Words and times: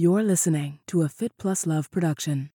You're 0.00 0.22
listening 0.22 0.78
to 0.86 1.02
a 1.02 1.08
Fit 1.08 1.32
Plus 1.38 1.66
Love 1.66 1.90
production. 1.90 2.50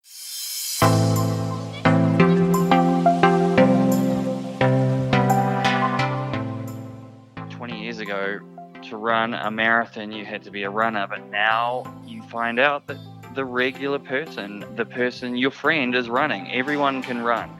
20 7.51 7.83
years 7.83 7.99
ago, 7.99 8.39
to 8.85 8.97
run 8.97 9.35
a 9.35 9.51
marathon, 9.51 10.13
you 10.13 10.25
had 10.25 10.45
to 10.45 10.53
be 10.53 10.63
a 10.63 10.71
runner, 10.71 11.09
but 11.09 11.29
now 11.31 11.83
you 12.07 12.23
find 12.29 12.61
out 12.61 12.87
that 12.87 12.99
the 13.35 13.45
regular 13.45 13.99
person, 13.99 14.65
the 14.77 14.85
person, 14.85 15.37
your 15.37 15.51
friend, 15.51 15.97
is 15.97 16.09
running. 16.09 16.49
Everyone 16.53 17.03
can 17.03 17.25
run. 17.25 17.51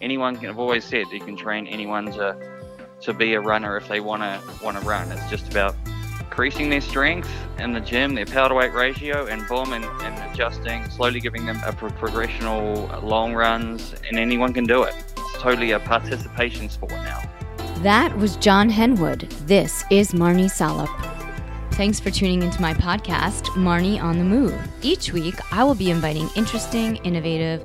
Anyone 0.00 0.36
can. 0.36 0.48
I've 0.48 0.58
always 0.58 0.86
said 0.86 1.08
you 1.12 1.20
can 1.20 1.36
train 1.36 1.66
anyone 1.66 2.06
to 2.12 2.34
to 3.02 3.12
be 3.12 3.34
a 3.34 3.40
runner 3.42 3.76
if 3.76 3.86
they 3.86 4.00
want 4.00 4.22
to 4.22 4.80
run. 4.80 5.12
It's 5.12 5.28
just 5.28 5.50
about 5.50 5.76
increasing 6.36 6.68
their 6.68 6.82
strength 6.82 7.30
in 7.58 7.72
the 7.72 7.80
gym, 7.80 8.14
their 8.14 8.26
power 8.26 8.50
to 8.50 8.54
weight 8.54 8.74
ratio, 8.74 9.24
and 9.24 9.48
boom, 9.48 9.72
and, 9.72 9.86
and 10.02 10.30
adjusting, 10.30 10.86
slowly 10.90 11.18
giving 11.18 11.46
them 11.46 11.58
a 11.64 11.72
pro- 11.72 11.88
progressional 11.88 13.02
long 13.02 13.32
runs, 13.32 13.94
and 14.06 14.18
anyone 14.18 14.52
can 14.52 14.64
do 14.64 14.82
it. 14.82 14.94
It's 15.16 15.38
totally 15.38 15.70
a 15.70 15.80
participation 15.80 16.68
sport 16.68 16.92
now. 16.92 17.22
That 17.78 18.14
was 18.18 18.36
John 18.36 18.68
Henwood. 18.68 19.30
This 19.46 19.82
is 19.90 20.12
Marnie 20.12 20.50
Salup. 20.50 20.90
Thanks 21.72 21.98
for 21.98 22.10
tuning 22.10 22.42
into 22.42 22.60
my 22.60 22.74
podcast, 22.74 23.44
Marnie 23.54 23.98
on 23.98 24.18
the 24.18 24.24
Move. 24.24 24.54
Each 24.82 25.14
week, 25.14 25.36
I 25.54 25.64
will 25.64 25.74
be 25.74 25.90
inviting 25.90 26.28
interesting, 26.36 26.96
innovative, 26.96 27.64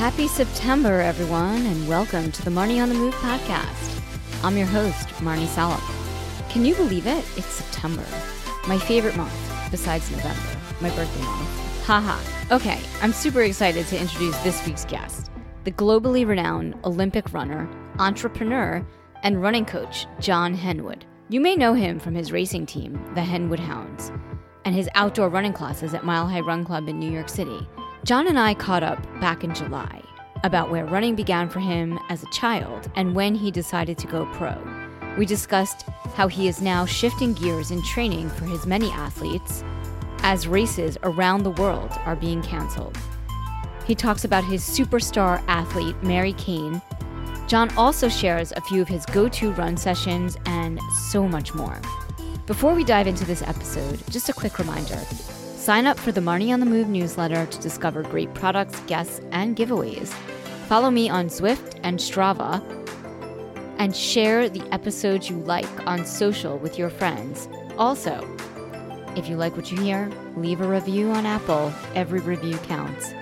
Happy 0.00 0.28
September, 0.28 1.02
everyone, 1.02 1.66
and 1.66 1.86
welcome 1.86 2.32
to 2.32 2.42
the 2.42 2.50
Marnie 2.50 2.82
on 2.82 2.88
the 2.88 2.94
Move 2.94 3.12
podcast. 3.16 4.00
I'm 4.42 4.56
your 4.56 4.66
host, 4.66 5.08
Marnie 5.18 5.46
Salup. 5.46 5.82
Can 6.48 6.64
you 6.64 6.74
believe 6.74 7.06
it? 7.06 7.22
It's 7.36 7.44
September. 7.44 8.06
My 8.66 8.78
favorite 8.78 9.14
month, 9.14 9.30
besides 9.70 10.10
November, 10.10 10.40
my 10.80 10.88
birthday 10.96 11.22
month. 11.22 11.84
Haha. 11.84 12.18
Okay, 12.50 12.80
I'm 13.02 13.12
super 13.12 13.42
excited 13.42 13.86
to 13.88 14.00
introduce 14.00 14.34
this 14.38 14.66
week's 14.66 14.86
guest 14.86 15.30
the 15.64 15.70
globally 15.70 16.26
renowned 16.26 16.76
Olympic 16.84 17.34
runner, 17.34 17.68
entrepreneur, 17.98 18.82
and 19.22 19.42
running 19.42 19.66
coach, 19.66 20.06
John 20.18 20.56
Henwood. 20.56 21.02
You 21.28 21.42
may 21.42 21.56
know 21.56 21.74
him 21.74 22.00
from 22.00 22.14
his 22.14 22.32
racing 22.32 22.64
team, 22.64 22.94
the 23.14 23.20
Henwood 23.20 23.60
Hounds, 23.60 24.10
and 24.64 24.74
his 24.74 24.88
outdoor 24.94 25.28
running 25.28 25.52
classes 25.52 25.92
at 25.92 26.06
Mile 26.06 26.26
High 26.26 26.40
Run 26.40 26.64
Club 26.64 26.88
in 26.88 26.98
New 26.98 27.12
York 27.12 27.28
City. 27.28 27.68
John 28.02 28.26
and 28.28 28.38
I 28.38 28.54
caught 28.54 28.82
up 28.82 29.02
back 29.20 29.44
in 29.44 29.54
July 29.54 30.02
about 30.42 30.70
where 30.70 30.86
running 30.86 31.14
began 31.14 31.50
for 31.50 31.60
him 31.60 31.98
as 32.08 32.22
a 32.22 32.30
child 32.30 32.90
and 32.96 33.14
when 33.14 33.34
he 33.34 33.50
decided 33.50 33.98
to 33.98 34.06
go 34.06 34.24
pro. 34.32 34.56
We 35.18 35.26
discussed 35.26 35.82
how 36.14 36.26
he 36.26 36.48
is 36.48 36.62
now 36.62 36.86
shifting 36.86 37.34
gears 37.34 37.70
in 37.70 37.82
training 37.82 38.30
for 38.30 38.46
his 38.46 38.66
many 38.66 38.90
athletes 38.90 39.62
as 40.22 40.48
races 40.48 40.96
around 41.02 41.42
the 41.42 41.50
world 41.50 41.90
are 42.06 42.16
being 42.16 42.40
canceled. 42.42 42.96
He 43.84 43.94
talks 43.94 44.24
about 44.24 44.44
his 44.44 44.62
superstar 44.62 45.42
athlete, 45.46 46.02
Mary 46.02 46.32
Cain. 46.34 46.80
John 47.48 47.70
also 47.76 48.08
shares 48.08 48.52
a 48.52 48.62
few 48.62 48.80
of 48.80 48.88
his 48.88 49.04
go 49.06 49.28
to 49.28 49.52
run 49.52 49.76
sessions 49.76 50.38
and 50.46 50.80
so 51.10 51.28
much 51.28 51.52
more. 51.52 51.78
Before 52.46 52.74
we 52.74 52.82
dive 52.82 53.06
into 53.06 53.26
this 53.26 53.42
episode, 53.42 54.00
just 54.08 54.30
a 54.30 54.32
quick 54.32 54.58
reminder 54.58 55.00
sign 55.60 55.86
up 55.86 55.98
for 55.98 56.10
the 56.10 56.22
Marnie 56.22 56.54
on 56.54 56.60
the 56.60 56.66
Move 56.66 56.88
newsletter 56.88 57.44
to 57.44 57.60
discover 57.60 58.02
great 58.02 58.32
products, 58.32 58.80
guests, 58.86 59.20
and 59.30 59.56
giveaways. 59.56 60.08
Follow 60.68 60.90
me 60.90 61.10
on 61.10 61.26
Zwift 61.26 61.78
and 61.82 61.98
Strava, 61.98 62.62
and 63.78 63.94
share 63.94 64.48
the 64.48 64.66
episodes 64.72 65.28
you 65.28 65.36
like 65.36 65.86
on 65.86 66.06
social 66.06 66.56
with 66.56 66.78
your 66.78 66.88
friends. 66.88 67.46
Also, 67.76 68.26
if 69.16 69.28
you 69.28 69.36
like 69.36 69.54
what 69.54 69.70
you 69.70 69.78
hear, 69.78 70.10
leave 70.34 70.62
a 70.62 70.66
review 70.66 71.10
on 71.10 71.26
Apple. 71.26 71.72
Every 71.94 72.20
review 72.20 72.56
counts. 72.58 73.12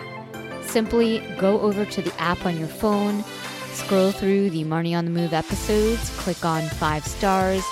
Simply 0.63 1.21
go 1.39 1.61
over 1.61 1.85
to 1.87 2.03
the 2.03 2.15
app 2.21 2.47
on 2.47 2.57
your 2.57 2.69
phone, 2.69 3.25
scroll 3.73 4.13
through 4.13 4.51
the 4.51 4.63
Marnie 4.63 4.97
on 4.97 5.07
the 5.07 5.11
Move 5.11 5.33
episodes, 5.33 6.11
click 6.19 6.45
on 6.45 6.63
five 6.63 7.05
stars, 7.05 7.65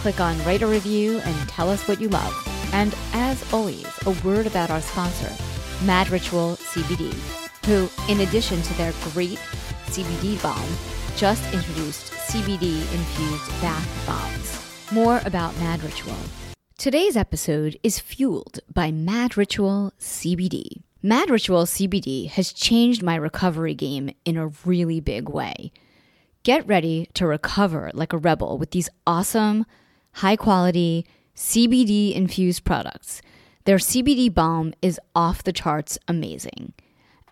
click 0.00 0.20
on 0.20 0.42
write 0.44 0.62
a 0.62 0.66
review, 0.66 1.18
and 1.18 1.48
tell 1.50 1.68
us 1.68 1.86
what 1.86 2.00
you 2.00 2.08
love. 2.08 2.55
And 2.72 2.94
as 3.12 3.52
always, 3.52 3.86
a 4.06 4.10
word 4.26 4.46
about 4.46 4.70
our 4.70 4.80
sponsor, 4.80 5.32
Mad 5.84 6.10
Ritual 6.10 6.56
CBD, 6.56 7.12
who, 7.66 7.88
in 8.10 8.20
addition 8.20 8.62
to 8.62 8.74
their 8.74 8.92
great 9.12 9.38
CBD 9.86 10.42
balm, 10.42 10.68
just 11.16 11.42
introduced 11.54 12.12
CBD 12.12 12.80
infused 12.92 13.62
bath 13.62 14.06
bombs. 14.06 14.92
More 14.92 15.20
about 15.24 15.56
Mad 15.58 15.82
Ritual. 15.82 16.16
Today's 16.78 17.16
episode 17.16 17.78
is 17.82 17.98
fueled 17.98 18.60
by 18.72 18.90
Mad 18.90 19.36
Ritual 19.36 19.92
CBD. 19.98 20.82
Mad 21.02 21.30
Ritual 21.30 21.64
CBD 21.64 22.28
has 22.28 22.52
changed 22.52 23.02
my 23.02 23.14
recovery 23.16 23.74
game 23.74 24.10
in 24.24 24.36
a 24.36 24.48
really 24.64 25.00
big 25.00 25.28
way. 25.28 25.72
Get 26.42 26.66
ready 26.66 27.08
to 27.14 27.26
recover 27.26 27.90
like 27.94 28.12
a 28.12 28.18
rebel 28.18 28.58
with 28.58 28.72
these 28.72 28.90
awesome, 29.06 29.64
high 30.12 30.36
quality 30.36 31.06
CBD 31.36 32.14
infused 32.14 32.64
products. 32.64 33.20
Their 33.66 33.76
CBD 33.76 34.32
balm 34.32 34.72
is 34.80 34.98
off 35.14 35.44
the 35.44 35.52
charts 35.52 35.98
amazing. 36.08 36.72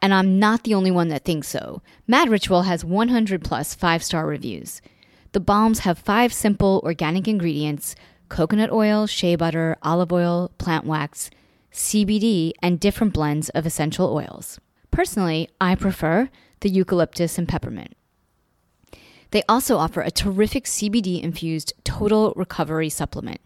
And 0.02 0.12
I'm 0.12 0.38
not 0.38 0.64
the 0.64 0.74
only 0.74 0.90
one 0.90 1.08
that 1.08 1.24
thinks 1.24 1.48
so. 1.48 1.80
Mad 2.06 2.28
Ritual 2.28 2.62
has 2.62 2.84
100 2.84 3.42
plus 3.42 3.74
five 3.74 4.04
star 4.04 4.26
reviews. 4.26 4.82
The 5.32 5.40
balms 5.40 5.80
have 5.80 5.98
five 5.98 6.34
simple 6.34 6.82
organic 6.84 7.26
ingredients 7.26 7.96
coconut 8.28 8.70
oil, 8.70 9.06
shea 9.06 9.36
butter, 9.36 9.76
olive 9.82 10.12
oil, 10.12 10.50
plant 10.58 10.84
wax 10.84 11.30
CBD, 11.72 12.52
and 12.62 12.78
different 12.78 13.14
blends 13.14 13.48
of 13.50 13.64
essential 13.64 14.12
oils. 14.12 14.60
Personally, 14.90 15.48
I 15.60 15.74
prefer 15.76 16.28
the 16.60 16.68
eucalyptus 16.68 17.38
and 17.38 17.48
peppermint. 17.48 17.96
They 19.30 19.42
also 19.48 19.78
offer 19.78 20.02
a 20.02 20.10
terrific 20.10 20.64
CBD 20.64 21.22
infused 21.22 21.72
total 21.84 22.34
recovery 22.36 22.90
supplement. 22.90 23.40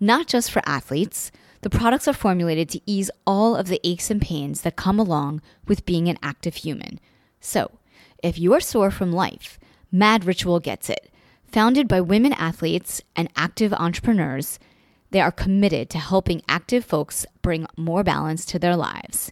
Not 0.00 0.26
just 0.26 0.50
for 0.50 0.62
athletes, 0.66 1.30
the 1.62 1.70
products 1.70 2.06
are 2.06 2.12
formulated 2.12 2.68
to 2.70 2.80
ease 2.84 3.10
all 3.26 3.56
of 3.56 3.68
the 3.68 3.80
aches 3.84 4.10
and 4.10 4.20
pains 4.20 4.60
that 4.60 4.76
come 4.76 4.98
along 4.98 5.40
with 5.66 5.86
being 5.86 6.08
an 6.08 6.18
active 6.22 6.56
human. 6.56 7.00
So, 7.40 7.78
if 8.22 8.38
you 8.38 8.52
are 8.54 8.60
sore 8.60 8.90
from 8.90 9.12
life, 9.12 9.58
Mad 9.90 10.24
Ritual 10.24 10.60
gets 10.60 10.90
it. 10.90 11.10
Founded 11.46 11.86
by 11.86 12.00
women 12.00 12.32
athletes 12.32 13.00
and 13.14 13.30
active 13.36 13.72
entrepreneurs, 13.72 14.58
they 15.10 15.20
are 15.20 15.30
committed 15.30 15.88
to 15.90 15.98
helping 15.98 16.42
active 16.48 16.84
folks 16.84 17.24
bring 17.40 17.66
more 17.76 18.02
balance 18.02 18.44
to 18.46 18.58
their 18.58 18.76
lives. 18.76 19.30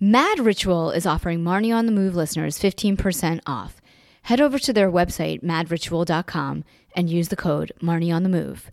Mad 0.00 0.40
Ritual 0.40 0.90
is 0.90 1.06
offering 1.06 1.44
Marnie 1.44 1.72
on 1.72 1.86
the 1.86 1.92
Move 1.92 2.16
listeners 2.16 2.58
15% 2.58 3.40
off. 3.46 3.80
Head 4.22 4.40
over 4.40 4.58
to 4.58 4.72
their 4.72 4.90
website, 4.90 5.42
madritual.com, 5.42 6.64
and 6.96 7.10
use 7.10 7.28
the 7.28 7.36
code 7.36 7.72
Marnie 7.80 8.12
on 8.12 8.22
the 8.22 8.28
Move. 8.28 8.70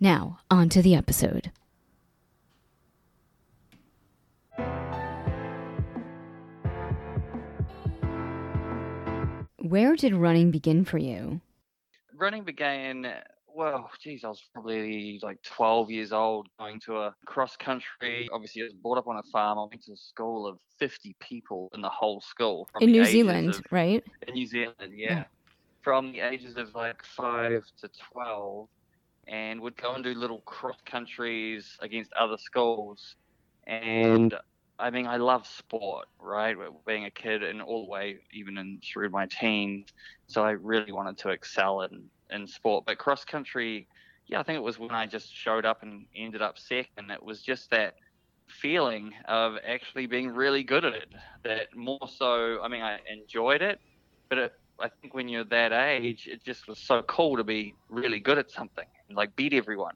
Now, 0.00 0.38
on 0.50 0.68
to 0.70 0.82
the 0.82 0.94
episode. 0.94 1.50
Where 9.58 9.96
did 9.96 10.14
running 10.14 10.50
begin 10.50 10.84
for 10.84 10.98
you? 10.98 11.40
Running 12.16 12.44
began 12.44 13.12
well, 13.58 13.90
geez, 14.00 14.22
I 14.22 14.28
was 14.28 14.40
probably 14.52 15.18
like 15.20 15.42
12 15.42 15.90
years 15.90 16.12
old 16.12 16.48
going 16.60 16.78
to 16.80 16.98
a 16.98 17.14
cross 17.26 17.56
country. 17.56 18.28
Obviously, 18.32 18.62
I 18.62 18.66
was 18.66 18.74
brought 18.74 18.98
up 18.98 19.08
on 19.08 19.16
a 19.16 19.22
farm. 19.24 19.58
I 19.58 19.62
went 19.62 19.82
to 19.86 19.92
a 19.92 19.96
school 19.96 20.46
of 20.46 20.60
50 20.78 21.16
people 21.18 21.68
in 21.74 21.80
the 21.80 21.88
whole 21.88 22.20
school. 22.20 22.68
In 22.80 22.92
New 22.92 23.04
Zealand, 23.04 23.56
of, 23.56 23.62
right? 23.72 24.04
In 24.28 24.34
New 24.34 24.46
Zealand, 24.46 24.92
yeah. 24.94 25.10
yeah. 25.10 25.24
From 25.82 26.12
the 26.12 26.20
ages 26.20 26.56
of 26.56 26.72
like 26.76 27.04
5 27.04 27.64
to 27.80 27.90
12, 28.12 28.68
and 29.28 29.60
would 29.60 29.76
go 29.76 29.94
and 29.94 30.02
do 30.02 30.14
little 30.14 30.40
cross 30.40 30.78
countries 30.86 31.76
against 31.80 32.12
other 32.14 32.38
schools. 32.38 33.16
And 33.66 34.34
I 34.78 34.90
mean, 34.90 35.06
I 35.06 35.16
love 35.16 35.46
sport, 35.46 36.06
right? 36.20 36.56
Being 36.86 37.04
a 37.04 37.10
kid 37.10 37.42
and 37.42 37.60
all 37.60 37.84
the 37.84 37.90
way, 37.90 38.18
even 38.32 38.56
in 38.58 38.80
through 38.82 39.10
my 39.10 39.26
teens. 39.26 39.88
So 40.26 40.44
I 40.44 40.52
really 40.52 40.92
wanted 40.92 41.18
to 41.18 41.30
excel 41.30 41.82
in 41.82 42.04
in 42.30 42.46
sport. 42.46 42.84
But 42.86 42.98
cross 42.98 43.24
country, 43.24 43.88
yeah, 44.26 44.40
I 44.40 44.42
think 44.42 44.56
it 44.56 44.62
was 44.62 44.78
when 44.78 44.90
I 44.90 45.06
just 45.06 45.34
showed 45.34 45.64
up 45.64 45.82
and 45.82 46.06
ended 46.16 46.42
up 46.42 46.58
second. 46.58 47.10
It 47.10 47.22
was 47.22 47.42
just 47.42 47.70
that 47.70 47.94
feeling 48.46 49.12
of 49.26 49.56
actually 49.66 50.06
being 50.06 50.30
really 50.30 50.62
good 50.62 50.84
at 50.84 50.94
it. 50.94 51.08
That 51.44 51.74
more 51.74 52.08
so, 52.08 52.62
I 52.62 52.68
mean, 52.68 52.82
I 52.82 52.98
enjoyed 53.10 53.62
it, 53.62 53.80
but 54.28 54.38
it, 54.38 54.52
I 54.80 54.88
think 55.00 55.14
when 55.14 55.28
you're 55.28 55.44
that 55.44 55.72
age, 55.72 56.28
it 56.30 56.44
just 56.44 56.68
was 56.68 56.78
so 56.78 57.02
cool 57.02 57.36
to 57.36 57.44
be 57.44 57.74
really 57.88 58.20
good 58.20 58.38
at 58.38 58.50
something, 58.50 58.86
and, 59.08 59.16
like 59.16 59.34
beat 59.36 59.52
everyone. 59.52 59.94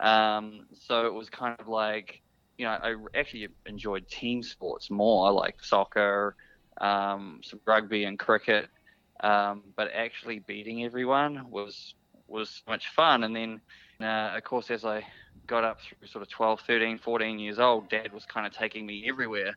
Um, 0.00 0.66
so 0.74 1.06
it 1.06 1.14
was 1.14 1.30
kind 1.30 1.58
of 1.58 1.68
like, 1.68 2.20
you 2.58 2.66
know, 2.66 2.72
I 2.72 2.94
actually 3.14 3.48
enjoyed 3.66 4.08
team 4.08 4.42
sports 4.42 4.90
more, 4.90 5.32
like 5.32 5.62
soccer, 5.62 6.36
um, 6.80 7.40
some 7.42 7.60
rugby 7.66 8.04
and 8.04 8.18
cricket. 8.18 8.68
Um, 9.20 9.62
but 9.76 9.90
actually 9.94 10.40
beating 10.40 10.84
everyone 10.84 11.50
was 11.50 11.94
was 12.28 12.62
much 12.68 12.88
fun. 12.88 13.24
And 13.24 13.34
then, 13.34 13.60
uh, 14.00 14.36
of 14.36 14.44
course, 14.44 14.70
as 14.70 14.84
I 14.84 15.06
got 15.46 15.64
up 15.64 15.80
through 15.80 16.08
sort 16.08 16.22
of 16.22 16.28
12, 16.28 16.60
13, 16.66 16.98
14 16.98 17.38
years 17.38 17.58
old, 17.58 17.88
Dad 17.88 18.12
was 18.12 18.26
kind 18.26 18.46
of 18.46 18.52
taking 18.52 18.84
me 18.84 19.06
everywhere, 19.08 19.54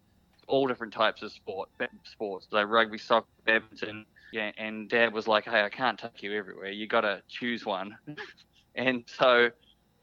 all 0.48 0.68
different 0.68 0.94
types 0.94 1.22
of 1.24 1.32
sport, 1.32 1.70
sports, 2.06 2.48
like 2.52 2.68
rugby, 2.68 2.98
soccer, 2.98 3.28
badminton. 3.46 4.06
Yeah, 4.32 4.52
and 4.58 4.90
Dad 4.90 5.14
was 5.14 5.28
like, 5.28 5.46
"Hey, 5.46 5.64
I 5.64 5.70
can't 5.70 6.00
take 6.00 6.22
you 6.24 6.34
everywhere. 6.38 6.72
You 6.72 6.88
got 6.88 7.02
to 7.02 7.24
choose 7.30 7.66
one." 7.66 7.98
and 8.76 9.04
so, 9.08 9.50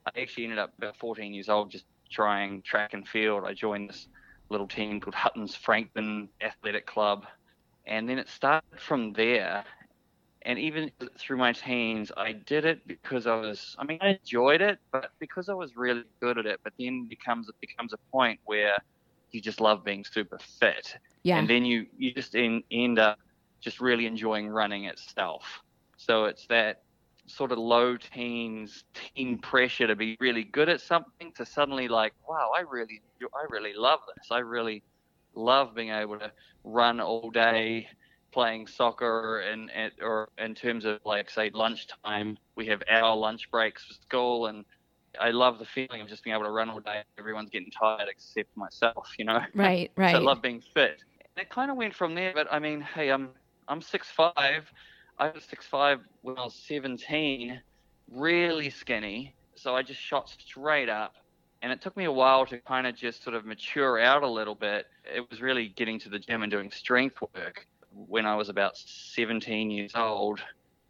I 0.07 0.21
actually 0.21 0.45
ended 0.45 0.59
up 0.59 0.73
about 0.79 0.97
14 0.99 1.35
years 1.35 1.49
old 1.49 1.71
just 1.71 1.87
trying 2.11 2.63
track 2.63 2.95
and 2.95 3.07
field. 3.09 3.45
I 3.47 3.55
joined 3.55 3.91
this 3.91 4.09
little 4.51 4.69
team 4.69 5.01
called 5.01 5.15
Hutton's 5.15 5.55
Frankton 5.57 6.31
Athletic 6.43 6.87
Club, 6.87 7.27
and 7.87 8.09
then 8.09 8.19
it 8.19 8.29
started 8.29 8.81
from 8.81 9.13
there 9.15 9.65
and 10.43 10.59
even 10.59 10.93
through 11.19 11.39
my 11.39 11.53
teens, 11.53 12.13
I 12.17 12.33
did 12.33 12.65
it 12.65 12.87
because 12.87 13.27
I 13.27 13.35
was. 13.37 13.75
I 13.79 13.85
mean, 13.85 13.99
I 14.01 14.19
enjoyed 14.23 14.61
it, 14.61 14.79
but 14.93 15.11
because 15.19 15.49
I 15.49 15.55
was 15.55 15.77
really 15.77 16.05
good 16.23 16.39
at 16.39 16.47
it. 16.47 16.61
But 16.63 16.73
then 16.79 17.09
becomes 17.09 17.49
it 17.49 17.57
becomes 17.61 17.93
a 17.93 17.99
point 18.13 18.41
where 18.45 18.77
you 19.33 19.41
just 19.43 19.61
love 19.61 19.85
being 19.85 20.05
super 20.05 20.39
fit, 20.39 20.97
Yeah. 21.25 21.39
and 21.39 21.51
then 21.51 21.65
you 21.65 21.87
you 21.97 22.15
just 22.15 22.35
in, 22.37 22.63
end 22.71 22.99
up 23.01 23.19
just 23.67 23.81
really 23.81 24.07
enjoying 24.07 24.49
running 24.49 24.85
itself. 24.85 25.43
So 25.97 26.27
it's 26.27 26.47
that 26.47 26.83
sort 27.27 27.51
of 27.51 27.59
low 27.59 27.97
teens 27.97 28.85
teen 28.95 29.39
pressure 29.39 29.89
to 29.89 29.97
be 29.97 30.17
really 30.21 30.45
good 30.45 30.69
at 30.69 30.81
something 30.81 31.33
to 31.37 31.45
suddenly 31.45 31.89
like, 31.89 32.13
wow, 32.29 32.53
I 32.57 32.61
really 32.61 33.03
I 33.35 33.45
really 33.51 33.73
love 33.75 33.99
this. 34.07 34.29
I 34.31 34.39
really 34.39 34.85
love 35.35 35.75
being 35.75 35.91
able 35.91 36.17
to 36.21 36.31
run 36.63 37.01
all 37.01 37.29
day 37.33 37.89
playing 38.33 38.69
soccer 38.69 39.41
and, 39.41 39.69
or 40.01 40.29
in 40.39 40.55
terms 40.55 40.85
of 40.85 41.01
like 41.05 41.29
say 41.29 41.51
lunchtime 41.53 42.37
we 42.55 42.67
have 42.67 42.83
our 42.89 43.17
lunch 43.17 43.51
breaks 43.51 43.85
for 43.85 43.95
school 43.95 44.47
and 44.47 44.65
I 45.21 45.31
love 45.31 45.59
the 45.59 45.65
feeling 45.65 46.03
of 46.03 46.09
just 46.09 46.23
being 46.23 46.37
able 46.37 46.45
to 46.45 46.53
run 46.53 46.71
all 46.71 46.81
day. 46.81 47.03
Everyone's 47.19 47.51
getting 47.51 47.71
tired 47.71 48.09
except 48.09 48.57
myself, 48.57 49.09
you 49.19 49.25
know. 49.25 49.41
right, 49.55 49.91
right. 49.97 50.13
So 50.13 50.19
I 50.19 50.21
love 50.21 50.41
being 50.41 50.63
fit. 50.73 51.03
And 51.35 51.45
it 51.45 51.51
kind 51.51 51.71
of 51.71 51.77
went 51.77 51.95
from 51.95 52.15
there. 52.15 52.33
But 52.33 52.47
I 52.53 52.61
mean, 52.61 52.81
hey, 52.81 53.11
I'm 53.11 53.31
I'm 53.69 53.83
six 53.83 54.09
five. 54.11 54.71
I 55.19 55.31
was 55.31 55.45
six 55.45 55.67
five 55.67 56.01
when 56.23 56.39
I 56.39 56.45
was 56.45 56.55
17, 56.55 57.61
really 58.13 58.71
skinny. 58.71 59.35
So 59.55 59.75
I 59.75 59.83
just 59.83 60.01
shot 60.01 60.29
straight 60.29 60.89
up. 60.89 61.15
And 61.63 61.73
it 61.73 61.81
took 61.81 61.97
me 61.97 62.05
a 62.05 62.13
while 62.13 62.45
to 62.47 62.59
kind 62.59 62.87
of 62.87 62.95
just 62.95 63.25
sort 63.25 63.35
of 63.35 63.45
mature 63.45 63.99
out 63.99 64.23
a 64.23 64.29
little 64.29 64.55
bit. 64.55 64.87
It 65.05 65.29
was 65.31 65.41
really 65.41 65.69
getting 65.69 65.99
to 66.01 66.09
the 66.09 66.19
gym 66.19 66.43
and 66.43 66.53
doing 66.53 66.71
strength 66.71 67.19
work 67.35 67.67
when 68.07 68.27
I 68.27 68.37
was 68.37 68.51
about 68.51 68.77
17 68.77 69.71
years 69.71 69.93
old, 69.95 70.41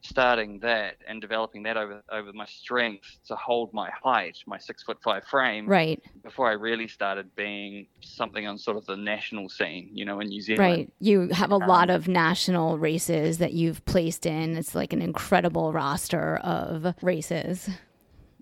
starting 0.03 0.61
that 0.61 0.97
and 1.09 1.21
developing 1.21 1.63
that 1.65 1.77
over 1.77 2.03
over 2.11 2.33
my 2.33 2.47
strength 2.47 3.19
to 3.27 3.35
hold 3.37 3.73
my 3.73 3.91
height, 3.91 4.39
my 4.47 4.59
six 4.59 4.83
foot 4.83 4.99
five 5.03 5.25
frame, 5.25 5.67
right, 5.67 6.03
before 6.23 6.49
I 6.49 6.53
really 6.53 6.87
started 6.89 7.35
being 7.35 7.87
something 8.03 8.47
on 8.47 8.59
sort 8.59 8.77
of 8.77 8.87
the 8.87 8.97
national 8.97 9.49
scene, 9.49 9.91
you 9.93 10.05
know, 10.05 10.21
in 10.21 10.29
New 10.29 10.41
Zealand. 10.41 10.61
right. 10.61 10.93
You 11.01 11.29
have 11.31 11.51
a 11.51 11.59
Um, 11.59 11.67
lot 11.67 11.91
of 11.91 12.07
national 12.09 12.79
races 12.79 13.39
that 13.39 13.53
you've 13.53 13.85
placed 13.85 14.27
in. 14.27 14.57
It's 14.57 14.75
like 14.75 14.93
an 14.93 15.03
incredible 15.03 15.73
roster 15.73 16.37
of 16.37 16.95
races. 17.03 17.69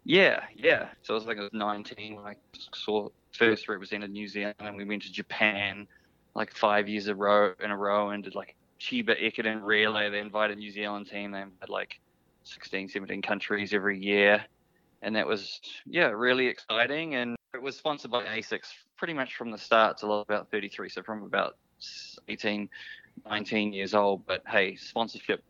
Yeah, 0.05 0.45
yeah. 0.55 0.89
So 1.03 1.15
I 1.15 1.17
was 1.17 1.27
like 1.27 1.39
I 1.39 1.43
was 1.43 1.53
19 1.55 2.17
when 2.17 2.27
I 2.27 2.35
saw 2.75 3.09
first 3.33 3.69
represented 3.69 4.11
New 4.11 4.29
Zealand, 4.29 4.57
and 4.59 4.77
we 4.77 4.85
went 4.85 5.03
to 5.05 5.13
Japan 5.13 5.89
like 6.35 6.53
five 6.55 6.89
years 6.89 7.07
a 7.07 7.15
row 7.15 7.55
in 7.63 7.71
a 7.71 7.77
row 7.77 8.11
and 8.11 8.23
did 8.25 8.35
like 8.35 8.55
Chiba 8.81 9.21
Ekiden 9.21 9.63
Relay. 9.63 10.11
They 10.11 10.21
invited 10.21 10.59
New 10.59 10.71
Zealand 10.71 11.09
team. 11.09 11.31
They 11.33 11.39
had 11.61 11.69
like 11.69 12.01
16, 12.45 12.89
17 12.89 13.23
countries 13.23 13.73
every 13.73 13.99
year, 13.99 14.45
and 15.03 15.15
that 15.17 15.27
was 15.27 15.61
yeah 15.87 16.09
really 16.09 16.47
exciting. 16.47 17.15
And 17.15 17.37
it 17.55 17.63
was 17.63 17.77
sponsored 17.77 18.11
by 18.11 18.25
ASICS 18.25 18.69
pretty 18.97 19.15
much 19.15 19.37
from 19.37 19.51
the 19.51 19.59
start 19.59 19.99
till 19.99 20.21
about 20.21 20.51
33. 20.51 20.89
So 20.89 21.03
from 21.03 21.23
about 21.25 21.57
18, 22.29 22.69
19 23.29 23.73
years 23.73 23.95
old. 23.95 24.27
But 24.27 24.43
hey, 24.47 24.77
sponsorship 24.77 25.43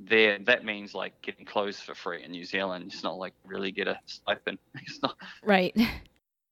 there 0.00 0.38
that 0.40 0.64
means 0.64 0.94
like 0.94 1.20
getting 1.22 1.46
clothes 1.46 1.78
for 1.78 1.94
free 1.94 2.24
in 2.24 2.32
New 2.32 2.44
Zealand. 2.44 2.84
It's 2.92 3.04
not 3.04 3.16
like 3.18 3.34
really 3.44 3.70
get 3.70 3.86
a 3.88 3.98
stipend. 4.06 4.58
It's 4.74 5.00
not, 5.02 5.16
Right. 5.44 5.74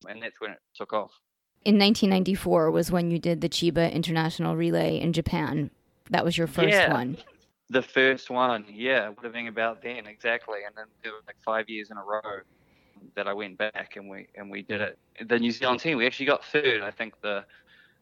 and 0.08 0.22
that's 0.22 0.40
when 0.40 0.52
it 0.52 0.60
took 0.76 0.92
off. 0.92 1.10
In 1.64 1.74
1994 1.78 2.70
was 2.70 2.90
when 2.90 3.10
you 3.10 3.18
did 3.18 3.40
the 3.40 3.48
Chiba 3.48 3.92
International 3.92 4.56
Relay 4.56 4.98
in 5.00 5.12
Japan. 5.12 5.70
That 6.10 6.24
was 6.24 6.36
your 6.36 6.46
first 6.46 6.70
Yeah. 6.70 6.92
one. 6.92 7.16
The 7.70 7.82
first 7.82 8.30
one, 8.30 8.64
yeah, 8.68 9.08
would 9.08 9.22
have 9.22 9.32
been 9.32 9.46
about 9.46 9.80
then 9.80 10.06
exactly, 10.06 10.58
and 10.66 10.74
then 10.76 10.86
it 11.04 11.08
was 11.10 11.22
like 11.26 11.36
five 11.44 11.68
years 11.68 11.90
in 11.90 11.96
a 11.96 12.02
row 12.04 12.40
that 13.14 13.28
I 13.28 13.32
went 13.32 13.58
back 13.58 13.94
and 13.96 14.10
we 14.10 14.26
and 14.34 14.50
we 14.50 14.62
did 14.62 14.80
it. 14.80 14.98
The 15.26 15.38
New 15.38 15.52
Zealand 15.52 15.80
team, 15.80 15.96
we 15.96 16.06
actually 16.06 16.26
got 16.26 16.44
third. 16.44 16.82
I 16.82 16.90
think 16.90 17.14
the 17.22 17.44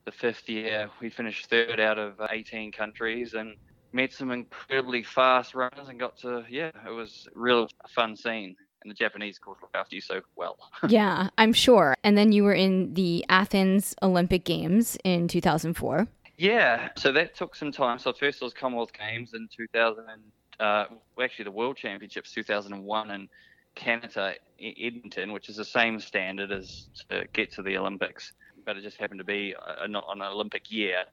the 0.06 0.12
fifth 0.12 0.48
year 0.48 0.88
we 1.00 1.10
finished 1.10 1.50
third 1.50 1.78
out 1.80 1.98
of 1.98 2.14
18 2.30 2.72
countries 2.72 3.34
and 3.34 3.56
met 3.92 4.12
some 4.12 4.30
incredibly 4.30 5.02
fast 5.02 5.54
runners 5.54 5.88
and 5.88 6.00
got 6.00 6.16
to 6.18 6.44
yeah, 6.48 6.70
it 6.86 6.90
was 6.90 7.28
a 7.34 7.38
real 7.38 7.68
fun 7.90 8.16
scene. 8.16 8.56
And 8.82 8.90
the 8.90 8.94
Japanese, 8.94 9.36
of 9.38 9.42
course, 9.42 9.58
look 9.60 9.72
after 9.74 9.96
you 9.96 10.00
so 10.00 10.20
well. 10.36 10.56
yeah, 10.88 11.30
I'm 11.36 11.52
sure. 11.52 11.96
And 12.04 12.16
then 12.16 12.30
you 12.30 12.44
were 12.44 12.54
in 12.54 12.94
the 12.94 13.24
Athens 13.28 13.94
Olympic 14.02 14.44
Games 14.44 14.96
in 15.04 15.26
2004. 15.26 16.06
Yeah, 16.38 16.90
so 16.96 17.12
that 17.12 17.34
took 17.34 17.56
some 17.56 17.72
time. 17.72 17.98
So 17.98 18.12
first 18.12 18.40
it 18.40 18.44
was 18.44 18.54
Commonwealth 18.54 18.92
Games 18.92 19.34
in 19.34 19.48
2000, 19.56 20.04
and, 20.08 20.22
uh, 20.60 20.86
actually 21.22 21.46
the 21.46 21.50
World 21.52 21.76
Championships 21.76 22.32
2001 22.32 23.10
in 23.10 23.28
Canada, 23.74 24.34
Edmonton, 24.60 25.32
which 25.32 25.48
is 25.48 25.56
the 25.56 25.64
same 25.64 25.98
standard 25.98 26.52
as 26.52 26.90
to 27.10 27.26
get 27.32 27.52
to 27.54 27.62
the 27.62 27.76
Olympics, 27.76 28.32
but 28.64 28.76
it 28.76 28.82
just 28.82 28.98
happened 28.98 29.18
to 29.18 29.24
be 29.24 29.54
not 29.88 30.04
an 30.14 30.22
Olympic 30.22 30.70
year. 30.70 31.04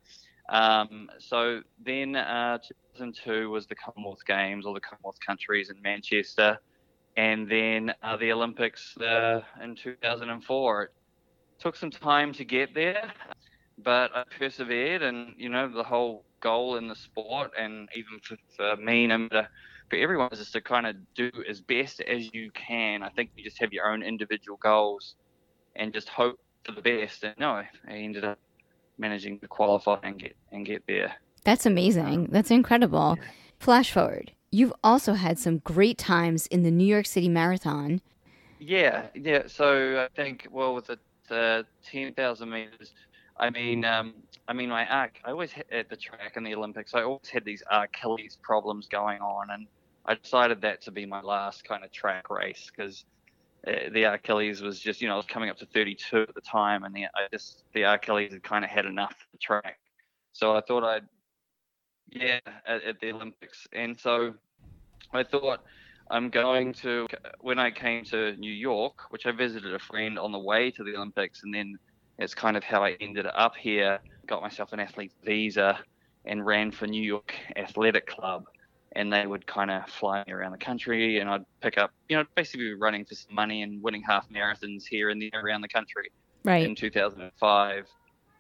Um, 0.50 1.10
so 1.20 1.62
then 1.84 2.16
uh, 2.16 2.60
2002 2.98 3.50
was 3.50 3.66
the 3.68 3.76
Commonwealth 3.76 4.26
Games, 4.28 4.66
all 4.68 4.76
the 4.76 4.80
Commonwealth 4.80 5.20
countries 5.26 5.72
in 5.72 5.82
Manchester, 5.82 6.60
and 7.18 7.50
then 7.50 7.94
uh, 8.04 8.18
the 8.18 8.32
Olympics 8.32 8.96
uh, 8.98 9.42
in 9.64 9.76
2004. 9.76 10.84
It 10.84 10.92
took 11.60 11.76
some 11.76 11.92
time 11.92 12.34
to 12.34 12.46
get 12.46 12.76
there 12.76 13.12
but 13.78 14.16
I 14.16 14.24
persevered, 14.38 15.02
and 15.02 15.34
you 15.38 15.50
know 15.50 15.68
the 15.68 15.84
whole 15.84 16.24
goal 16.40 16.78
in 16.78 16.88
the 16.88 16.96
sport, 16.96 17.52
and 17.58 17.90
even 17.96 18.20
for, 18.22 18.38
for 18.56 18.76
me, 18.78 19.08
no 19.08 19.18
matter 19.18 19.48
for 19.90 19.98
everyone, 19.98 20.30
is 20.32 20.40
just 20.40 20.54
to 20.54 20.62
kind 20.62 20.88
of 20.88 20.96
do 21.16 21.32
as 21.50 21.62
best 21.62 22.02
as 22.02 22.34
you 22.34 22.52
can. 22.52 23.04
I 23.04 23.10
think 23.10 23.32
you 23.36 23.44
just 23.44 23.60
have 23.60 23.74
your 23.74 23.92
own 23.92 24.04
individual 24.04 24.58
goals, 24.58 25.16
and 25.76 25.94
just 25.94 26.10
hope 26.10 26.40
for 26.64 26.72
the 26.72 26.82
best. 26.82 27.24
And 27.24 27.36
no, 27.38 27.50
I 27.50 27.68
ended 27.88 28.24
up 28.24 28.40
managing 28.98 29.40
to 29.40 29.48
qualify 29.48 30.00
and 30.04 30.20
get 30.20 30.36
and 30.52 30.66
get 30.66 30.84
there. 30.88 31.16
That's 31.44 31.66
amazing. 31.66 32.30
That's 32.32 32.52
incredible. 32.52 33.18
Flash 33.60 33.92
forward. 33.92 34.32
You've 34.52 34.74
also 34.84 35.14
had 35.14 35.38
some 35.38 35.60
great 35.60 35.98
times 35.98 36.48
in 36.48 36.64
the 36.64 36.72
New 36.72 36.86
York 36.86 37.06
City 37.06 37.30
Marathon. 37.30 38.02
Yeah, 38.60 39.08
yeah. 39.14 39.44
So 39.48 40.00
I 40.00 40.08
think 40.16 40.48
well 40.50 40.74
with 40.74 40.88
the, 40.88 40.98
the 41.28 41.66
ten 41.84 42.14
thousand 42.14 42.50
meters, 42.50 42.94
I 43.38 43.50
mean, 43.50 43.84
um, 43.86 44.14
I 44.48 44.54
mean 44.54 44.70
my 44.70 44.86
arc. 44.88 45.20
I 45.26 45.32
always 45.32 45.52
had 45.52 45.66
at 45.72 45.90
the 45.90 45.98
track 45.98 46.34
in 46.38 46.44
the 46.44 46.56
Olympics. 46.56 46.94
I 46.94 47.04
always 47.04 47.30
had 47.30 47.44
these 47.44 47.64
Achilles 47.70 48.38
problems 48.42 48.88
going 48.88 49.22
on, 49.22 49.50
and 49.50 49.68
I 50.06 50.16
decided 50.16 50.62
that 50.62 50.82
to 50.84 50.92
be 50.92 51.06
my 51.06 51.22
last 51.22 51.64
kind 51.66 51.84
of 51.84 51.92
track 51.92 52.30
race 52.30 52.72
because 52.76 53.06
uh, 53.68 53.72
the 53.92 54.04
Achilles 54.04 54.62
was 54.62 54.80
just 54.80 55.02
you 55.02 55.08
know 55.08 55.16
I 55.16 55.18
was 55.18 55.26
coming 55.26 55.50
up 55.50 55.58
to 55.58 55.66
32 55.66 56.22
at 56.22 56.36
the 56.36 56.42
time, 56.42 56.84
and 56.84 56.96
the 56.96 57.06
I 57.06 57.28
just 57.32 57.64
the 57.74 57.84
Achilles 57.84 58.32
had 58.32 58.44
kind 58.44 58.64
of 58.64 58.72
had 58.72 58.86
enough 58.86 59.12
of 59.12 59.32
the 59.32 59.38
track. 59.38 59.80
So 60.34 60.56
I 60.56 60.62
thought 60.62 60.84
I'd 60.84 61.08
yeah 62.10 62.40
at, 62.66 62.84
at 62.84 63.00
the 63.00 63.12
Olympics, 63.12 63.68
and 63.74 64.00
so 64.00 64.34
I 65.12 65.24
thought 65.24 65.62
I'm 66.10 66.30
going 66.30 66.74
to 66.74 67.08
when 67.42 67.60
I 67.60 67.72
came 67.72 68.06
to 68.06 68.36
New 68.38 68.54
York, 68.54 69.12
which 69.12 69.26
I 69.26 69.32
visited 69.32 69.74
a 69.74 69.80
friend 69.80 70.20
on 70.20 70.32
the 70.32 70.40
way 70.40 70.72
to 70.72 70.84
the 70.84 70.96
Olympics, 70.96 71.44
and 71.44 71.54
then 71.54 71.78
it's 72.20 72.34
kind 72.34 72.56
of 72.58 72.64
how 72.64 72.84
I 72.84 72.96
ended 73.00 73.28
up 73.34 73.56
here. 73.56 74.00
Got 74.28 74.42
myself 74.42 74.74
an 74.74 74.80
athlete 74.80 75.14
visa 75.24 75.80
and 76.26 76.46
ran 76.46 76.72
for 76.72 76.88
New 76.88 77.02
York 77.02 77.34
Athletic 77.56 78.08
Club, 78.08 78.46
and 78.94 79.12
they 79.12 79.28
would 79.28 79.46
kind 79.46 79.70
of 79.70 79.88
fly 79.90 80.24
me 80.26 80.34
around 80.34 80.52
the 80.52 80.58
country, 80.58 81.20
and 81.20 81.30
I'd 81.30 81.46
pick 81.62 81.78
up, 81.78 81.92
you 82.10 82.18
know, 82.18 82.24
basically 82.36 82.74
running 82.74 83.06
for 83.06 83.16
some 83.16 83.36
money 83.36 83.62
and 83.62 83.82
winning 83.82 84.02
half 84.02 84.28
marathons 84.30 84.84
here 84.90 85.10
and 85.10 85.22
there 85.22 85.44
around 85.44 85.62
the 85.62 85.68
country. 85.68 86.12
right. 86.44 86.66
in 86.66 86.76
2005, 86.76 87.88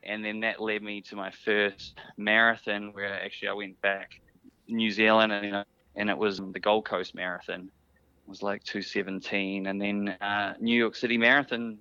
and 0.03 0.23
then 0.23 0.39
that 0.41 0.61
led 0.61 0.81
me 0.81 1.01
to 1.01 1.15
my 1.15 1.31
first 1.31 1.99
marathon, 2.17 2.91
where 2.93 3.13
actually 3.21 3.49
I 3.49 3.53
went 3.53 3.79
back 3.81 4.21
New 4.67 4.91
Zealand, 4.91 5.31
and 5.31 5.45
you 5.45 5.51
know, 5.51 5.63
and 5.95 6.09
it 6.09 6.17
was 6.17 6.37
the 6.37 6.59
Gold 6.59 6.85
Coast 6.85 7.15
Marathon. 7.15 7.61
It 7.61 8.29
was 8.29 8.41
like 8.41 8.63
217, 8.63 9.67
and 9.67 9.81
then 9.81 10.09
uh, 10.21 10.55
New 10.59 10.77
York 10.77 10.95
City 10.95 11.17
Marathon, 11.17 11.77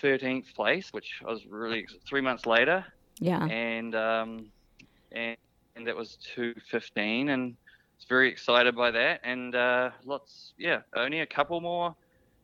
13th 0.00 0.54
place, 0.54 0.88
which 0.92 1.20
I 1.26 1.30
was 1.30 1.46
really 1.46 1.86
three 2.08 2.20
months 2.20 2.46
later, 2.46 2.84
Yeah. 3.20 3.48
and 3.48 3.94
um, 3.94 4.52
and 5.12 5.36
and 5.76 5.86
that 5.86 5.96
was 5.96 6.18
215, 6.34 7.28
and 7.28 7.52
I 7.52 7.96
was 7.98 8.06
very 8.08 8.28
excited 8.30 8.76
by 8.76 8.90
that, 8.92 9.20
and 9.24 9.54
uh, 9.54 9.90
lots, 10.04 10.52
yeah, 10.58 10.80
only 10.96 11.20
a 11.20 11.26
couple 11.26 11.60
more 11.60 11.94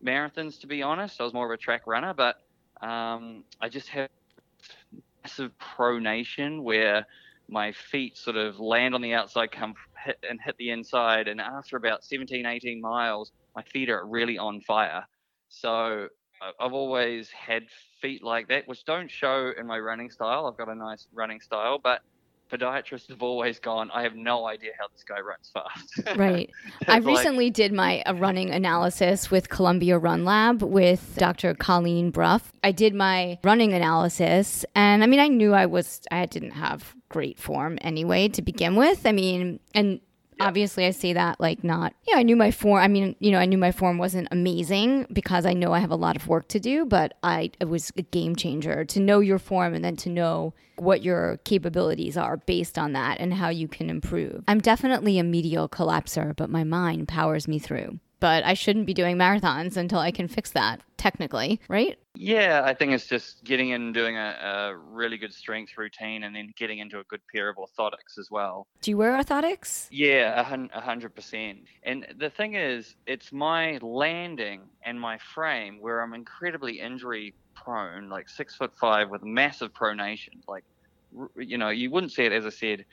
marathons 0.05 0.61
to 0.61 0.67
be 0.67 0.83
honest. 0.83 1.21
I 1.21 1.25
was 1.25 1.35
more 1.35 1.47
of 1.47 1.53
a 1.53 1.59
track 1.59 1.83
runner, 1.87 2.15
but 2.15 2.37
um, 2.83 3.45
I 3.61 3.69
just 3.69 3.89
have 3.91 4.09
massive 5.25 5.53
pronation 5.59 6.63
where 6.63 7.05
my 7.49 7.73
feet 7.73 8.17
sort 8.17 8.37
of 8.37 8.59
land 8.59 8.95
on 8.95 9.03
the 9.03 9.15
outside, 9.15 9.51
come 9.53 9.75
hit 10.05 10.17
and 10.29 10.39
hit 10.45 10.57
the 10.59 10.71
inside, 10.71 11.29
and 11.29 11.41
after 11.41 11.77
about 11.77 12.05
17, 12.05 12.47
18 12.47 12.81
miles, 12.81 13.33
my 13.55 13.63
feet 13.63 13.89
are 13.91 14.05
really 14.07 14.39
on 14.39 14.61
fire. 14.61 15.05
So 15.49 16.09
I've 16.61 16.73
always 16.73 17.31
had 17.31 17.65
feet 18.01 18.23
like 18.23 18.49
that, 18.49 18.67
which 18.69 18.85
don't 18.85 19.11
show 19.11 19.53
in 19.59 19.67
my 19.67 19.79
running 19.79 20.11
style. 20.11 20.47
I've 20.47 20.57
got 20.57 20.69
a 20.69 20.75
nice 20.75 21.07
running 21.15 21.41
style, 21.41 21.79
but 21.83 22.03
podiatrists 22.53 23.09
have 23.09 23.23
always 23.23 23.59
gone, 23.59 23.91
I 23.93 24.03
have 24.05 24.15
no 24.15 24.47
idea 24.47 24.71
how 24.79 24.87
this 24.93 25.03
guy 25.03 25.19
runs 25.19 25.51
fast. 25.53 26.17
Right. 26.17 26.49
I 26.87 26.99
It's 26.99 27.05
like- 27.07 27.17
recently 27.17 27.51
did 27.51 27.73
my 27.73 28.03
a 28.07 28.15
running 28.15 28.51
analysis 28.51 29.31
with 29.33 29.49
Columbia 29.49 29.99
Run 29.99 30.25
Lab 30.25 30.63
with 30.63 31.17
Dr. 31.19 31.55
Colleen 31.55 32.11
Brough. 32.13 32.41
I 32.63 32.71
did 32.71 32.95
my 32.95 33.39
running 33.43 33.73
analysis, 33.73 34.65
and 34.77 35.03
I 35.03 35.07
mean, 35.07 35.19
I 35.21 35.27
knew 35.29 35.55
I 35.55 35.67
was 35.67 36.03
I 36.13 36.27
didn't 36.27 36.53
have 36.53 36.95
great 37.09 37.39
form 37.41 37.79
anyway 37.81 38.29
to 38.29 38.43
begin 38.43 38.77
with. 38.77 39.07
I 39.07 39.13
mean, 39.13 39.59
and 39.75 40.01
obviously 40.41 40.87
I 40.87 40.91
say 40.91 41.13
that 41.13 41.41
like 41.41 41.65
not 41.65 41.95
yeah, 42.07 42.17
I 42.17 42.23
knew 42.23 42.37
my 42.37 42.51
form. 42.51 42.83
I 42.83 42.89
mean, 42.89 43.17
you 43.19 43.31
know, 43.31 43.39
I 43.39 43.47
knew 43.47 43.59
my 43.59 43.73
form 43.73 43.99
wasn't 43.99 44.29
amazing 44.31 45.07
because 45.13 45.47
I 45.47 45.53
know 45.53 45.73
I 45.73 45.81
have 45.81 45.91
a 45.91 45.97
lot 45.97 46.17
of 46.17 46.29
work 46.29 46.49
to 46.49 46.61
do, 46.61 46.85
but 46.85 47.15
I 47.23 47.51
it 47.61 47.69
was 47.69 47.93
a 47.97 48.03
game 48.03 48.37
changer 48.37 48.85
to 48.85 49.01
know 49.01 49.21
your 49.21 49.39
form 49.39 49.75
and 49.75 49.85
then 49.85 49.97
to 49.97 50.09
know 50.09 50.55
what 50.77 51.03
your 51.03 51.39
capabilities 51.45 52.17
are 52.17 52.37
based 52.37 52.79
on 52.79 52.93
that 52.93 53.19
and 53.19 53.35
how 53.35 53.49
you 53.49 53.69
can 53.69 53.89
improve. 53.89 54.45
I'm 54.47 54.61
definitely 54.61 55.19
a 55.19 55.25
medial 55.25 55.69
collapser, 55.69 56.37
but 56.37 56.51
my 56.51 56.65
mind 56.65 57.09
powers 57.09 57.49
me 57.49 57.59
through. 57.59 57.99
But 58.21 58.45
I 58.45 58.55
shouldn't 58.55 58.87
be 58.87 58.95
doing 58.95 59.17
marathons 59.17 59.77
until 59.77 59.99
I 59.99 60.11
can 60.11 60.29
fix 60.29 60.51
that 60.53 60.81
technically, 60.97 61.61
right? 61.69 61.99
Yeah, 62.15 62.63
I 62.65 62.73
think 62.73 62.93
it's 62.93 63.07
just 63.07 63.45
getting 63.45 63.71
in 63.71 63.83
and 63.83 63.95
doing 63.95 64.17
a, 64.17 64.37
a 64.43 64.77
really 64.77 65.19
good 65.19 65.35
strength 65.35 65.77
routine 65.77 66.25
and 66.25 66.35
then 66.35 66.53
getting 66.57 66.79
into 66.79 66.99
a 66.99 67.05
good 67.05 67.21
pair 67.33 67.49
of 67.49 67.57
orthotics 67.57 68.19
as 68.19 68.31
well. 68.31 68.67
Do 68.81 68.91
you 68.91 68.97
wear 68.97 69.13
orthotics? 69.13 69.87
Yeah, 69.91 70.41
a 70.41 70.81
hundred 70.81 71.15
percent. 71.15 71.59
And 71.83 72.07
the 72.19 72.31
thing 72.31 72.55
is, 72.55 72.97
it's 73.07 73.33
my 73.33 73.79
landing 73.83 74.63
and 74.83 74.99
my 74.99 75.19
frame 75.19 75.79
where 75.81 76.01
I'm 76.01 76.15
incredibly 76.15 76.81
injury 76.81 77.35
prone, 77.55 78.09
like 78.09 78.29
six 78.29 78.55
foot 78.55 78.73
five 78.81 79.11
with 79.11 79.23
massive 79.23 79.73
pronation. 79.75 80.41
Like, 80.49 80.65
you 81.37 81.59
know, 81.59 81.69
you 81.69 81.91
wouldn't 81.91 82.13
see 82.13 82.25
it 82.25 82.33
as 82.33 82.47
I 82.47 82.51
said. 82.51 82.85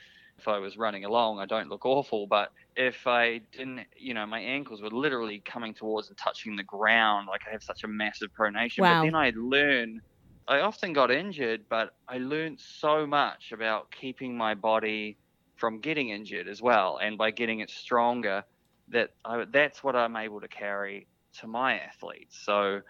If 0.43 0.49
I 0.49 0.59
was 0.59 0.75
running 0.75 1.05
along, 1.05 1.39
I 1.39 1.45
don't 1.45 1.69
look 1.69 1.85
awful, 1.85 2.27
but 2.27 2.51
if 2.75 3.07
I 3.07 3.39
didn't, 3.53 3.87
you 3.95 4.13
know, 4.13 4.25
my 4.25 4.41
ankles 4.41 4.81
were 4.81 4.89
literally 4.89 5.41
coming 5.45 5.73
towards 5.73 6.09
and 6.09 6.17
touching 6.17 6.57
the 6.57 6.63
ground. 6.63 7.29
Like 7.29 7.43
I 7.47 7.51
have 7.53 7.63
such 7.63 7.85
a 7.85 7.87
massive 7.87 8.29
pronation. 8.37 8.79
Wow. 8.79 8.99
But 8.99 9.05
then 9.05 9.15
I 9.15 9.31
learn. 9.37 10.01
I 10.45 10.59
often 10.59 10.91
got 10.91 11.11
injured, 11.11 11.61
but 11.69 11.91
I 12.09 12.17
learned 12.17 12.59
so 12.59 13.07
much 13.07 13.53
about 13.53 13.89
keeping 13.91 14.35
my 14.35 14.53
body 14.53 15.17
from 15.55 15.79
getting 15.79 16.09
injured 16.09 16.49
as 16.49 16.61
well, 16.61 16.99
and 17.01 17.17
by 17.17 17.31
getting 17.31 17.61
it 17.61 17.69
stronger, 17.69 18.43
that 18.89 19.11
I, 19.23 19.45
that's 19.49 19.81
what 19.81 19.95
I'm 19.95 20.17
able 20.17 20.41
to 20.41 20.49
carry 20.49 21.07
to 21.39 21.47
my 21.47 21.79
athletes. 21.79 22.41
So 22.43 22.81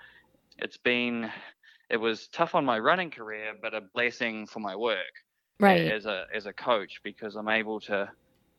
it's 0.58 0.78
been, 0.78 1.30
it 1.88 1.98
was 1.98 2.30
tough 2.30 2.56
on 2.56 2.66
my 2.66 2.80
running 2.80 3.12
career, 3.12 3.54
but 3.62 3.76
a 3.76 3.82
blessing 3.94 4.48
for 4.48 4.60
my 4.60 4.76
work 4.76 5.14
Right. 5.64 5.96
as 5.96 6.06
a 6.06 6.26
as 6.34 6.46
a 6.46 6.54
coach 6.54 7.00
because 7.04 7.36
I'm 7.36 7.50
able 7.50 7.80
to 7.82 8.12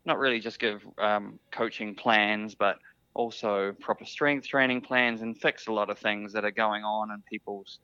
not 0.06 0.18
really 0.18 0.40
just 0.40 0.58
give 0.60 0.82
um, 0.98 1.40
coaching 1.52 1.94
plans, 1.96 2.54
but 2.54 2.76
also 3.14 3.72
proper 3.80 4.04
strength 4.04 4.46
training 4.48 4.82
plans 4.82 5.22
and 5.22 5.38
fix 5.40 5.66
a 5.66 5.72
lot 5.72 5.90
of 5.90 5.98
things 5.98 6.32
that 6.34 6.44
are 6.44 6.50
going 6.52 6.84
on 6.84 7.10
in 7.10 7.22
people's 7.30 7.80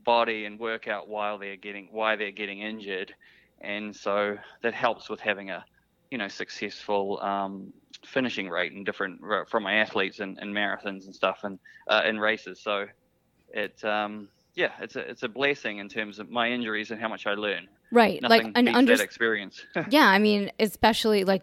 body 0.00 0.44
and 0.44 0.58
work 0.58 0.88
out 0.88 1.08
while 1.08 1.38
they're 1.38 1.56
getting 1.56 1.88
why 1.92 2.16
they're 2.16 2.32
getting 2.32 2.60
injured, 2.60 3.14
and 3.62 3.94
so 3.94 4.36
that 4.62 4.74
helps 4.74 5.10
with 5.10 5.20
having 5.20 5.50
a 5.50 5.64
you 6.10 6.18
know 6.18 6.28
successful 6.28 7.20
um, 7.22 7.72
finishing 8.06 8.48
rate 8.48 8.72
in 8.72 8.84
different 8.84 9.20
from 9.48 9.62
my 9.62 9.74
athletes 9.76 10.20
in, 10.20 10.36
in 10.40 10.52
marathons 10.52 11.04
and 11.06 11.14
stuff 11.14 11.40
and 11.42 11.58
uh, 11.88 12.02
in 12.06 12.18
races. 12.18 12.62
So 12.62 12.86
it 13.50 13.82
um, 13.84 14.30
yeah, 14.58 14.72
it's 14.80 14.96
a 14.96 15.00
it's 15.10 15.22
a 15.22 15.28
blessing 15.28 15.78
in 15.78 15.88
terms 15.88 16.18
of 16.18 16.28
my 16.30 16.50
injuries 16.50 16.90
and 16.90 17.00
how 17.00 17.08
much 17.08 17.26
I 17.26 17.34
learn 17.34 17.68
Right. 17.92 18.20
nothing 18.20 18.48
like 18.48 18.58
an 18.58 18.68
under 18.68 19.00
experience. 19.00 19.64
Yeah, 19.90 20.06
I 20.06 20.18
mean, 20.18 20.50
especially 20.58 21.22
like 21.24 21.42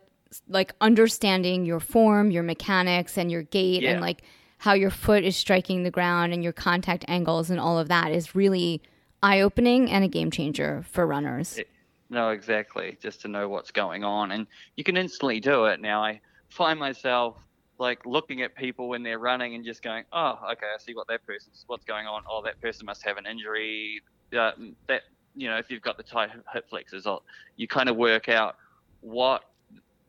like 0.50 0.74
understanding 0.82 1.66
your 1.66 1.80
form, 1.80 2.30
your 2.30 2.44
mechanics 2.44 3.18
and 3.18 3.32
your 3.32 3.44
gait 3.44 3.82
Yeah. 3.84 3.92
and 3.94 4.02
like 4.02 4.24
how 4.58 4.74
your 4.74 4.90
foot 4.92 5.24
is 5.24 5.38
striking 5.38 5.84
the 5.84 5.92
ground 5.92 6.34
and 6.34 6.44
your 6.44 6.54
contact 6.54 7.06
angles 7.08 7.50
and 7.50 7.60
all 7.60 7.80
of 7.80 7.88
that 7.88 8.12
is 8.12 8.36
really 8.36 8.82
eye-opening 9.24 9.90
and 9.90 10.04
a 10.04 10.08
game 10.08 10.30
changer 10.32 10.84
for 10.92 11.08
runners. 11.08 11.58
It- 11.58 11.70
no, 12.10 12.30
exactly. 12.30 12.98
Just 13.02 13.22
to 13.22 13.28
know 13.28 13.50
what's 13.50 13.72
going 13.72 14.04
on, 14.04 14.32
and 14.32 14.46
you 14.76 14.84
can 14.84 14.96
instantly 14.98 15.40
do 15.40 15.66
it. 15.66 15.82
Now 15.82 16.04
I 16.04 16.22
find 16.50 16.78
myself 16.80 17.38
like 17.78 18.06
looking 18.06 18.42
at 18.42 18.56
people 18.56 18.90
when 18.90 19.04
they're 19.04 19.20
running 19.20 19.56
and 19.56 19.66
just 19.66 19.82
going, 19.82 20.04
"Oh, 20.14 20.40
okay, 20.54 20.68
I 20.74 20.78
see 20.80 20.94
what 20.94 21.08
that 21.08 21.26
person's 21.26 21.64
what's 21.68 21.86
going 21.86 22.08
on. 22.08 22.24
Oh, 22.30 22.42
that 22.46 22.62
person 22.62 22.86
must 22.86 23.04
have 23.06 23.18
an 23.18 23.26
injury. 23.26 24.02
Uh, 24.38 24.52
that 24.88 25.02
you 25.36 25.50
know, 25.50 25.58
if 25.58 25.70
you've 25.70 25.82
got 25.82 25.98
the 25.98 26.04
tight 26.04 26.30
hip 26.54 26.66
flexors, 26.70 27.06
oh, 27.06 27.22
you 27.58 27.68
kind 27.68 27.90
of 27.90 27.98
work 27.98 28.30
out 28.30 28.56
what 29.02 29.42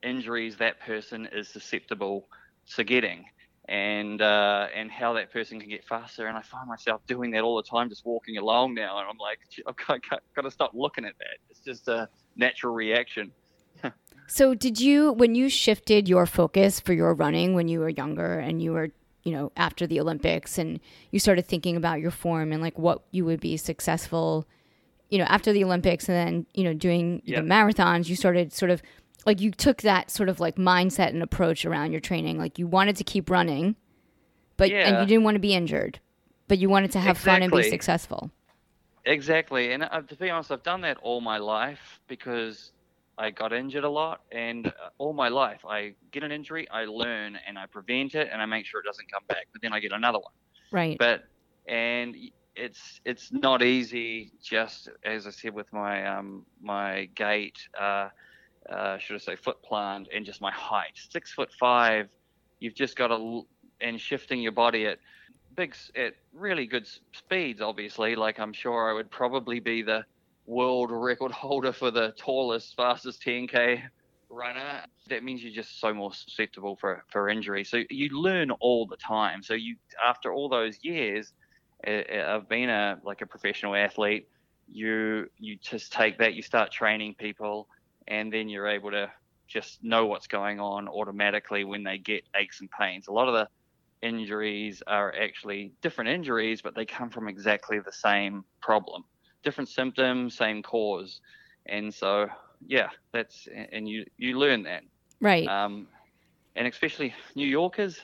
injuries 0.02 0.56
that 0.58 0.80
person 0.80 1.28
is 1.32 1.48
susceptible 1.48 2.28
to 2.74 2.84
getting." 2.84 3.24
And 3.68 4.22
uh, 4.22 4.68
and 4.76 4.92
how 4.92 5.14
that 5.14 5.32
person 5.32 5.58
can 5.58 5.68
get 5.68 5.84
faster, 5.84 6.28
and 6.28 6.38
I 6.38 6.42
find 6.42 6.68
myself 6.68 7.00
doing 7.08 7.32
that 7.32 7.42
all 7.42 7.56
the 7.56 7.64
time, 7.64 7.88
just 7.88 8.06
walking 8.06 8.36
along 8.36 8.74
now, 8.74 9.00
and 9.00 9.08
I'm 9.08 9.18
like, 9.18 9.40
I've 9.66 9.74
got, 9.74 10.20
got 10.36 10.42
to 10.42 10.52
stop 10.52 10.70
looking 10.72 11.04
at 11.04 11.14
that. 11.18 11.38
It's 11.50 11.58
just 11.58 11.88
a 11.88 12.08
natural 12.36 12.72
reaction. 12.74 13.32
So, 14.28 14.54
did 14.54 14.80
you 14.80 15.12
when 15.12 15.34
you 15.34 15.48
shifted 15.48 16.08
your 16.08 16.26
focus 16.26 16.80
for 16.80 16.92
your 16.92 17.14
running 17.14 17.54
when 17.54 17.68
you 17.68 17.80
were 17.80 17.88
younger 17.88 18.38
and 18.38 18.60
you 18.62 18.72
were, 18.72 18.88
you 19.22 19.32
know, 19.32 19.52
after 19.56 19.86
the 19.86 20.00
Olympics 20.00 20.58
and 20.58 20.80
you 21.10 21.18
started 21.18 21.46
thinking 21.46 21.76
about 21.76 22.00
your 22.00 22.10
form 22.10 22.52
and 22.52 22.60
like 22.62 22.78
what 22.78 23.02
you 23.10 23.24
would 23.24 23.40
be 23.40 23.56
successful, 23.56 24.46
you 25.10 25.18
know, 25.18 25.24
after 25.24 25.52
the 25.52 25.62
Olympics 25.64 26.08
and 26.08 26.16
then, 26.16 26.46
you 26.54 26.64
know, 26.64 26.74
doing 26.74 27.22
Yeah. 27.24 27.40
the 27.40 27.46
marathons, 27.46 28.08
you 28.08 28.16
started 28.16 28.52
sort 28.52 28.70
of 28.70 28.82
like 29.24 29.40
you 29.40 29.50
took 29.50 29.82
that 29.82 30.10
sort 30.10 30.28
of 30.28 30.40
like 30.40 30.56
mindset 30.56 31.08
and 31.08 31.22
approach 31.22 31.64
around 31.64 31.92
your 31.92 32.00
training. 32.00 32.38
Like 32.38 32.58
you 32.58 32.66
wanted 32.66 32.96
to 32.96 33.04
keep 33.04 33.30
running, 33.30 33.76
but 34.56 34.70
and 34.70 35.00
you 35.00 35.06
didn't 35.06 35.24
want 35.24 35.34
to 35.36 35.40
be 35.40 35.54
injured, 35.54 35.98
but 36.48 36.58
you 36.58 36.68
wanted 36.68 36.92
to 36.92 37.00
have 37.00 37.18
fun 37.18 37.42
and 37.42 37.52
be 37.52 37.62
successful. 37.62 38.30
Exactly, 39.04 39.70
and 39.72 39.84
uh, 39.84 40.00
to 40.00 40.16
be 40.16 40.30
honest, 40.30 40.50
I've 40.50 40.64
done 40.64 40.80
that 40.80 40.96
all 41.00 41.20
my 41.20 41.38
life 41.38 42.00
because 42.08 42.72
I 43.18 43.30
got 43.30 43.52
injured 43.52 43.84
a 43.84 43.88
lot, 43.88 44.22
and 44.30 44.66
uh, 44.66 44.70
all 44.98 45.12
my 45.12 45.28
life 45.28 45.64
I 45.66 45.94
get 46.10 46.22
an 46.22 46.32
injury, 46.32 46.68
I 46.70 46.84
learn 46.84 47.38
and 47.46 47.58
I 47.58 47.66
prevent 47.66 48.14
it, 48.14 48.28
and 48.32 48.42
I 48.42 48.46
make 48.46 48.66
sure 48.66 48.80
it 48.80 48.86
doesn't 48.86 49.10
come 49.10 49.22
back. 49.28 49.46
But 49.52 49.62
then 49.62 49.72
I 49.72 49.80
get 49.80 49.92
another 49.92 50.18
one. 50.18 50.32
Right. 50.70 50.96
But 50.98 51.24
and 51.66 52.14
it's 52.54 53.00
it's 53.04 53.32
not 53.32 53.62
easy. 53.62 54.32
Just 54.42 54.90
as 55.04 55.26
I 55.26 55.30
said 55.30 55.54
with 55.54 55.72
my 55.72 56.06
um 56.06 56.44
my 56.60 57.08
gait, 57.14 57.58
uh, 57.80 58.08
uh, 58.68 58.98
should 58.98 59.14
I 59.16 59.18
say 59.18 59.36
foot 59.36 59.62
plant, 59.62 60.08
and 60.14 60.24
just 60.24 60.40
my 60.40 60.52
height, 60.52 60.92
six 60.94 61.32
foot 61.32 61.52
five. 61.58 62.08
You've 62.60 62.74
just 62.74 62.96
got 62.96 63.08
to 63.08 63.46
and 63.80 64.00
shifting 64.00 64.40
your 64.40 64.52
body 64.52 64.86
at 64.86 64.98
big 65.56 65.74
at 65.96 66.14
really 66.32 66.66
good 66.66 66.86
speeds. 67.12 67.60
Obviously, 67.60 68.16
like 68.16 68.38
I'm 68.38 68.52
sure 68.52 68.90
I 68.90 68.92
would 68.92 69.10
probably 69.10 69.60
be 69.60 69.82
the 69.82 70.04
world 70.46 70.90
record 70.92 71.32
holder 71.32 71.72
for 71.72 71.90
the 71.90 72.14
tallest, 72.16 72.74
fastest 72.76 73.22
10k 73.22 73.82
runner. 74.28 74.82
That 75.08 75.22
means 75.22 75.42
you're 75.42 75.52
just 75.52 75.80
so 75.80 75.92
more 75.92 76.12
susceptible 76.12 76.76
for 76.76 77.04
for 77.10 77.28
injury. 77.28 77.64
So 77.64 77.82
you 77.90 78.20
learn 78.20 78.50
all 78.52 78.86
the 78.86 78.96
time. 78.96 79.42
So 79.42 79.54
you 79.54 79.76
after 80.04 80.32
all 80.32 80.48
those 80.48 80.78
years 80.82 81.32
uh, 81.86 81.90
uh, 81.90 82.36
of 82.36 82.48
being 82.48 82.68
a 82.68 82.98
like 83.02 83.22
a 83.22 83.26
professional 83.26 83.74
athlete, 83.74 84.28
you 84.70 85.28
you 85.38 85.56
just 85.60 85.92
take 85.92 86.18
that. 86.18 86.34
You 86.34 86.42
start 86.42 86.70
training 86.70 87.16
people, 87.18 87.68
and 88.08 88.32
then 88.32 88.48
you're 88.48 88.68
able 88.68 88.90
to 88.92 89.10
just 89.46 89.82
know 89.82 90.06
what's 90.06 90.26
going 90.26 90.58
on 90.58 90.88
automatically 90.88 91.64
when 91.64 91.84
they 91.84 91.98
get 91.98 92.24
aches 92.34 92.60
and 92.60 92.70
pains. 92.70 93.06
A 93.06 93.12
lot 93.12 93.28
of 93.28 93.34
the 93.34 93.48
injuries 94.06 94.82
are 94.86 95.14
actually 95.14 95.72
different 95.82 96.10
injuries, 96.10 96.62
but 96.62 96.74
they 96.74 96.84
come 96.84 97.10
from 97.10 97.28
exactly 97.28 97.78
the 97.78 97.92
same 97.92 98.44
problem, 98.60 99.04
different 99.42 99.68
symptoms, 99.68 100.36
same 100.36 100.62
cause, 100.62 101.20
and 101.66 101.92
so 101.92 102.28
yeah, 102.66 102.88
that's 103.12 103.48
and 103.72 103.88
you 103.88 104.04
you 104.16 104.38
learn 104.38 104.62
that 104.64 104.82
Right. 105.20 105.46
um, 105.48 105.88
and 106.54 106.66
especially 106.66 107.14
New 107.34 107.46
Yorkers, 107.46 108.00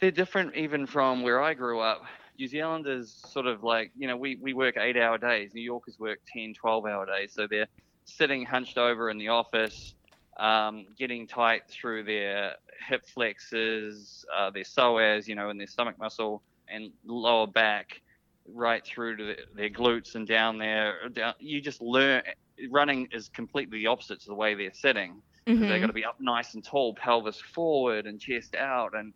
they're 0.00 0.10
different 0.10 0.56
even 0.56 0.86
from 0.86 1.22
where 1.22 1.42
I 1.42 1.54
grew 1.54 1.80
up. 1.80 2.02
New 2.38 2.46
Zealanders 2.46 3.14
sort 3.28 3.46
of 3.46 3.62
like, 3.62 3.92
you 3.96 4.08
know, 4.08 4.16
we, 4.16 4.38
we 4.40 4.54
work 4.54 4.76
eight 4.78 4.96
hour 4.96 5.18
days. 5.18 5.52
New 5.54 5.62
Yorkers 5.62 5.98
work 5.98 6.18
10, 6.32 6.54
12 6.54 6.86
hour 6.86 7.06
days. 7.06 7.32
So 7.34 7.46
they're 7.48 7.68
sitting 8.04 8.44
hunched 8.44 8.78
over 8.78 9.10
in 9.10 9.18
the 9.18 9.28
office, 9.28 9.94
um, 10.38 10.86
getting 10.98 11.26
tight 11.26 11.62
through 11.68 12.04
their 12.04 12.54
hip 12.88 13.02
flexors, 13.12 14.24
uh, 14.34 14.50
their 14.50 14.64
psoas, 14.64 15.26
you 15.28 15.34
know, 15.34 15.50
and 15.50 15.60
their 15.60 15.66
stomach 15.66 15.98
muscle 15.98 16.42
and 16.68 16.90
lower 17.04 17.46
back, 17.46 18.00
right 18.46 18.84
through 18.84 19.16
to 19.16 19.24
the, 19.24 19.36
their 19.54 19.70
glutes 19.70 20.14
and 20.14 20.26
down 20.26 20.58
there. 20.58 21.08
Down, 21.12 21.34
you 21.38 21.60
just 21.60 21.80
learn. 21.80 22.22
Running 22.70 23.08
is 23.12 23.28
completely 23.28 23.78
the 23.78 23.86
opposite 23.86 24.20
to 24.20 24.26
the 24.28 24.34
way 24.34 24.54
they're 24.54 24.72
sitting. 24.74 25.22
They've 25.46 25.56
Mhm. 25.58 25.80
got 25.80 25.86
to 25.86 25.92
be 25.92 26.04
up 26.04 26.20
nice 26.20 26.54
and 26.54 26.62
tall, 26.64 26.94
pelvis 26.94 27.40
forward 27.40 28.06
and 28.06 28.20
chest 28.20 28.54
out, 28.54 28.94
and 28.94 29.12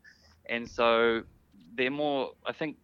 and 0.49 0.69
so 0.69 1.23
they're 1.75 1.91
more. 1.91 2.33
I 2.47 2.53
think 2.53 2.77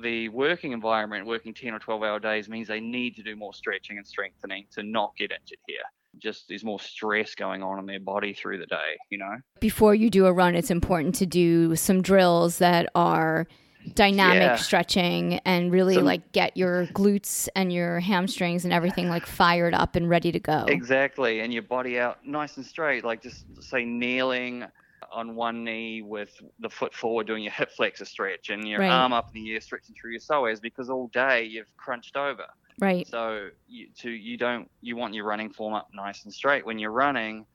the 0.00 0.28
working 0.30 0.72
environment, 0.72 1.26
working 1.26 1.52
ten 1.54 1.74
or 1.74 1.78
twelve 1.78 2.02
hour 2.02 2.18
days, 2.18 2.48
means 2.48 2.68
they 2.68 2.80
need 2.80 3.16
to 3.16 3.22
do 3.22 3.36
more 3.36 3.52
stretching 3.54 3.98
and 3.98 4.06
strengthening 4.06 4.66
to 4.72 4.82
not 4.82 5.14
get 5.16 5.30
injured 5.32 5.58
here. 5.66 5.82
Just 6.18 6.48
there's 6.48 6.64
more 6.64 6.80
stress 6.80 7.34
going 7.34 7.62
on 7.62 7.78
in 7.78 7.86
their 7.86 8.00
body 8.00 8.32
through 8.32 8.58
the 8.58 8.66
day, 8.66 8.96
you 9.10 9.18
know. 9.18 9.36
Before 9.60 9.94
you 9.94 10.08
do 10.10 10.26
a 10.26 10.32
run, 10.32 10.54
it's 10.54 10.70
important 10.70 11.14
to 11.16 11.26
do 11.26 11.76
some 11.76 12.00
drills 12.02 12.58
that 12.58 12.88
are 12.94 13.46
dynamic 13.94 14.42
Yeah. 14.42 14.56
stretching 14.56 15.34
and 15.44 15.72
really 15.72 15.94
Some- 15.94 16.04
like 16.04 16.32
get 16.32 16.56
your 16.56 16.86
glutes 16.88 17.48
and 17.54 17.72
your 17.72 18.00
hamstrings 18.00 18.64
and 18.64 18.72
everything 18.72 19.08
like 19.08 19.26
fired 19.26 19.74
up 19.74 19.96
and 19.96 20.08
ready 20.08 20.32
to 20.32 20.40
go. 20.40 20.64
Exactly, 20.68 21.40
and 21.40 21.52
your 21.52 21.62
body 21.62 21.98
out 21.98 22.24
nice 22.26 22.56
and 22.56 22.64
straight, 22.66 23.04
like 23.04 23.22
just 23.22 23.44
say 23.62 23.84
kneeling 23.84 24.64
on 25.10 25.34
one 25.34 25.64
knee 25.64 26.02
with 26.02 26.40
the 26.60 26.68
foot 26.68 26.92
forward 26.94 27.26
doing 27.26 27.42
your 27.42 27.52
hip 27.52 27.70
flexor 27.70 28.04
stretch 28.04 28.50
and 28.50 28.68
your 28.68 28.80
Right. 28.80 28.90
arm 28.90 29.12
up 29.12 29.28
in 29.34 29.42
the 29.42 29.54
air 29.54 29.60
stretching 29.60 29.94
through 29.94 30.10
your 30.12 30.20
psoas 30.20 30.60
because 30.60 30.90
all 30.90 31.08
day 31.08 31.44
you've 31.44 31.74
crunched 31.78 32.16
over. 32.16 32.44
Right. 32.78 33.06
So 33.08 33.48
you 33.66 33.88
to 34.00 34.10
you 34.10 34.36
don't 34.36 34.70
you 34.82 34.96
want 34.96 35.14
your 35.14 35.24
running 35.24 35.50
form 35.50 35.74
up 35.74 35.88
nice 35.94 36.24
and 36.24 36.32
straight 36.32 36.64
when 36.66 36.78
you're 36.78 36.92
running, 36.92 37.46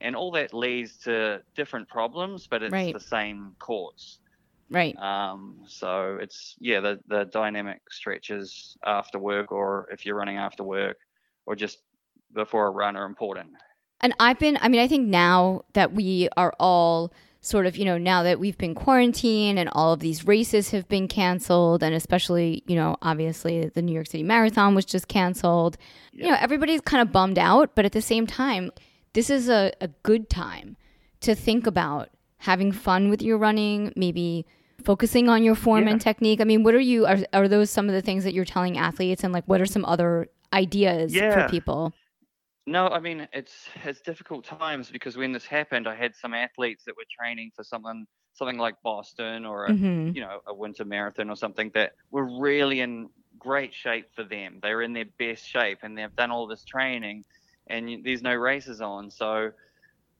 and 0.00 0.14
all 0.14 0.30
that 0.32 0.52
leads 0.54 0.96
to 0.98 1.42
different 1.56 1.88
problems, 1.88 2.46
but 2.46 2.62
it's 2.62 2.72
Right. 2.72 2.92
the 2.94 3.00
same 3.00 3.56
cause. 3.58 4.18
Right. 4.70 4.96
Um, 4.98 5.60
so 5.66 6.18
it's 6.20 6.54
yeah 6.60 6.80
the 6.80 7.00
the 7.08 7.24
dynamic 7.24 7.80
stretches 7.90 8.76
after 8.84 9.18
work, 9.18 9.50
or 9.50 9.88
if 9.90 10.04
you're 10.04 10.16
running 10.16 10.36
after 10.36 10.62
work, 10.62 10.98
or 11.46 11.56
just 11.56 11.78
before 12.34 12.66
a 12.66 12.70
run 12.70 12.96
are 12.96 13.06
important. 13.06 13.50
And 14.00 14.14
I've 14.20 14.38
been, 14.38 14.58
I 14.60 14.68
mean, 14.68 14.80
I 14.80 14.86
think 14.86 15.08
now 15.08 15.62
that 15.72 15.92
we 15.92 16.28
are 16.36 16.54
all 16.60 17.12
sort 17.40 17.66
of, 17.66 17.76
you 17.76 17.84
know, 17.84 17.98
now 17.98 18.22
that 18.22 18.38
we've 18.38 18.58
been 18.58 18.74
quarantined 18.74 19.58
and 19.58 19.68
all 19.72 19.92
of 19.92 20.00
these 20.00 20.26
races 20.26 20.70
have 20.70 20.88
been 20.88 21.08
canceled, 21.08 21.82
and 21.82 21.94
especially, 21.94 22.62
you 22.66 22.76
know, 22.76 22.96
obviously 23.02 23.68
the 23.68 23.82
New 23.82 23.92
York 23.92 24.06
City 24.06 24.22
Marathon 24.22 24.74
was 24.74 24.84
just 24.84 25.08
canceled, 25.08 25.76
you 26.12 26.28
know, 26.28 26.36
everybody's 26.38 26.80
kind 26.80 27.00
of 27.00 27.12
bummed 27.12 27.38
out. 27.38 27.74
But 27.74 27.84
at 27.84 27.92
the 27.92 28.02
same 28.02 28.26
time, 28.26 28.70
this 29.14 29.30
is 29.30 29.48
a, 29.48 29.72
a 29.80 29.88
good 30.02 30.28
time 30.28 30.76
to 31.20 31.34
think 31.34 31.66
about 31.66 32.10
having 32.38 32.70
fun 32.70 33.08
with 33.08 33.22
your 33.22 33.38
running, 33.38 33.92
maybe 33.96 34.46
focusing 34.84 35.28
on 35.28 35.42
your 35.42 35.54
form 35.54 35.84
Yeah. 35.84 35.92
and 35.92 36.00
technique. 36.00 36.40
I 36.40 36.44
mean, 36.44 36.62
what 36.62 36.74
are 36.74 36.80
you, 36.80 37.06
are, 37.06 37.18
are 37.32 37.48
those 37.48 37.70
some 37.70 37.88
of 37.88 37.94
the 37.94 38.02
things 38.02 38.24
that 38.24 38.34
you're 38.34 38.44
telling 38.44 38.78
athletes? 38.78 39.24
And 39.24 39.32
like, 39.32 39.44
what 39.46 39.60
are 39.60 39.66
some 39.66 39.84
other 39.84 40.28
ideas 40.52 41.12
for 41.28 41.42
Yeah. 41.42 41.48
people? 41.48 41.92
No, 42.66 42.88
I 42.88 43.00
mean 43.00 43.26
it's 43.32 43.68
it's 43.84 44.02
difficult 44.02 44.44
times 44.44 44.90
because 44.90 45.16
when 45.16 45.32
this 45.32 45.46
happened, 45.46 45.88
I 45.88 45.94
had 45.94 46.14
some 46.14 46.34
athletes 46.34 46.84
that 46.84 46.96
were 46.96 47.06
training 47.18 47.50
for 47.56 47.64
something 47.64 48.06
something 48.34 48.58
like 48.58 48.74
Boston 48.82 49.46
or 49.46 49.68
a, 49.68 49.72
hmm 49.72 50.10
you 50.12 50.20
know 50.20 50.40
a 50.46 50.54
winter 50.54 50.84
marathon 50.84 51.30
or 51.30 51.36
something 51.36 51.70
that 51.74 51.92
were 52.10 52.38
really 52.38 52.80
in 52.80 53.08
great 53.38 53.72
shape 53.72 54.06
for 54.14 54.22
them. 54.22 54.58
They 54.62 54.74
were 54.74 54.82
in 54.82 54.92
their 54.92 55.06
best 55.18 55.46
shape 55.48 55.78
and 55.82 55.96
they've 55.96 56.14
done 56.14 56.30
all 56.30 56.46
this 56.46 56.64
training, 56.64 57.24
and 57.68 58.04
there's 58.04 58.22
no 58.22 58.34
races 58.34 58.82
on. 58.82 59.10
So, 59.10 59.50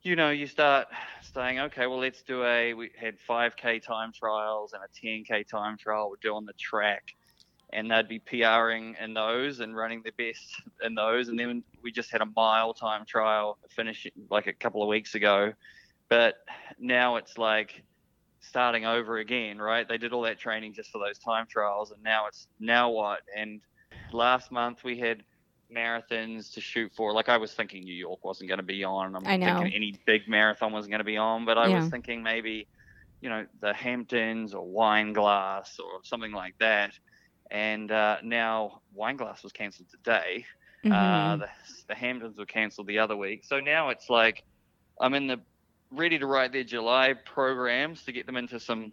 you 0.02 0.16
know, 0.16 0.30
you 0.30 0.46
start 0.46 0.88
saying, 1.34 1.58
okay, 1.58 1.86
well 1.86 1.98
let's 1.98 2.22
do 2.22 2.44
a. 2.44 2.74
We 2.74 2.90
had 2.98 3.16
5k 3.28 3.82
time 3.82 4.12
trials 4.12 4.72
and 4.72 4.82
a 4.82 5.06
10k 5.06 5.46
time 5.46 5.76
trial. 5.76 6.10
We're 6.10 6.16
doing 6.22 6.46
the 6.46 6.52
track. 6.54 7.14
And 7.70 7.90
they'd 7.90 8.08
be 8.08 8.18
PRing 8.18 8.96
in 8.98 9.12
those 9.12 9.60
and 9.60 9.76
running 9.76 10.02
their 10.02 10.12
best 10.16 10.62
in 10.82 10.94
those. 10.94 11.28
And 11.28 11.38
then 11.38 11.62
we 11.82 11.92
just 11.92 12.10
had 12.10 12.22
a 12.22 12.28
mile 12.34 12.72
time 12.72 13.04
trial 13.04 13.58
finish 13.68 14.06
like 14.30 14.46
a 14.46 14.54
couple 14.54 14.82
of 14.82 14.88
weeks 14.88 15.14
ago. 15.14 15.52
But 16.08 16.36
now 16.78 17.16
it's 17.16 17.36
like 17.36 17.82
starting 18.40 18.86
over 18.86 19.18
again, 19.18 19.58
right? 19.58 19.86
They 19.86 19.98
did 19.98 20.12
all 20.12 20.22
that 20.22 20.38
training 20.38 20.74
just 20.74 20.90
for 20.90 20.98
those 20.98 21.18
time 21.18 21.46
trials, 21.48 21.90
and 21.90 22.02
now 22.02 22.26
it's 22.26 22.48
now 22.58 22.90
what? 22.90 23.20
And 23.36 23.60
last 24.12 24.50
month 24.50 24.84
we 24.84 24.98
had 24.98 25.22
marathons 25.74 26.52
to 26.54 26.60
shoot 26.60 26.92
for. 26.96 27.12
Like 27.12 27.28
I 27.28 27.36
was 27.36 27.52
thinking 27.54 27.84
New 27.84 27.94
York 27.94 28.24
wasn't 28.24 28.48
going 28.48 28.58
to 28.58 28.64
be 28.64 28.84
on. 28.84 29.14
I'm 29.16 29.26
I 29.26 29.36
know. 29.36 29.54
thinking 29.58 29.72
any 29.74 29.94
big 30.06 30.28
marathon 30.28 30.72
wasn't 30.72 30.92
going 30.92 31.00
to 31.00 31.04
be 31.04 31.16
on, 31.16 31.44
but 31.44 31.58
I 31.58 31.68
Yeah. 31.68 31.76
was 31.80 31.88
thinking 31.88 32.22
maybe, 32.22 32.68
you 33.20 33.28
know, 33.28 33.46
the 33.60 33.74
Hamptons 33.74 34.54
or 34.54 34.66
Wineglass 34.66 35.78
or 35.78 36.00
something 36.04 36.32
like 36.32 36.54
that. 36.60 36.92
And 37.50 37.90
uh, 37.90 38.18
now 38.22 38.82
Wineglass 38.94 39.42
was 39.42 39.52
cancelled 39.52 39.88
today. 39.90 40.44
Uh, 40.90 41.36
Mhm. 41.36 41.40
the, 41.40 41.48
the 41.88 41.94
Hamptons 41.94 42.38
were 42.38 42.46
cancelled 42.46 42.86
the 42.86 42.98
other 43.00 43.16
week. 43.16 43.44
So 43.44 43.60
now 43.60 43.90
it's 43.90 44.08
like 44.08 44.42
I'm 45.00 45.14
in 45.14 45.26
the 45.26 45.40
ready 45.90 46.18
to 46.18 46.26
write 46.26 46.52
their 46.52 46.64
July 46.64 47.14
programs 47.24 48.04
to 48.04 48.12
get 48.12 48.26
them 48.26 48.36
into 48.36 48.60
some 48.60 48.92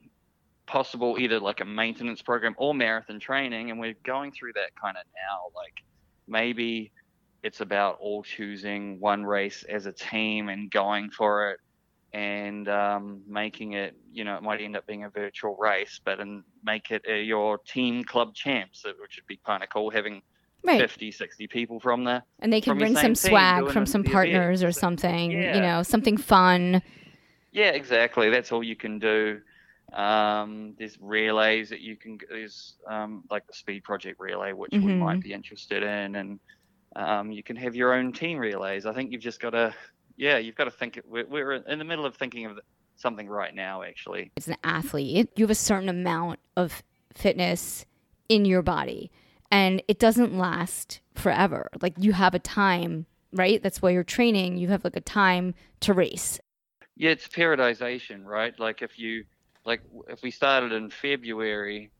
possible 0.68 1.18
either 1.20 1.40
like 1.40 1.62
a 1.62 1.66
maintenance 1.66 2.22
program 2.22 2.56
or 2.58 2.74
marathon 2.74 3.20
training. 3.20 3.70
And 3.72 3.80
we're 3.80 3.96
going 4.06 4.32
through 4.32 4.54
that 4.54 4.72
kind 4.82 4.98
of 4.98 5.04
now. 5.30 5.40
Like 5.56 5.74
maybe 6.28 6.92
it's 7.44 7.62
about 7.62 7.98
all 8.00 8.24
choosing 8.24 9.00
one 9.00 9.24
race 9.24 9.64
as 9.70 9.86
a 9.86 9.92
team 9.92 10.50
and 10.50 10.72
going 10.72 11.10
for 11.12 11.52
it 11.52 11.60
and 12.14 12.68
um, 12.70 13.22
making 13.28 13.74
it, 13.74 13.96
you 14.12 14.24
know, 14.24 14.38
it 14.38 14.42
might 14.44 14.62
end 14.62 14.76
up 14.76 14.88
being 14.88 15.04
a 15.04 15.10
virtual 15.10 15.56
race, 15.60 16.00
but 16.04 16.20
and 16.20 16.44
make 16.64 16.90
it 16.90 17.04
uh, 17.10 17.14
your 17.14 17.58
team 17.60 18.04
club 18.04 18.34
champs, 18.34 18.86
uh, 18.86 18.92
which 19.02 19.18
would 19.18 19.28
be 19.28 19.40
kind 19.46 19.62
of 19.64 19.70
cool 19.70 19.90
having 19.90 20.22
Right. 20.64 20.80
50, 20.82 21.12
60 21.12 21.48
people 21.48 21.80
from 21.80 22.04
there. 22.06 22.24
And 22.40 22.52
they 22.52 22.60
can 22.60 22.76
bring 22.78 22.96
some 22.96 23.14
swag 23.14 23.70
from 23.70 23.86
some 23.86 24.04
partners 24.04 24.64
or 24.64 24.68
event. 24.70 24.76
So- 24.76 24.80
something, 24.80 25.32
you 25.32 25.62
know, 25.62 25.84
something 25.84 26.18
fun. 26.18 26.82
Yeah, 27.52 27.70
exactly. 27.70 28.32
That's 28.32 28.52
all 28.52 28.64
you 28.64 28.76
can 28.76 28.98
do. 28.98 29.42
Um, 29.96 30.76
there's 30.78 30.98
relays 31.00 31.70
that 31.70 31.82
you 31.82 31.96
can. 31.96 32.18
There's 32.30 32.76
um, 32.88 33.24
like 33.30 33.48
the 33.48 33.54
Speed 33.54 33.84
Project 33.84 34.20
relay, 34.20 34.52
which 34.52 34.72
we 34.74 34.92
Mhm. 34.92 34.98
might 35.00 35.22
be 35.22 35.34
interested 35.34 35.84
in, 35.84 36.16
and 36.16 36.40
um, 36.96 37.32
you 37.32 37.44
can 37.44 37.56
have 37.56 37.76
your 37.76 37.94
own 37.94 38.12
team 38.12 38.38
relays. 38.38 38.86
I 38.86 38.94
think 38.94 39.12
you've 39.12 39.22
just 39.22 39.40
got 39.40 39.52
to, 39.52 39.74
yeah, 40.18 40.38
you've 40.38 40.56
got 40.56 40.66
to 40.66 40.72
think. 40.72 41.00
We're, 41.06 41.26
we're 41.26 41.54
in 41.54 41.80
the 41.80 41.86
middle 41.86 42.06
of 42.06 42.16
thinking 42.16 42.46
of 42.46 42.60
something 42.98 43.28
right 43.28 43.54
now, 43.54 43.84
actually. 43.84 44.32
As 44.38 44.48
an 44.48 44.58
athlete, 44.64 45.30
you 45.36 45.44
have 45.44 45.52
a 45.52 45.56
certain 45.56 45.90
amount 45.90 46.40
of 46.56 46.84
fitness 47.14 47.86
in 48.30 48.46
your 48.46 48.62
body 48.62 49.12
and 49.52 49.82
it 49.88 50.00
doesn't 50.00 50.38
last 50.38 51.00
forever. 51.14 51.70
Like 51.82 51.94
you 51.98 52.14
have 52.14 52.34
a 52.34 52.40
time, 52.40 53.06
right? 53.32 53.62
That's 53.62 53.82
why 53.82 53.92
you're 53.92 54.04
training. 54.04 54.58
You 54.58 54.70
have 54.70 54.84
like 54.84 54.96
a 54.96 55.02
time 55.02 55.54
to 55.82 55.94
race. 55.94 56.40
Yeah, 56.98 57.12
it's 57.12 57.28
periodization, 57.28 58.24
right? 58.26 58.58
Like 58.60 58.82
if 58.82 58.98
you, 58.98 59.26
like 59.66 59.82
if 60.10 60.22
we 60.22 60.32
started 60.32 60.72
in 60.72 60.90
February, 60.90 61.92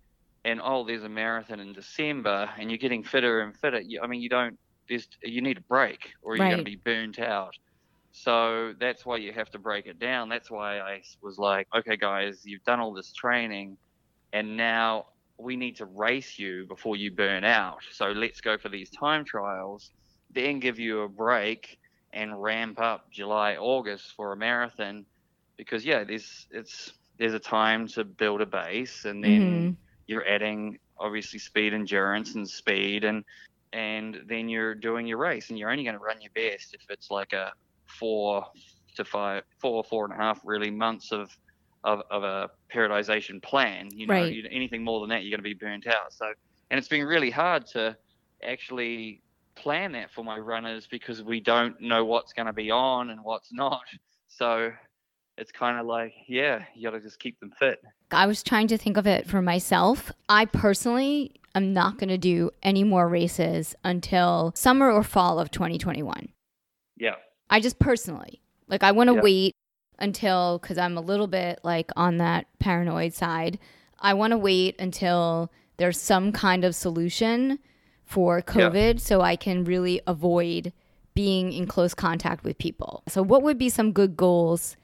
and 0.44 0.62
oh, 0.64 0.86
there's 0.86 1.04
a 1.04 1.10
marathon 1.10 1.60
in 1.60 1.74
December, 1.74 2.50
and 2.58 2.70
you're 2.70 2.78
getting 2.78 3.04
fitter 3.04 3.42
and 3.42 3.58
fitter. 3.58 3.82
You, 3.82 4.02
I 4.02 4.08
mean, 4.08 4.22
you 4.22 4.30
don't. 4.30 4.58
There's 4.88 5.08
you 5.24 5.42
need 5.42 5.58
a 5.58 5.62
break, 5.62 6.14
or 6.22 6.38
you're 6.38 6.46
going 6.46 6.60
to 6.60 6.64
be 6.64 6.76
burnt 6.76 7.20
out. 7.20 7.56
So 8.12 8.74
that's 8.80 9.06
why 9.06 9.18
you 9.18 9.34
have 9.34 9.50
to 9.52 9.60
break 9.60 9.88
it 9.88 10.00
down. 10.00 10.30
That's 10.30 10.50
why 10.50 10.80
I 10.80 11.02
was 11.22 11.38
like, 11.38 11.68
okay, 11.76 11.98
guys, 11.98 12.44
you've 12.46 12.64
done 12.64 12.80
all 12.80 12.94
this 12.94 13.12
training, 13.12 13.78
and 14.32 14.56
now 14.56 15.08
we 15.38 15.58
need 15.58 15.78
to 15.78 15.86
race 15.86 16.40
you 16.40 16.66
before 16.68 16.96
you 16.96 17.12
burn 17.12 17.44
out. 17.44 17.80
So 17.92 18.08
let's 18.08 18.40
go 18.40 18.58
for 18.58 18.70
these 18.70 18.90
time 18.92 19.26
trials, 19.26 19.92
then 20.32 20.60
give 20.60 20.80
you 20.80 21.02
a 21.02 21.10
break 21.10 21.78
and 22.14 22.42
ramp 22.42 22.80
up 22.80 23.12
July, 23.12 23.56
August 23.58 24.14
for 24.16 24.32
a 24.32 24.38
marathon, 24.38 25.06
because 25.58 25.84
yeah, 25.84 26.04
there's 26.06 26.48
it's 26.52 26.94
there's 27.18 27.34
a 27.34 27.40
time 27.40 27.88
to 27.90 28.04
build 28.04 28.42
a 28.42 28.46
base, 28.46 29.06
and 29.06 29.24
then 29.24 29.66
Mhm. 29.66 29.78
you're 30.08 30.28
adding 30.28 30.78
obviously 30.98 31.40
speed, 31.40 31.74
endurance, 31.74 32.36
and 32.36 32.50
speed, 32.50 33.04
and 33.04 33.24
and 33.74 34.22
then 34.28 34.48
you're 34.50 34.76
doing 34.76 35.08
your 35.08 35.18
race, 35.18 35.50
and 35.50 35.60
you're 35.60 35.70
only 35.72 35.84
going 35.84 35.96
to 35.98 36.00
run 36.04 36.22
your 36.22 36.32
best 36.36 36.74
if 36.74 36.82
it's 36.90 37.10
like 37.12 37.34
a 37.34 37.52
four 38.00 38.46
to 38.96 39.06
five, 39.06 39.44
four, 39.62 39.84
four 39.84 40.06
and 40.06 40.14
a 40.14 40.18
half 40.18 40.42
really 40.46 40.72
months 40.72 41.12
of 41.12 41.30
of, 41.84 42.02
of 42.10 42.24
a 42.24 42.50
periodization 42.74 43.42
plan. 43.44 43.90
You 43.94 44.08
know, 44.08 44.18
Right. 44.18 44.30
you, 44.30 44.48
anything 44.52 44.84
more 44.84 45.02
than 45.02 45.10
that, 45.10 45.24
you're 45.24 45.38
going 45.38 45.44
to 45.44 45.56
be 45.56 45.60
burnt 45.60 45.86
out. 45.88 46.12
So, 46.12 46.34
and 46.72 46.78
it's 46.78 46.88
been 46.88 47.06
really 47.06 47.30
hard 47.30 47.66
to 47.74 47.96
actually 48.44 49.24
plan 49.56 49.92
that 49.94 50.12
for 50.12 50.24
my 50.24 50.38
runners 50.38 50.88
because 50.90 51.22
we 51.22 51.40
don't 51.40 51.80
know 51.80 52.04
what's 52.06 52.34
going 52.34 52.48
to 52.48 52.54
be 52.54 52.72
on 52.72 53.10
and 53.10 53.24
what's 53.24 53.54
not. 53.54 53.84
So 54.28 54.72
it's 55.38 55.52
kind 55.52 55.80
of 55.80 55.86
like, 55.86 56.14
yeah, 56.28 56.64
you 56.76 56.84
got 56.90 56.96
to 56.96 57.02
just 57.02 57.20
keep 57.20 57.40
them 57.40 57.52
fit. 57.60 57.82
I 58.12 58.26
was 58.28 58.44
trying 58.44 58.68
to 58.68 58.78
think 58.78 58.98
of 58.98 59.06
it 59.08 59.28
for 59.28 59.42
myself. 59.42 60.12
I 60.30 60.46
personally 60.46 61.32
am 61.54 61.74
not 61.74 61.98
going 61.98 62.10
to 62.10 62.18
do 62.18 62.52
any 62.64 62.84
more 62.84 63.08
races 63.10 63.76
until 63.84 64.54
summer 64.56 64.92
or 64.92 65.04
fall 65.04 65.40
of 65.40 65.52
2021. 65.52 66.30
Yeah. 66.98 67.16
I 67.50 67.60
just 67.60 67.80
personally, 67.80 68.42
like, 68.68 68.84
I 68.84 68.92
want 68.92 69.10
to 69.10 69.16
Yeah. 69.16 69.22
wait 69.22 69.56
until, 70.00 70.60
because 70.60 70.78
I'm 70.78 70.98
a 70.98 71.02
little 71.02 71.28
bit 71.28 71.60
like 71.64 71.92
on 71.96 72.18
that 72.18 72.48
paranoid 72.60 73.14
side, 73.14 73.60
I 74.00 74.14
want 74.14 74.32
to 74.32 74.38
wait 74.38 74.76
until 74.80 75.52
there's 75.78 76.00
some 76.00 76.32
kind 76.32 76.64
of 76.64 76.76
solution 76.76 77.60
for 78.04 78.38
Yeah. 78.38 78.70
COVID 78.70 79.00
so 79.00 79.22
I 79.22 79.36
can 79.36 79.64
really 79.64 80.02
avoid 80.08 80.72
being 81.14 81.54
in 81.54 81.66
close 81.66 81.94
contact 81.94 82.44
with 82.44 82.58
people. 82.58 83.04
So, 83.08 83.22
what 83.24 83.42
would 83.42 83.58
be 83.58 83.70
some 83.70 83.92
good 83.94 84.16
goals 84.18 84.76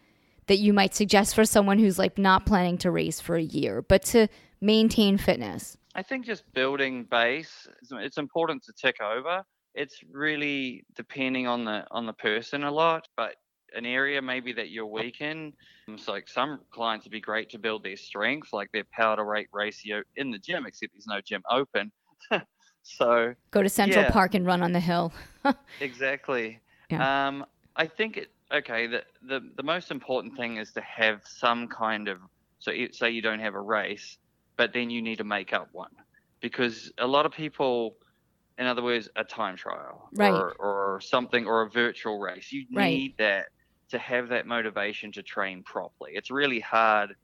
that 0.52 0.58
you 0.58 0.74
might 0.74 0.94
suggest 0.94 1.34
for 1.34 1.46
someone 1.46 1.80
who's 1.80 1.98
like 1.98 2.18
not 2.18 2.46
planning 2.46 2.78
to 2.78 2.92
race 2.92 3.22
for 3.22 3.38
a 3.38 3.42
year, 3.42 3.82
but 3.82 4.04
to 4.04 4.28
maintain 4.60 5.18
fitness? 5.18 5.78
I 5.96 6.02
think 6.04 6.26
just 6.26 6.44
building 6.54 7.06
base, 7.06 7.70
it's- 7.94 8.18
important 8.18 8.62
to 8.64 8.74
tick 8.74 8.98
over. 9.02 9.44
It's 9.76 10.04
really 10.12 10.84
depending 10.94 11.48
on 11.48 11.64
the 11.64 11.86
on 11.90 12.06
the 12.06 12.12
person 12.12 12.66
a 12.66 12.72
lot, 12.72 13.08
but 13.16 13.36
an 13.74 13.86
area 13.86 14.22
maybe 14.22 14.52
that 14.52 14.72
you're 14.72 14.86
weak 14.86 15.22
in. 15.22 15.54
It's 15.88 16.10
like 16.10 16.28
some 16.28 16.60
clients 16.70 17.06
would 17.06 17.14
be 17.14 17.22
great 17.22 17.50
to 17.52 17.58
build 17.58 17.86
their 17.86 17.96
strength, 17.96 18.50
like 18.52 18.70
their 18.74 18.84
power 18.92 19.16
to 19.16 19.24
weight 19.24 19.48
ratio 19.54 20.04
in 20.18 20.32
the 20.32 20.38
gym, 20.40 20.66
except 20.66 20.92
there's 20.92 21.08
no 21.08 21.22
gym 21.22 21.44
open. 21.50 21.94
so 22.84 23.34
Go 23.52 23.64
to 23.64 23.70
Central 23.70 24.04
Yeah. 24.04 24.12
Park 24.12 24.34
and 24.36 24.46
run 24.46 24.62
on 24.62 24.74
the 24.74 24.82
hill. 24.82 25.14
Exactly. 25.80 26.60
Yeah. 26.90 27.28
Um, 27.28 27.46
I 27.78 27.88
think 27.88 28.18
it. 28.18 28.32
Okay. 28.54 28.88
The, 28.88 29.04
the 29.22 29.40
the 29.56 29.64
most 29.64 29.92
important 29.92 30.36
thing 30.38 30.58
is 30.58 30.72
to 30.74 30.82
have 30.82 31.22
some 31.26 31.68
kind 31.68 32.08
of. 32.08 32.20
So 32.60 32.72
you- 32.72 32.94
say 32.94 33.10
you 33.12 33.22
don't 33.22 33.40
have 33.40 33.56
a 33.56 33.62
race, 33.62 34.18
but 34.58 34.72
then 34.74 34.90
you 34.90 35.02
need 35.02 35.18
to 35.18 35.24
make 35.24 35.52
up 35.54 35.70
one, 35.72 35.90
because 36.42 36.92
a 37.00 37.08
lot 37.08 37.26
of 37.26 37.32
people, 37.32 37.96
in 38.60 38.68
other 38.68 38.84
words, 38.84 39.10
a 39.16 39.24
time 39.24 39.56
trial 39.56 40.10
Right. 40.16 40.32
or 40.32 40.54
or 40.60 41.02
something 41.02 41.48
or 41.48 41.62
a 41.64 41.70
virtual 41.70 42.20
race. 42.20 42.52
You 42.52 42.66
Right. 42.74 42.94
need 42.94 43.16
that 43.18 43.48
to 43.90 43.98
have 43.98 44.30
that 44.30 44.46
motivation 44.46 45.12
to 45.14 45.24
train 45.24 45.64
properly. 45.64 46.12
It's 46.14 46.30
really 46.32 46.60
hard 46.60 47.16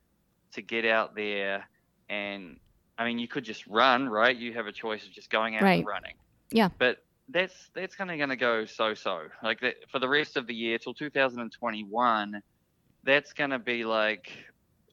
to 0.54 0.62
get 0.62 0.86
out 0.86 1.16
there 1.16 1.68
and. 2.10 2.60
I 3.00 3.06
mean, 3.06 3.20
you 3.20 3.28
could 3.28 3.44
just 3.44 3.68
run, 3.68 4.10
right? 4.10 4.36
You 4.36 4.54
have 4.54 4.66
a 4.66 4.72
choice 4.72 5.06
of 5.06 5.12
just 5.12 5.30
going 5.30 5.56
out 5.56 5.62
Right. 5.62 5.78
and 5.78 5.86
running 5.86 6.16
Yeah. 6.50 6.70
but 6.80 6.98
that's 7.30 7.70
that's 7.76 7.96
kind 7.96 8.10
of 8.10 8.18
going 8.18 8.30
to 8.30 8.38
go 8.38 8.66
so 8.66 8.94
so 8.94 9.24
like 9.44 9.60
that 9.60 9.76
for 9.92 10.00
the 10.00 10.08
rest 10.08 10.38
of 10.38 10.48
the 10.48 10.54
year 10.54 10.78
till 10.78 10.94
2021 10.94 12.42
that's 13.04 13.34
going 13.34 13.50
to 13.50 13.60
be 13.60 13.84
like 13.84 14.32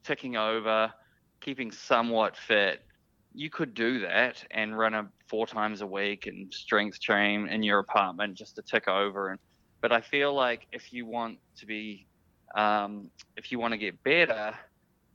ticking 0.03 0.35
over 0.35 0.91
keeping 1.45 1.71
somewhat 1.71 2.35
fit. 2.35 2.81
You 3.33 3.51
could 3.51 3.75
do 3.75 3.99
that 3.99 4.43
and 4.49 4.77
run 4.77 4.95
a 4.95 5.07
four 5.27 5.45
times 5.45 5.81
a 5.81 5.87
week 5.87 6.25
and 6.25 6.51
strength 6.51 6.99
train 6.99 7.47
in 7.47 7.61
your 7.61 7.79
apartment 7.79 8.35
just 8.35 8.55
to 8.55 8.61
tick 8.61 8.87
over 8.87 9.29
and 9.29 9.39
but 9.81 9.91
i 9.91 9.99
feel 9.99 10.33
like 10.35 10.67
if 10.71 10.93
you 10.93 11.05
want 11.05 11.39
to 11.57 11.65
be 11.65 12.05
um, 12.55 13.09
if 13.35 13.51
you 13.51 13.57
want 13.57 13.71
to 13.73 13.77
get 13.77 14.01
better 14.03 14.53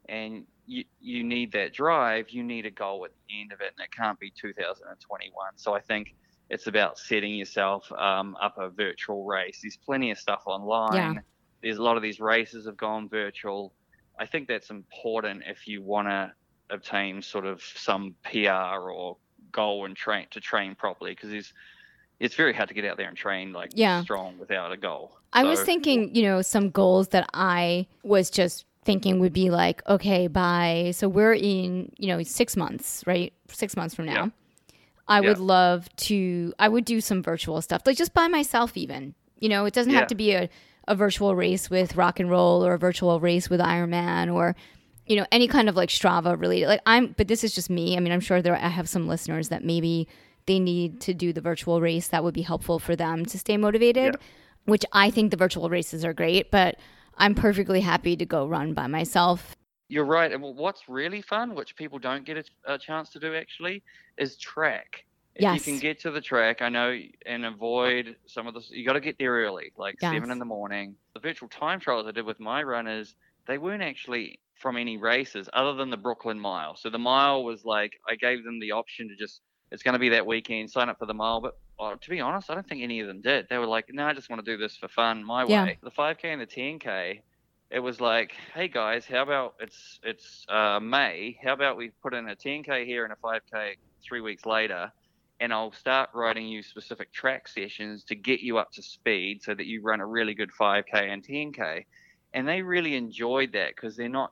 and 0.09 0.45
you, 0.67 0.85
you 1.01 1.23
need 1.23 1.53
that 1.53 1.73
drive 1.73 2.29
you 2.31 2.43
need 2.43 2.67
a 2.67 2.71
goal 2.73 3.05
at 3.05 3.13
the 3.29 3.41
end 3.41 3.53
of 3.53 3.61
it 3.61 3.73
and 3.79 3.85
it 3.85 3.91
can't 3.97 4.19
be 4.19 4.33
2021 4.37 5.33
so 5.55 5.73
i 5.73 5.81
think 5.81 6.15
it's 6.51 6.67
about 6.67 6.99
setting 6.99 7.35
yourself 7.35 7.91
um, 7.93 8.37
up 8.43 8.59
a 8.59 8.69
virtual 8.69 9.25
race. 9.25 9.61
There's 9.63 9.77
plenty 9.77 10.11
of 10.11 10.19
stuff 10.19 10.43
online. 10.47 10.95
Yeah. 11.15 11.21
There's 11.63 11.79
a 11.79 11.83
lot 11.83 11.97
of 11.97 12.03
these 12.03 12.19
races 12.21 12.67
have 12.67 12.77
gone 12.77 13.09
virtual. 13.09 13.73
I 14.19 14.27
think 14.27 14.49
that's 14.49 14.71
important 14.71 15.45
if 15.47 15.67
you 15.69 15.83
want 15.83 16.09
to 16.09 16.33
obtain 16.69 17.23
sort 17.23 17.47
of 17.47 17.63
some 17.63 18.15
PR 18.25 18.91
or 18.91 19.17
goal 19.53 19.85
and 19.85 19.97
train 19.97 20.27
to 20.33 20.41
train 20.41 20.75
properly 20.75 21.13
because 21.13 21.33
it's 21.33 21.53
it's 22.19 22.35
very 22.35 22.53
hard 22.53 22.69
to 22.69 22.75
get 22.75 22.85
out 22.85 22.99
there 22.99 23.09
and 23.09 23.17
train 23.17 23.53
like 23.53 23.71
Yeah. 23.75 24.03
strong 24.03 24.39
without 24.39 24.73
a 24.73 24.77
goal. 24.77 25.17
I 25.33 25.45
was 25.45 25.63
thinking, 25.63 26.15
you 26.15 26.23
know, 26.23 26.43
some 26.43 26.69
goals 26.71 27.09
that 27.09 27.31
I 27.33 27.87
was 28.03 28.29
just 28.29 28.67
thinking 28.85 29.21
would 29.21 29.33
be 29.33 29.49
like, 29.51 29.87
okay, 29.89 30.27
by 30.27 30.91
so 30.95 31.09
we're 31.09 31.35
in, 31.35 31.93
you 31.97 32.09
know, 32.09 32.23
six 32.23 32.57
months, 32.57 33.05
right? 33.07 33.33
Six 33.49 33.77
months 33.77 33.95
from 33.95 34.07
now. 34.07 34.33
Yeah. 35.11 35.17
I 35.17 35.21
would 35.21 35.39
love 35.39 35.89
to 36.09 36.53
I 36.59 36.69
would 36.69 36.85
do 36.85 37.01
some 37.01 37.23
virtual 37.23 37.61
stuff, 37.63 37.83
like 37.87 37.97
just 37.97 38.15
by 38.15 38.29
myself 38.29 38.77
even. 38.77 39.15
You 39.39 39.49
know, 39.49 39.65
it 39.65 39.75
doesn't 39.75 39.93
Yeah. 39.93 39.99
have 40.01 40.09
to 40.09 40.15
be 40.15 40.33
a, 40.33 40.49
a 40.89 40.95
virtual 40.95 41.35
race 41.35 41.69
with 41.71 41.97
rock 41.97 42.21
and 42.21 42.31
roll 42.31 42.65
or 42.65 42.75
a 42.75 42.79
virtual 42.79 43.21
race 43.21 43.49
with 43.51 43.61
Ironman 43.61 44.33
or 44.33 44.55
you 45.07 45.17
know, 45.17 45.27
any 45.33 45.49
kind 45.49 45.69
of 45.69 45.75
like 45.75 45.89
Strava 45.89 46.39
related. 46.41 46.69
Like 46.69 46.83
I'm 46.87 47.15
but 47.17 47.27
this 47.29 47.43
is 47.43 47.55
just 47.55 47.69
me. 47.71 47.97
I 47.97 48.01
mean, 48.01 48.13
I'm 48.13 48.21
sure 48.21 48.41
there 48.43 48.55
I 48.55 48.69
have 48.69 48.89
some 48.89 49.09
listeners 49.09 49.49
that 49.49 49.65
maybe 49.65 50.07
they 50.47 50.59
need 50.61 51.01
to 51.03 51.15
do 51.15 51.33
the 51.33 51.41
virtual 51.41 51.81
race 51.81 52.09
that 52.09 52.23
would 52.25 52.35
be 52.35 52.43
helpful 52.43 52.79
for 52.79 52.95
them 52.97 53.27
to 53.27 53.39
stay 53.39 53.57
motivated, 53.57 54.17
which 54.67 54.85
I 54.93 55.11
think 55.11 55.31
the 55.33 55.37
virtual 55.37 55.69
races 55.69 56.05
are 56.05 56.13
great, 56.15 56.51
but 56.51 56.77
I'm 57.19 57.35
perfectly 57.35 57.81
happy 57.81 58.17
to 58.17 58.25
go 58.25 58.47
run 58.47 58.73
by 58.73 58.87
myself. 58.87 59.55
You're 59.91 60.05
right. 60.05 60.31
And 60.33 60.41
what's 60.41 60.89
really 60.89 61.21
fun, 61.21 61.57
which 61.57 61.75
people 61.75 61.99
don't 61.99 62.25
get 62.25 62.37
a, 62.39 62.75
a 62.75 62.79
chance 62.79 63.11
to 63.11 63.19
do 63.19 63.35
actually, 63.35 63.83
is 64.19 64.39
track. 64.39 65.05
If 65.35 65.51
Yes. 65.51 65.51
you 65.51 65.61
can 65.61 65.81
get 65.81 65.99
to 66.01 66.13
the 66.13 66.21
track, 66.21 66.63
I 66.63 66.69
know, 66.69 66.97
and 67.27 67.45
avoid 67.45 68.17
some 68.27 68.47
of 68.47 68.55
this, 68.55 68.71
you 68.71 68.87
got 68.87 68.93
to 68.93 69.01
get 69.01 69.19
there 69.19 69.33
early, 69.33 69.73
like 69.77 70.01
Yes. 70.01 70.01
seven 70.01 70.31
in 70.31 70.39
the 70.39 70.45
morning. 70.45 70.97
The 71.15 71.21
virtual 71.21 71.49
time 71.49 71.81
trials 71.81 72.07
I 72.07 72.13
did 72.13 72.25
with 72.25 72.39
my 72.39 72.63
runners, 72.63 73.17
they 73.49 73.59
weren't 73.59 73.83
actually 73.83 74.41
from 74.61 74.77
any 74.77 74.97
races 74.97 75.49
other 75.55 75.75
than 75.75 75.91
the 75.91 75.97
Brooklyn 75.97 76.39
Mile. 76.39 76.77
So 76.77 76.89
the 76.89 76.99
mile 76.99 77.43
was 77.43 77.65
like, 77.65 77.93
I 78.09 78.15
gave 78.15 78.45
them 78.45 78.61
the 78.61 78.71
option 78.73 79.09
to 79.09 79.17
just, 79.17 79.43
it's 79.73 79.83
going 79.83 79.95
to 79.95 79.99
be 79.99 80.11
that 80.11 80.27
weekend, 80.27 80.71
sign 80.71 80.89
up 80.89 80.99
for 81.01 81.07
the 81.07 81.15
mile. 81.15 81.41
But 81.41 81.55
uh, 81.81 81.97
to 82.01 82.11
be 82.11 82.21
honest, 82.21 82.49
I 82.51 82.55
don't 82.55 82.69
think 82.69 82.83
any 82.83 83.01
of 83.01 83.09
them 83.09 83.23
did. 83.23 83.47
They 83.51 83.59
were 83.59 83.67
like, 83.67 83.87
no, 83.91 84.07
I 84.07 84.13
just 84.15 84.31
want 84.31 84.45
to 84.45 84.49
do 84.53 84.57
this 84.57 84.77
for 84.77 84.89
fun, 84.89 85.25
my 85.25 85.45
Yeah. 85.47 85.73
way. 85.73 85.79
The 85.83 85.91
5K 85.91 86.27
and 86.27 86.41
the 86.41 86.47
10K, 86.47 87.23
it 87.71 87.81
was 87.81 88.01
like, 88.01 88.33
hey 88.55 88.69
guys, 88.69 89.07
how 89.07 89.23
about 89.23 89.55
it's 89.61 89.99
it's 90.03 90.45
uh, 90.49 90.81
May? 90.81 91.39
How 91.43 91.53
about 91.53 91.77
we 91.77 91.93
put 92.03 92.15
in 92.15 92.29
a 92.29 92.37
10k 92.37 92.85
here 92.85 93.05
and 93.05 93.13
a 93.13 93.17
5k 93.17 93.77
three 94.07 94.21
weeks 94.21 94.45
later, 94.47 94.91
and 95.41 95.53
I'll 95.53 95.73
start 95.73 96.11
writing 96.15 96.49
you 96.49 96.63
specific 96.63 97.13
track 97.13 97.49
sessions 97.49 98.05
to 98.07 98.17
get 98.17 98.41
you 98.41 98.59
up 98.59 98.69
to 98.75 98.83
speed 98.83 99.43
so 99.43 99.55
that 99.55 99.67
you 99.67 99.83
run 99.83 100.01
a 100.01 100.07
really 100.07 100.35
good 100.35 100.53
5k 100.53 101.11
and 101.11 101.23
10k. 101.25 101.87
And 102.33 102.47
they 102.49 102.63
really 102.63 102.97
enjoyed 102.97 103.53
that 103.53 103.75
because 103.77 103.97
they're 103.97 104.09
not 104.09 104.31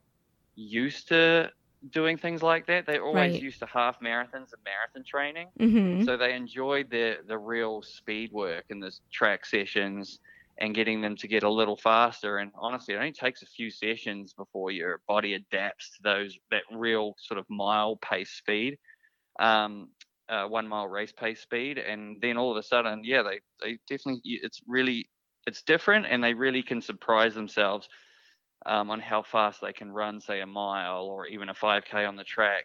used 0.57 1.09
to 1.09 1.51
doing 1.91 2.17
things 2.19 2.43
like 2.43 2.67
that. 2.67 2.87
They're 2.87 3.05
always 3.05 3.39
Right. 3.39 3.41
used 3.41 3.61
to 3.61 3.67
half 3.67 4.01
marathons 4.01 4.53
and 4.53 4.63
marathon 4.65 5.05
training. 5.07 5.51
Mhm. 5.61 5.99
So 6.01 6.17
they 6.17 6.35
enjoyed 6.35 6.91
the 6.91 7.19
the 7.27 7.39
real 7.39 7.83
speed 7.83 8.31
work 8.33 8.67
and 8.71 8.83
the 8.83 8.93
track 9.13 9.47
sessions 9.47 10.19
and 10.61 10.75
getting 10.75 11.01
them 11.01 11.17
to 11.17 11.29
get 11.29 11.45
a 11.45 11.51
little 11.51 11.77
faster. 11.77 12.39
And 12.39 12.51
honestly, 12.59 12.95
it 12.95 12.99
only 12.99 13.13
takes 13.13 13.43
a 13.43 13.47
few 13.47 13.71
sessions 13.71 14.33
before 14.33 14.71
your 14.71 15.01
body 15.07 15.35
adapts 15.35 15.91
to 15.97 16.03
those 16.03 16.37
that 16.51 16.63
real 16.73 17.15
sort 17.19 17.39
of 17.39 17.47
mile 17.49 17.97
pace 17.97 18.31
speed, 18.31 18.77
um, 19.39 19.89
uh, 20.29 20.47
one 20.47 20.69
mile 20.69 20.89
race 20.89 21.13
pace 21.13 21.41
speed. 21.41 21.79
And 21.79 22.17
then 22.21 22.37
all 22.37 22.51
of 22.51 22.57
a 22.57 22.63
sudden, 22.63 23.03
yeah, 23.05 23.23
they 23.23 23.41
they 23.63 23.79
definitely 23.89 24.21
it's 24.25 24.61
really 24.67 25.09
it's 25.47 25.63
different, 25.63 26.07
and 26.07 26.23
they 26.23 26.35
really 26.35 26.63
can 26.63 26.81
surprise 26.81 27.35
themselves. 27.35 27.89
Um, 28.67 28.91
on 28.91 28.99
how 28.99 29.23
fast 29.23 29.61
they 29.63 29.73
can 29.73 29.93
run, 29.93 30.21
say 30.21 30.41
a 30.41 30.47
mile 30.47 31.05
or 31.05 31.27
even 31.27 31.49
a 31.49 31.55
5k 31.55 32.07
on 32.07 32.17
the 32.17 32.25
track. 32.25 32.65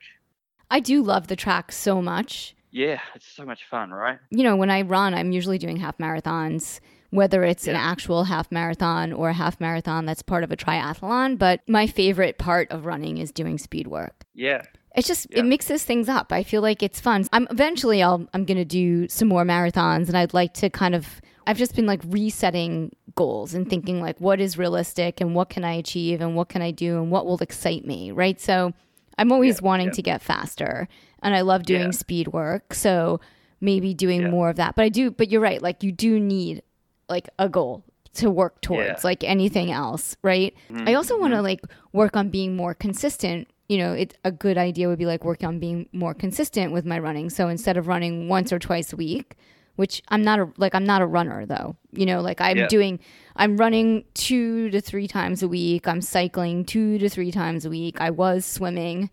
I 0.69 0.79
do 0.79 1.03
love 1.03 1.27
the 1.27 1.35
track 1.35 1.71
so 1.71 2.01
much. 2.01 2.55
Yeah, 2.71 2.99
it's 3.13 3.27
so 3.27 3.45
much 3.45 3.65
fun, 3.69 3.91
right? 3.91 4.17
you 4.31 4.43
know, 4.43 4.55
when 4.55 4.71
I 4.71 4.81
run, 4.81 5.13
I'm 5.13 5.31
usually 5.31 5.59
doing 5.59 5.77
half 5.77 5.99
marathons, 5.99 6.79
whether 7.13 7.43
it's 7.43 7.67
an 7.67 7.75
actual 7.75 8.23
half 8.23 8.51
marathon 8.51 9.13
or 9.13 9.29
a 9.29 9.33
half 9.33 9.59
marathon 9.59 10.05
that's 10.05 10.23
part 10.23 10.43
of 10.43 10.51
a 10.51 10.57
triathlon. 10.57 11.37
But 11.37 11.61
my 11.67 11.85
favorite 11.87 12.37
part 12.37 12.71
of 12.71 12.85
running 12.85 13.17
is 13.19 13.31
doing 13.31 13.57
speed 13.57 13.87
work. 13.87 14.25
Yeah, 14.33 14.63
It's 14.95 15.07
just 15.07 15.27
Yeah. 15.31 15.39
it 15.39 15.45
mixes 15.45 15.83
things 15.83 16.07
up. 16.09 16.31
I 16.31 16.43
feel 16.43 16.61
like 16.61 16.83
it's 16.83 16.99
fun. 16.99 17.25
I'm 17.33 17.47
eventually 17.51 18.01
I'll 18.03 18.27
I'm 18.33 18.45
gonna 18.45 18.65
do 18.65 19.07
some 19.09 19.27
more 19.27 19.43
marathons, 19.43 20.07
and 20.07 20.17
I'd 20.17 20.33
like 20.33 20.53
to 20.55 20.69
kind 20.69 20.95
of. 20.95 21.21
I've 21.45 21.57
just 21.57 21.75
been 21.75 21.85
like 21.87 22.01
resetting 22.07 22.91
goals 23.15 23.53
and 23.53 23.69
thinking 23.69 24.01
like 24.01 24.17
what 24.19 24.39
is 24.39 24.57
realistic 24.57 25.19
and 25.19 25.35
what 25.35 25.49
can 25.49 25.63
I 25.65 25.73
achieve 25.73 26.21
and 26.21 26.35
what 26.35 26.47
can 26.49 26.61
I 26.61 26.71
do 26.71 27.01
and 27.01 27.11
what 27.11 27.25
will 27.25 27.37
excite 27.39 27.85
me, 27.85 28.11
right? 28.11 28.39
So 28.39 28.71
I'm 29.17 29.31
always 29.31 29.59
Yeah, 29.59 29.65
wanting 29.67 29.87
yeah. 29.87 29.93
to 29.93 30.01
get 30.01 30.21
faster, 30.21 30.87
and 31.21 31.35
I 31.35 31.41
love 31.41 31.63
doing 31.63 31.81
Yeah. 31.91 31.91
speed 31.91 32.27
work. 32.29 32.73
So 32.73 33.19
maybe 33.59 33.93
doing 33.93 34.21
Yeah. 34.21 34.29
more 34.29 34.49
of 34.49 34.55
that. 34.57 34.75
But 34.75 34.85
I 34.85 34.89
do. 34.89 35.11
But 35.11 35.29
you're 35.31 35.41
right. 35.41 35.61
Like 35.61 35.83
you 35.83 35.91
do 35.91 36.19
need 36.19 36.61
like 37.09 37.29
a 37.39 37.49
goal 37.49 37.83
to 38.15 38.29
work 38.29 38.61
towards, 38.61 38.87
Yeah. 38.87 38.99
like 39.03 39.23
anything 39.23 39.71
else, 39.71 40.15
right? 40.21 40.53
Mhm, 40.69 40.87
I 40.87 40.93
also 40.93 41.19
want 41.19 41.33
to 41.33 41.39
mhm. 41.39 41.43
like 41.43 41.61
work 41.93 42.15
on 42.15 42.29
being 42.29 42.55
more 42.55 42.73
consistent. 42.73 43.47
You 43.69 43.77
know, 43.79 43.93
it 43.93 44.15
a 44.23 44.31
good 44.31 44.57
idea 44.57 44.87
would 44.87 44.99
be 44.99 45.05
like 45.05 45.23
working 45.25 45.47
on 45.47 45.59
being 45.59 45.87
more 45.93 46.13
consistent 46.13 46.71
with 46.73 46.85
my 46.85 46.99
running. 46.99 47.29
So 47.29 47.47
instead 47.47 47.75
of 47.77 47.87
running 47.87 48.27
once 48.27 48.53
or 48.53 48.59
twice 48.59 48.93
a 48.93 48.95
week, 48.95 49.35
which 49.77 50.03
I'm 50.09 50.21
not 50.21 50.37
a 50.39 50.47
like 50.57 50.75
I'm 50.75 50.85
not 50.85 51.01
a 51.01 51.07
runner 51.07 51.45
though. 51.47 51.75
You 51.91 52.05
know, 52.05 52.21
like 52.21 52.39
I'm 52.39 52.57
Yeah. 52.57 52.67
doing 52.67 52.99
I'm 53.35 53.57
running 53.57 54.03
2 54.13 54.69
to 54.69 54.79
3 54.79 55.07
times 55.07 55.41
a 55.41 55.47
week. 55.47 55.87
I'm 55.87 56.01
cycling 56.01 56.65
2 56.65 56.99
to 56.99 57.09
3 57.09 57.31
times 57.31 57.65
a 57.65 57.69
week. 57.71 57.99
I 57.99 58.11
was 58.11 58.45
swimming. 58.45 59.09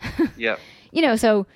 yeah 0.36 0.56
You 0.92 1.02
know, 1.02 1.16
so 1.16 1.46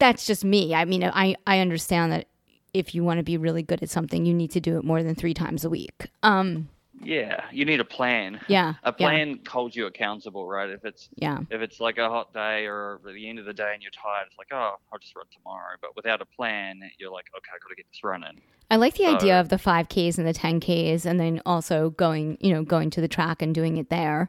that's 0.00 0.26
just 0.26 0.44
me. 0.44 0.74
I 0.74 0.84
mean, 0.84 1.04
I 1.04 1.36
I 1.46 1.60
understand 1.60 2.10
that 2.12 2.26
if 2.74 2.94
you 2.94 3.04
want 3.04 3.18
to 3.18 3.22
be 3.24 3.36
really 3.36 3.62
good 3.62 3.82
at 3.82 3.90
something, 3.90 4.24
you 4.26 4.34
need 4.34 4.50
to 4.52 4.60
do 4.60 4.78
it 4.78 4.84
more 4.84 5.02
than 5.02 5.14
3 5.14 5.34
times 5.34 5.64
a 5.64 5.70
week. 5.70 6.08
Um 6.22 6.68
Yeah. 7.00 7.44
You 7.52 7.64
need 7.64 7.80
a 7.80 7.84
plan. 7.84 8.40
yeah. 8.48 8.74
A 8.82 8.88
yeah, 8.88 8.90
plan 8.90 9.38
holds 9.48 9.76
you 9.76 9.86
accountable, 9.86 10.46
right? 10.46 10.68
If 10.68 10.84
it's 10.84 11.08
Yeah. 11.16 11.38
if 11.50 11.60
it's 11.60 11.78
like 11.80 11.98
a 11.98 12.08
hot 12.08 12.32
day 12.32 12.66
or 12.66 13.00
at 13.06 13.14
the 13.14 13.28
end 13.28 13.38
of 13.38 13.44
the 13.44 13.54
day 13.54 13.70
and 13.72 13.82
you're 13.82 13.92
tired, 13.92 14.26
it's 14.26 14.36
like, 14.38 14.48
oh, 14.52 14.76
I'll 14.92 14.98
just 14.98 15.14
run 15.14 15.26
tomorrow. 15.32 15.76
But 15.80 15.94
without 15.96 16.20
a 16.20 16.26
plan, 16.26 16.80
you're 16.98 17.12
like, 17.12 17.26
okay, 17.36 17.50
I 17.54 17.58
got 17.62 17.68
to 17.70 17.76
get 17.76 17.86
this 17.90 18.02
running. 18.02 18.40
I 18.70 18.76
like 18.76 18.94
the 18.94 19.06
idea 19.06 19.40
of 19.40 19.48
the 19.48 19.56
5Ks 19.56 20.18
and 20.18 20.26
the 20.26 20.34
10Ks 20.34 21.06
and 21.06 21.18
then 21.18 21.40
also 21.46 21.90
going, 21.90 22.36
you 22.40 22.52
know, 22.52 22.62
going 22.62 22.90
to 22.90 23.00
the 23.00 23.08
track 23.08 23.40
and 23.40 23.54
doing 23.54 23.78
it 23.78 23.88
there 23.90 24.28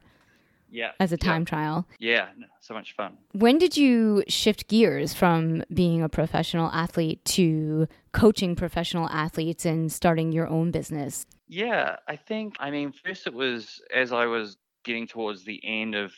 Yeah. 0.71 0.91
as 0.99 1.11
a 1.11 1.17
yeah, 1.19 1.25
time 1.25 1.45
trial. 1.45 1.87
Yeah. 1.99 2.29
So 2.61 2.73
much 2.73 2.95
fun. 2.95 3.17
When 3.33 3.57
did 3.57 3.75
you 3.75 4.23
shift 4.27 4.67
gears 4.67 5.13
from 5.13 5.63
being 5.73 6.03
a 6.03 6.09
professional 6.09 6.69
athlete 6.71 7.23
to 7.25 7.87
coaching 8.11 8.55
professional 8.55 9.09
athletes 9.09 9.65
and 9.65 9.91
starting 9.91 10.31
your 10.31 10.47
own 10.47 10.71
business? 10.71 11.25
Yeah, 11.47 11.95
I 12.07 12.15
think. 12.15 12.55
I 12.59 12.69
mean, 12.69 12.93
first 13.03 13.25
it 13.25 13.33
was 13.33 13.81
as 13.93 14.13
I 14.13 14.25
was 14.27 14.57
getting 14.83 15.07
towards 15.07 15.43
the 15.43 15.59
end 15.63 15.95
of 15.95 16.13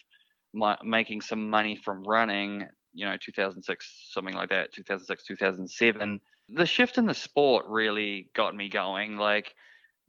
my 0.53 0.77
making 0.83 1.21
some 1.21 1.49
money 1.49 1.75
from 1.75 2.03
running. 2.03 2.67
You 2.93 3.05
know, 3.05 3.15
2006, 3.15 4.09
something 4.11 4.33
like 4.33 4.49
that. 4.49 4.73
2006, 4.73 5.23
2007. 5.23 6.19
The 6.49 6.65
shift 6.65 6.97
in 6.97 7.05
the 7.05 7.13
sport 7.13 7.65
really 7.69 8.27
got 8.35 8.53
me 8.53 8.67
going. 8.67 9.15
Like, 9.15 9.55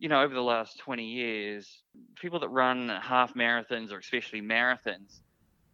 you 0.02 0.10
know, 0.10 0.22
over 0.22 0.34
the 0.34 0.42
last 0.42 0.80
20 0.80 1.06
years, 1.06 1.84
people 2.20 2.40
that 2.40 2.50
run 2.50 2.88
half 2.90 3.34
marathons 3.34 3.92
or 3.92 3.98
especially 3.98 4.42
marathons. 4.42 5.20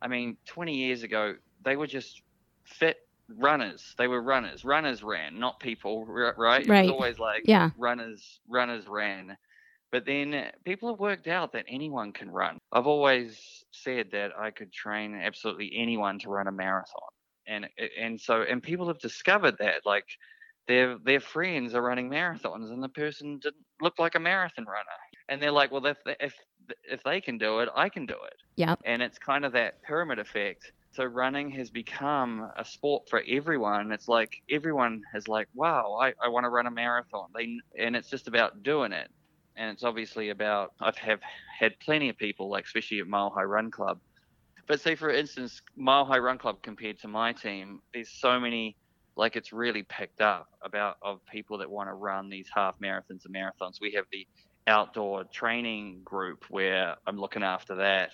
I 0.03 0.09
mean, 0.09 0.39
20 0.47 0.77
years 0.77 1.03
ago, 1.05 1.37
they 1.65 1.77
were 1.77 1.87
just 1.87 2.23
fit 2.67 2.99
runners. 3.29 3.95
They 3.99 4.09
were 4.09 4.23
runners. 4.23 4.65
Runners 4.65 5.03
ran, 5.05 5.39
not 5.41 5.61
people, 5.61 6.07
right? 6.07 6.67
It 6.67 6.69
Right. 6.69 6.77
was 6.77 6.89
always 6.89 7.19
like 7.19 7.45
Yeah. 7.45 7.71
runners 7.77 8.41
runners 8.49 8.87
ran. 8.89 9.39
But 9.93 10.07
then 10.07 10.53
people 10.65 10.91
have 10.91 11.01
worked 11.01 11.29
out 11.29 11.53
that 11.53 11.67
anyone 11.69 12.13
can 12.13 12.31
run. 12.31 12.59
I've 12.73 12.87
always 12.87 13.65
said 13.73 14.11
that 14.13 14.33
I 14.39 14.51
could 14.51 14.73
train 14.73 15.15
absolutely 15.15 15.73
anyone 15.75 16.19
to 16.21 16.31
run 16.31 16.49
a 16.49 16.53
marathon. 16.53 17.11
And 17.47 17.69
and 17.99 18.21
so 18.21 18.43
and 18.43 18.63
people 18.63 18.89
have 18.89 18.99
discovered 19.01 19.57
that 19.61 19.87
like 19.87 20.07
their 20.69 20.99
their 20.99 21.21
friends 21.21 21.75
are 21.75 21.83
running 21.83 22.11
marathons 22.11 22.71
and 22.71 22.83
the 22.83 22.89
person 22.91 23.39
didn't 23.41 23.67
look 23.81 23.99
like 23.99 24.15
a 24.15 24.21
marathon 24.21 24.67
runner. 24.67 24.99
And 25.29 25.43
they're 25.43 25.53
like, 25.53 25.73
well 25.73 25.87
if 25.87 25.99
they- 26.05 26.17
if 26.21 26.37
if 26.85 27.03
they 27.05 27.21
can 27.21 27.39
do 27.39 27.61
it, 27.61 27.69
I 27.75 27.89
can 27.89 28.07
do 28.07 28.15
it 28.25 28.37
Yep. 28.57 28.81
and 28.85 29.03
it's 29.03 29.19
kind 29.19 29.45
of 29.45 29.53
that 29.53 29.83
pyramid 29.83 30.19
effect. 30.19 30.73
So 30.93 31.05
running 31.05 31.51
has 31.53 31.71
become 31.71 32.51
a 32.57 32.65
sport 32.65 33.05
for 33.11 33.23
everyone. 33.29 33.93
It's 33.93 34.09
like 34.09 34.33
everyone 34.51 35.03
is 35.15 35.29
like, 35.29 35.49
wow, 35.55 35.95
I, 36.01 36.15
I 36.23 36.29
want 36.29 36.45
to 36.45 36.51
run 36.51 36.67
a 36.67 36.71
marathon. 36.71 37.29
They 37.35 37.59
and 37.79 37.97
it's 37.97 38.11
just 38.11 38.29
about 38.29 38.63
doing 38.63 38.93
it. 38.93 39.11
And 39.57 39.71
it's 39.71 39.85
obviously 39.85 40.31
about 40.31 40.71
I've 40.81 40.97
have 40.99 41.21
had 41.59 41.79
plenty 41.81 42.09
of 42.11 42.17
people, 42.19 42.49
like 42.51 42.65
especially 42.65 43.01
at 43.01 43.07
Mile 43.09 43.31
High 43.31 43.45
Run 43.45 43.71
Club. 43.71 44.01
But 44.69 44.81
say 44.81 44.95
for 44.95 45.11
instance, 45.11 45.61
Mile 45.77 46.05
High 46.05 46.19
Run 46.19 46.39
Club 46.39 46.63
compared 46.63 46.99
to 47.01 47.09
my 47.09 47.33
team, 47.33 47.81
there's 47.93 48.11
so 48.21 48.39
many 48.39 48.77
like 49.19 49.35
it's 49.35 49.53
really 49.53 49.83
picked 49.83 50.21
up 50.21 50.49
about 50.63 50.97
of 51.03 51.19
people 51.27 51.59
that 51.59 51.69
want 51.69 51.89
to 51.89 51.93
run 51.95 52.31
these 52.31 52.47
half 52.55 52.79
marathons 52.79 53.25
and 53.27 53.35
marathons. 53.35 53.81
We 53.81 53.93
have 53.93 54.05
the 54.13 54.27
outdoor 54.69 55.25
training 55.25 56.03
group 56.05 56.45
where 56.51 56.95
I'm 57.07 57.19
looking 57.19 57.43
after 57.43 57.75
that, 57.75 58.13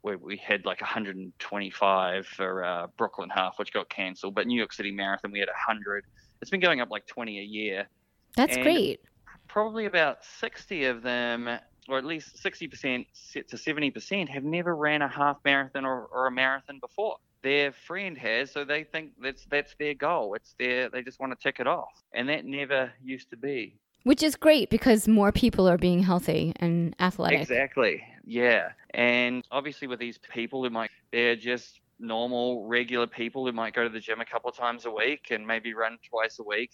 where 0.00 0.16
we 0.16 0.38
had 0.38 0.64
like 0.64 0.80
125 0.80 2.26
for 2.26 2.64
uh, 2.64 2.86
Brooklyn 2.96 3.28
half, 3.28 3.58
which 3.58 3.70
got 3.72 3.90
cancelled. 3.90 4.34
But 4.34 4.46
New 4.46 4.56
York 4.56 4.72
City 4.72 4.90
Marathon, 4.90 5.30
we 5.30 5.40
had 5.40 5.48
100. 5.48 6.04
It's 6.40 6.50
been 6.50 6.60
going 6.60 6.80
up 6.80 6.90
like 6.90 7.06
20 7.06 7.38
a 7.38 7.42
year. 7.42 7.86
That's 8.34 8.54
And- 8.56 8.62
great. 8.64 9.00
Probably 9.48 9.84
about 9.86 10.24
60 10.24 10.86
of 10.86 11.02
them, 11.02 11.48
or 11.88 11.98
at 11.98 12.04
least 12.04 12.42
60% 12.42 13.06
to 13.32 13.56
70%, 13.56 14.28
have 14.28 14.42
never 14.42 14.74
ran 14.74 15.02
a 15.02 15.08
half 15.08 15.36
marathon 15.44 15.84
or, 15.84 16.06
or 16.06 16.26
a 16.26 16.30
marathon 16.30 16.78
before. 16.80 17.16
Their 17.42 17.72
friend 17.72 18.16
has, 18.18 18.50
so 18.50 18.64
they 18.64 18.84
think 18.84 19.12
that's 19.22 19.44
that's 19.50 19.74
their 19.78 19.94
goal. 19.94 20.34
It's 20.34 20.54
their 20.58 20.88
they 20.88 21.02
just 21.02 21.20
want 21.20 21.32
to 21.32 21.42
tick 21.42 21.60
it 21.60 21.66
off, 21.66 22.02
and 22.12 22.28
that 22.28 22.44
never 22.44 22.92
used 23.02 23.30
to 23.30 23.36
be. 23.36 23.78
Which 24.06 24.22
is 24.22 24.36
great 24.36 24.70
because 24.70 25.08
more 25.08 25.32
people 25.32 25.68
are 25.68 25.78
being 25.78 26.00
healthy 26.00 26.52
and 26.56 26.94
athletic. 27.00 27.40
Exactly. 27.40 28.04
Yeah. 28.24 28.68
And 28.94 29.44
obviously 29.50 29.88
with 29.88 29.98
these 29.98 30.18
people 30.18 30.62
who 30.62 30.70
might 30.70 30.90
they're 31.12 31.34
just 31.34 31.80
normal, 31.98 32.66
regular 32.66 33.08
people 33.08 33.44
who 33.44 33.52
might 33.52 33.74
go 33.74 33.82
to 33.82 33.88
the 33.88 33.98
gym 33.98 34.20
a 34.20 34.24
couple 34.24 34.48
of 34.48 34.56
times 34.56 34.84
a 34.84 34.90
week 34.92 35.28
and 35.30 35.44
maybe 35.44 35.74
run 35.74 35.98
twice 36.08 36.38
a 36.38 36.44
week 36.44 36.70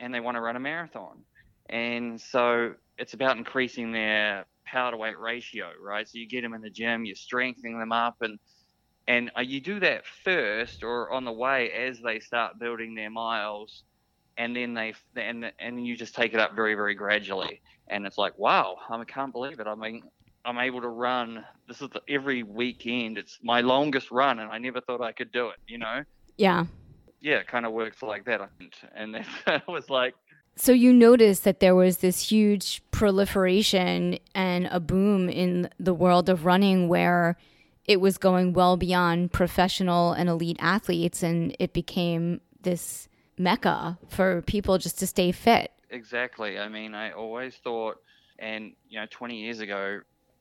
and 0.00 0.12
they 0.12 0.20
want 0.20 0.36
to 0.36 0.40
run 0.40 0.56
a 0.56 0.60
marathon. 0.60 1.18
And 1.70 2.20
so 2.20 2.74
it's 2.98 3.14
about 3.14 3.36
increasing 3.36 3.92
their 3.92 4.44
power 4.64 4.90
to 4.90 4.96
weight 4.96 5.18
ratio, 5.18 5.70
right? 5.80 6.08
So 6.08 6.18
you 6.18 6.26
get 6.26 6.42
them 6.42 6.54
in 6.54 6.60
the 6.60 6.70
gym, 6.70 7.04
you're 7.04 7.14
strengthening 7.14 7.78
them 7.78 7.92
up 7.92 8.16
and 8.20 8.38
and 9.06 9.30
uh, 9.36 9.40
you 9.40 9.60
do 9.60 9.80
that 9.80 10.04
first 10.24 10.82
or 10.82 11.12
on 11.12 11.24
the 11.24 11.32
way 11.32 11.70
as 11.70 12.00
they 12.00 12.20
start 12.20 12.58
building 12.58 12.94
their 12.94 13.10
miles 13.10 13.84
and 14.36 14.56
then 14.56 14.74
they 14.74 14.94
and 15.16 15.52
and 15.58 15.86
you 15.86 15.96
just 15.96 16.14
take 16.14 16.34
it 16.34 16.40
up 16.40 16.54
very 16.54 16.74
very 16.74 16.94
gradually. 16.94 17.60
And 17.88 18.06
it's 18.06 18.18
like 18.18 18.38
wow 18.38 18.76
i 18.88 19.04
can't 19.04 19.32
believe 19.32 19.60
it. 19.60 19.66
I 19.66 19.74
mean 19.74 20.02
i'm 20.44 20.58
able 20.58 20.80
to 20.80 20.88
run 20.88 21.44
this 21.68 21.80
is 21.80 21.88
the, 21.90 22.02
every 22.08 22.42
weekend. 22.42 23.18
It's 23.18 23.38
my 23.42 23.60
longest 23.60 24.10
run 24.10 24.38
and 24.38 24.50
i 24.50 24.58
never 24.58 24.80
thought 24.80 25.00
i 25.00 25.12
could 25.12 25.32
do 25.32 25.48
it 25.48 25.56
you 25.66 25.78
know? 25.78 26.02
Yeah. 26.36 26.66
yeah 27.20 27.36
it 27.36 27.46
kind 27.46 27.64
of 27.64 27.72
works 27.72 28.02
like 28.02 28.24
that 28.24 28.40
and 28.94 29.16
it 29.46 29.62
was 29.68 29.88
like 29.88 30.14
So 30.56 30.72
you 30.72 30.92
noticed 30.92 31.44
that 31.44 31.60
there 31.60 31.74
was 31.74 31.98
this 31.98 32.30
huge 32.30 32.82
proliferation 32.90 34.18
and 34.34 34.66
a 34.70 34.80
boom 34.80 35.28
in 35.28 35.68
the 35.78 35.94
world 35.94 36.28
of 36.28 36.44
running 36.44 36.88
where 36.88 37.36
it 37.84 38.00
was 38.00 38.18
going 38.18 38.52
well 38.52 38.76
beyond 38.76 39.32
professional 39.32 40.12
and 40.12 40.28
elite 40.28 40.56
athletes 40.60 41.22
and 41.22 41.54
it 41.58 41.72
became 41.72 42.40
this 42.62 43.08
mecca 43.36 43.98
for 44.08 44.42
people 44.42 44.78
just 44.78 44.98
to 44.98 45.06
stay 45.06 45.32
fit. 45.32 45.70
Exactly. 45.90 46.58
I 46.58 46.68
mean, 46.68 46.94
I 46.94 47.12
always 47.12 47.56
thought, 47.56 47.98
and 48.38 48.72
you 48.88 48.98
know, 48.98 49.06
20 49.10 49.36
years 49.36 49.60
ago, 49.60 50.00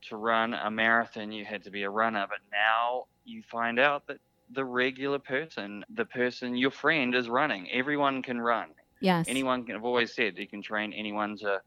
to 0.09 0.17
run 0.17 0.53
a 0.53 0.69
marathon, 0.69 1.31
you 1.31 1.45
had 1.45 1.63
to 1.63 1.71
be 1.71 1.83
a 1.83 1.89
runner. 1.89 2.25
But 2.27 2.39
now 2.51 3.05
you 3.23 3.41
find 3.43 3.79
out 3.79 4.07
that 4.07 4.17
the 4.51 4.65
regular 4.65 5.19
person, 5.19 5.85
the 5.93 6.05
person, 6.05 6.55
your 6.55 6.71
friend, 6.71 7.15
is 7.15 7.29
running. 7.29 7.69
Everyone 7.71 8.21
can 8.21 8.39
run. 8.39 8.69
Yes. 8.99 9.27
Anyone 9.27 9.65
can. 9.65 9.75
I've 9.75 9.85
always 9.85 10.13
said 10.13 10.37
you 10.37 10.47
can 10.47 10.61
train 10.61 10.93
anyone 10.93 11.37
to 11.39 11.61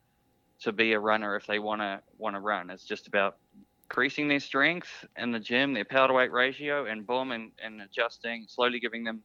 to 0.60 0.72
be 0.72 0.92
a 0.92 1.00
runner 1.00 1.36
if 1.36 1.46
they 1.46 1.58
want 1.58 1.80
to 1.82 2.00
want 2.18 2.34
to 2.34 2.40
run. 2.40 2.70
It's 2.70 2.84
just 2.84 3.06
about 3.06 3.36
increasing 3.88 4.26
their 4.28 4.40
strength 4.40 4.88
in 5.16 5.30
the 5.30 5.38
gym, 5.38 5.72
their 5.72 5.84
power 5.84 6.08
to 6.08 6.14
weight 6.14 6.32
ratio, 6.32 6.86
and 6.86 7.06
boom, 7.06 7.30
and, 7.30 7.52
and 7.64 7.80
adjusting, 7.82 8.44
slowly 8.48 8.80
giving 8.80 9.04
them 9.04 9.22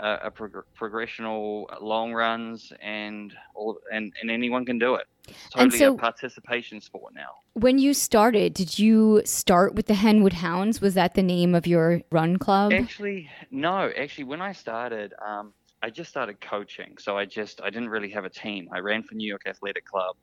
uh, 0.00 0.18
a 0.24 0.30
prog- 0.30 0.64
progressional 0.78 1.66
long 1.80 2.12
runs, 2.12 2.72
and 2.82 3.32
all, 3.54 3.78
and 3.92 4.12
and 4.20 4.30
anyone 4.30 4.66
can 4.66 4.78
do 4.78 4.96
it. 4.96 5.06
It's 5.28 5.50
totally 5.50 5.78
so- 5.78 5.94
a 5.94 5.96
participation 5.96 6.80
sport 6.80 7.14
now. 7.14 7.30
When 7.54 7.78
you 7.78 7.94
started, 7.94 8.52
did 8.52 8.78
you 8.78 9.22
start 9.24 9.74
with 9.74 9.86
the 9.86 9.94
Henwood 9.94 10.34
Hounds? 10.34 10.82
Was 10.82 10.92
that 10.92 11.14
the 11.14 11.22
name 11.22 11.54
of 11.54 11.66
your 11.66 12.02
run 12.10 12.36
club? 12.36 12.70
Actually, 12.72 13.30
no. 13.50 13.90
Actually, 13.96 14.24
when 14.24 14.42
I 14.42 14.52
started, 14.52 15.14
um, 15.26 15.54
I 15.82 15.88
just 15.88 16.10
started 16.10 16.38
coaching. 16.42 16.98
So 16.98 17.16
I 17.16 17.24
just 17.24 17.62
I 17.62 17.70
didn't 17.70 17.88
really 17.88 18.10
have 18.10 18.26
a 18.26 18.30
team. 18.30 18.68
I 18.74 18.80
ran 18.80 19.02
for 19.04 19.14
New 19.14 19.26
York 19.26 19.42
Athletic 19.46 19.86
Club, 19.86 20.16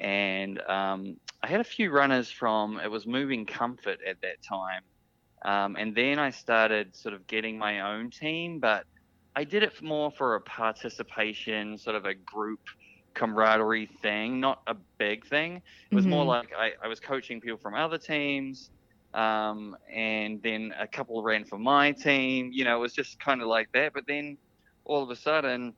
and 0.00 0.60
um, 0.62 1.16
I 1.42 1.48
had 1.48 1.60
a 1.60 1.64
few 1.64 1.90
runners 1.92 2.30
from. 2.30 2.80
It 2.80 2.90
was 2.90 3.06
Moving 3.06 3.46
Comfort 3.46 4.00
at 4.06 4.20
that 4.22 4.38
time, 4.48 4.82
um, 5.44 5.76
and 5.76 5.94
then 5.96 6.18
I 6.18 6.30
started 6.30 6.96
sort 6.96 7.14
of 7.14 7.26
getting 7.26 7.58
my 7.58 7.80
own 7.80 8.10
team. 8.10 8.60
But 8.60 8.86
I 9.36 9.44
did 9.44 9.62
it 9.62 9.82
more 9.82 10.10
for 10.10 10.36
a 10.36 10.40
participation, 10.42 11.78
sort 11.78 11.96
of 11.96 12.04
a 12.06 12.14
group 12.14 12.60
camaraderie 13.14 13.86
thing, 14.02 14.40
not 14.40 14.58
a 14.66 14.74
big 14.98 15.26
thing. 15.26 15.56
It 15.56 15.94
was 15.94 16.06
more 16.06 16.24
Mhm. 16.24 16.26
like 16.26 16.48
I, 16.56 16.72
I 16.82 16.88
was 16.88 17.00
coaching 17.00 17.40
people 17.40 17.58
from 17.58 17.74
other 17.74 17.98
teams, 17.98 18.70
um, 19.14 19.76
and 19.92 20.42
then 20.42 20.72
a 20.78 20.86
couple 20.88 21.22
ran 21.22 21.44
for 21.44 21.58
my 21.58 21.92
team. 21.92 22.50
You 22.52 22.64
know, 22.64 22.76
it 22.76 22.80
was 22.80 22.94
just 22.94 23.18
kind 23.18 23.42
of 23.42 23.48
like 23.48 23.68
that. 23.74 23.92
But 23.94 24.04
then 24.06 24.38
all 24.84 25.02
of 25.02 25.10
a 25.10 25.16
sudden, 25.16 25.74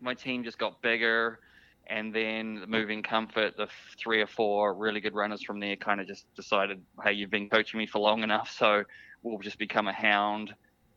my 0.00 0.14
team 0.14 0.44
just 0.44 0.58
got 0.58 0.82
bigger, 0.82 1.38
And 1.88 2.14
then 2.14 2.60
the 2.60 2.66
moving 2.66 3.02
comfort, 3.02 3.56
the 3.56 3.68
three 3.98 4.20
or 4.20 4.26
four 4.26 4.74
really 4.74 5.00
good 5.00 5.14
runners 5.14 5.42
from 5.42 5.58
there 5.58 5.76
kind 5.76 6.00
of 6.00 6.06
just 6.06 6.26
decided, 6.34 6.82
hey, 7.02 7.12
you've 7.12 7.30
been 7.30 7.48
coaching 7.48 7.78
me 7.78 7.86
for 7.86 7.98
long 7.98 8.22
enough, 8.22 8.50
so 8.50 8.84
we'll 9.22 9.38
just 9.38 9.58
become 9.58 9.88
a 9.88 9.92
hound. 9.92 10.54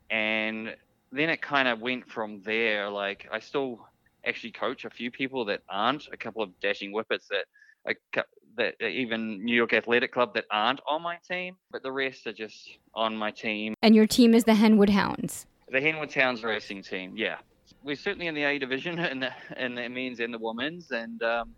And 0.10 0.76
then 1.12 1.30
it 1.30 1.42
kind 1.42 1.68
of 1.68 1.80
went 1.80 2.10
from 2.10 2.42
there. 2.44 2.90
Like 2.90 3.28
I 3.32 3.40
still 3.40 3.88
actually 4.26 4.52
coach 4.52 4.84
a 4.84 4.90
few 4.90 5.12
people 5.12 5.46
that 5.46 5.62
aren't, 5.70 6.10
a 6.12 6.18
couple 6.18 6.44
of 6.44 6.60
dashing 6.60 6.92
whippets 6.92 7.30
that 7.30 7.46
a 7.88 8.24
that 8.58 8.82
even 8.82 9.44
New 9.46 9.56
York 9.56 9.72
Athletic 9.74 10.12
Club 10.12 10.34
that 10.34 10.46
aren't 10.52 10.82
on 10.86 11.02
my 11.02 11.18
team, 11.28 11.56
but 11.72 11.84
the 11.84 11.92
rest 11.92 12.28
are 12.28 12.34
just 12.34 12.78
on 12.94 13.16
my 13.16 13.32
team. 13.32 13.74
And 13.82 13.96
your 13.96 14.06
team 14.06 14.34
is 14.34 14.44
the 14.44 14.52
Henwood 14.52 14.90
Hounds. 14.90 15.46
The 15.72 15.80
Henwood 15.80 16.14
Hounds 16.14 16.44
racing 16.44 16.84
team, 16.84 17.14
yeah. 17.16 17.38
We're 17.82 17.96
certainly 17.96 18.28
in 18.28 18.36
the 18.36 18.44
A 18.44 18.60
division 18.60 19.00
in 19.14 19.20
the 19.20 19.32
in 19.58 19.76
the 19.76 19.90
men's 19.90 20.20
and 20.20 20.34
the 20.34 20.40
women's, 20.40 20.92
and 20.92 21.22
um, 21.24 21.56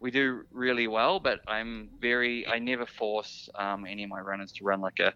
we 0.00 0.10
do 0.10 0.44
really 0.52 0.88
well. 0.88 1.20
But 1.20 1.40
I'm 1.48 1.90
very, 2.00 2.46
I 2.46 2.58
never 2.58 2.86
force 2.86 3.48
um, 3.58 3.86
any 3.86 4.04
of 4.04 4.10
my 4.10 4.20
runners 4.20 4.52
to 4.54 4.64
run 4.64 4.80
like 4.80 4.98
a 5.00 5.14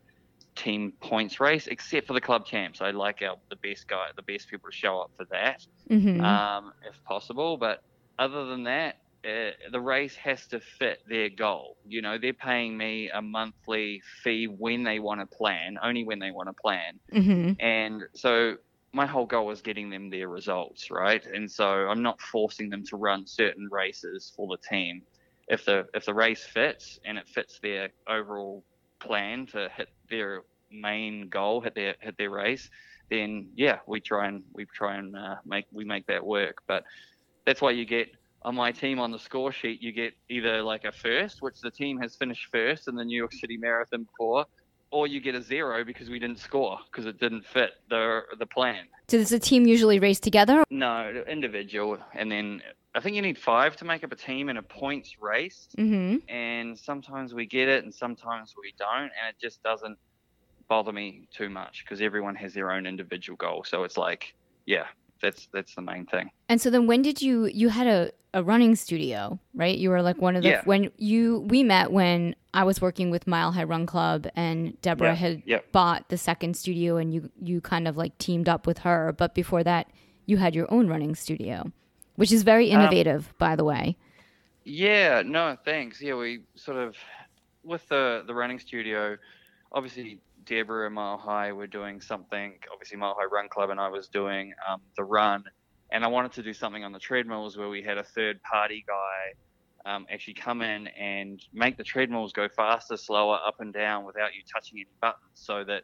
team 0.57 0.93
points 1.03 1.41
race, 1.41 1.67
except 1.69 2.07
for 2.09 2.15
the 2.15 2.21
club 2.21 2.47
champs. 2.47 2.81
I 2.81 2.91
like 2.93 3.23
our 3.23 3.37
the 3.51 3.57
best 3.63 3.89
guy, 3.89 4.07
the 4.17 4.23
best 4.25 4.49
people 4.51 4.71
to 4.71 4.77
show 4.77 5.01
up 5.01 5.11
for 5.17 5.27
that, 5.31 5.61
hmm 5.91 6.43
um, 6.55 6.73
if 6.83 6.97
possible. 7.07 7.57
But 7.59 7.81
other 8.19 8.47
than 8.47 8.65
that, 8.65 8.97
uh, 9.27 9.53
the 9.71 9.81
race 9.81 10.17
has 10.17 10.47
to 10.49 10.61
fit 10.61 10.99
their 11.07 11.31
goal. 11.31 11.77
You 11.85 12.03
know, 12.03 12.19
they're 12.19 12.35
paying 12.35 12.77
me 12.77 13.11
a 13.11 13.23
monthly 13.23 14.03
fee 14.23 14.47
when 14.47 14.85
they 14.85 14.99
want 15.01 15.21
to 15.21 15.37
plan, 15.37 15.77
only 15.83 16.05
when 16.05 16.19
they 16.19 16.31
want 16.31 16.49
to 16.49 16.55
plan. 16.63 17.01
hmm 17.13 17.53
And 17.61 18.03
so 18.15 18.57
my 18.93 19.07
whole 19.07 19.27
goal 19.27 19.51
is 19.51 19.63
getting 19.63 19.89
them 19.89 20.11
their 20.11 20.29
results, 20.29 20.91
right? 20.91 21.25
And 21.25 21.51
so 21.51 21.65
I'm 21.65 22.03
not 22.03 22.21
forcing 22.21 22.69
them 22.69 22.85
to 22.87 22.97
run 22.97 23.27
certain 23.27 23.69
races 23.71 24.33
for 24.37 24.47
the 24.49 24.59
team. 24.69 25.03
If 25.49 25.65
the 25.65 25.87
if 25.95 26.05
the 26.05 26.15
race 26.15 26.45
fits 26.45 27.01
and 27.05 27.19
it 27.19 27.27
fits 27.29 27.59
their 27.63 27.91
overall 28.09 28.65
plan 29.01 29.47
to 29.47 29.69
hit 29.77 29.89
their 30.11 30.43
main 30.71 31.29
goal, 31.29 31.61
hit 31.61 31.75
their 31.75 31.97
hit 32.01 32.17
their 32.19 32.31
race, 32.31 32.69
then 33.11 33.49
yeah, 33.57 33.79
we 33.87 34.01
try 34.01 34.29
and 34.29 34.43
we 34.53 34.67
try 34.67 34.97
and 34.97 35.17
uh, 35.17 35.37
make 35.45 35.67
we 35.73 35.85
make 35.85 36.07
that 36.07 36.25
work. 36.25 36.63
But 36.67 36.85
that's 37.47 37.61
why 37.61 37.71
you 37.71 37.85
get 37.85 38.09
on 38.45 38.55
my 38.55 38.73
team 38.73 38.99
on 38.99 39.11
the 39.11 39.19
score 39.19 39.53
sheet, 39.53 39.81
you 39.81 39.93
get 39.93 40.15
either 40.29 40.63
like 40.63 40.85
a 40.85 40.93
first, 40.93 41.43
which 41.43 41.61
the 41.61 41.71
team 41.71 41.99
has 41.99 42.17
finished 42.17 42.49
first 42.51 42.89
in 42.89 42.95
the 42.95 43.05
New 43.05 43.17
York 43.17 43.33
City 43.33 43.57
Marathon 43.57 44.05
before, 44.05 44.47
or 44.93 45.07
you 45.07 45.21
get 45.21 45.35
a 45.35 45.43
zero 45.43 45.85
because 45.85 46.09
we 46.09 46.19
didn't 46.19 46.39
score 46.39 46.79
because 46.91 47.07
it 47.07 47.19
didn't 47.19 47.45
fit 47.47 47.71
the 47.91 48.21
the 48.39 48.47
plan. 48.47 48.85
So 49.09 49.19
Does 49.19 49.31
the 49.31 49.39
team 49.39 49.67
usually 49.67 49.99
race 49.99 50.21
together? 50.21 50.63
No, 50.71 51.25
individual, 51.29 51.99
and 52.15 52.31
then 52.31 52.63
I 52.95 53.01
think 53.01 53.17
you 53.17 53.23
need 53.23 53.39
five 53.39 53.77
to 53.77 53.85
make 53.85 54.05
up 54.05 54.13
a 54.13 54.17
team 54.17 54.49
in 54.49 54.59
a 54.59 54.63
points 54.63 55.17
race, 55.21 55.69
hmm 55.77 56.17
and 56.29 56.79
sometimes 56.79 57.35
we 57.35 57.47
get 57.47 57.69
it 57.69 57.85
and 57.85 57.93
sometimes 57.93 58.55
we 58.63 58.73
don't, 58.79 59.11
and 59.19 59.29
it 59.29 59.37
just 59.41 59.63
doesn't 59.63 59.99
bother 60.69 60.93
me 60.93 61.27
too 61.35 61.51
much 61.51 61.85
because 61.85 62.01
everyone 62.01 62.35
has 62.35 62.55
their 62.55 62.71
own 62.71 62.87
individual 62.87 63.37
goal. 63.37 63.65
So 63.65 63.85
it's 63.85 63.97
like, 63.97 64.35
yeah, 64.67 64.87
that's 65.23 65.49
that's 65.53 65.75
the 65.75 65.81
main 65.83 66.05
thing. 66.07 66.31
And 66.49 66.61
so 66.61 66.69
then 66.71 66.87
when 66.87 67.01
did 67.03 67.23
you 67.23 67.47
you 67.47 67.69
had 67.71 67.87
a, 67.87 68.11
a 68.35 68.43
running 68.43 68.75
studio, 68.77 69.39
right? 69.55 69.77
You 69.79 69.89
were 69.91 70.03
like 70.03 70.21
one 70.21 70.37
of 70.37 70.43
the 70.43 70.51
Yeah. 70.51 70.63
when 70.65 70.91
you 70.99 71.41
we 71.49 71.63
met 71.63 71.93
when 71.93 72.35
I 72.53 72.65
was 72.65 72.81
working 72.83 73.11
with 73.11 73.27
Mile 73.27 73.53
High 73.53 73.65
Run 73.65 73.87
Club 73.87 74.27
and 74.37 74.79
Deborah 74.83 75.09
Yeah, 75.09 75.15
had 75.15 75.43
yep. 75.47 75.73
bought 75.73 76.09
the 76.11 76.19
second 76.19 76.57
studio 76.57 76.97
and 76.99 77.15
you 77.15 77.31
you 77.41 77.61
kind 77.61 77.87
of 77.89 77.97
like 77.97 78.19
teamed 78.19 78.49
up 78.49 78.67
with 78.67 78.79
her, 78.79 79.13
but 79.17 79.35
before 79.35 79.63
that 79.65 79.87
you 80.27 80.37
had 80.37 80.55
your 80.55 80.71
own 80.73 80.87
running 80.89 81.15
studio, 81.15 81.73
which 82.17 82.31
is 82.33 82.43
very 82.43 82.71
Um, 82.73 82.81
innovative 82.81 83.33
by 83.39 83.57
the 83.57 83.65
way. 83.65 83.97
Yeah, 84.65 85.23
no, 85.25 85.57
thanks. 85.65 86.01
Yeah, 86.01 86.15
we 86.15 86.41
sort 86.57 86.77
of 86.79 86.97
with 87.65 87.89
the 87.89 88.25
the 88.27 88.35
running 88.35 88.59
studio, 88.59 89.17
obviously 89.73 90.21
Deborah 90.45 90.87
and 90.87 90.95
Mile 90.95 91.19
High 91.19 91.53
were 91.53 91.67
doing 91.67 92.01
something. 92.01 92.59
Obviously, 92.73 92.99
Mile 92.99 93.17
High 93.19 93.27
Run 93.27 93.49
Club 93.49 93.71
and 93.71 93.81
I 93.81 93.89
was 93.89 94.09
doing 94.09 94.53
um, 94.69 94.81
the 94.97 95.05
run, 95.05 95.45
and 95.93 96.05
I 96.05 96.09
wanted 96.09 96.33
to 96.33 96.43
do 96.43 96.53
something 96.53 96.85
on 96.85 96.93
the 96.93 96.99
treadmills 96.99 97.57
where 97.57 97.69
we 97.69 97.83
had 97.83 97.99
a 97.99 98.05
third 98.05 98.41
party 98.43 98.85
guy 98.87 99.93
um, 99.95 100.07
actually 100.13 100.35
come 100.35 100.63
in 100.63 100.89
and 100.89 101.41
make 101.53 101.77
the 101.77 101.85
treadmills 101.85 102.33
go 102.33 102.49
faster, 102.57 102.97
slower, 102.97 103.39
up 103.47 103.57
and 103.61 103.73
down 103.73 104.05
without 104.05 104.35
you 104.35 104.43
touching 104.53 104.79
any 104.79 104.87
buttons, 105.01 105.19
so 105.35 105.65
that. 105.65 105.83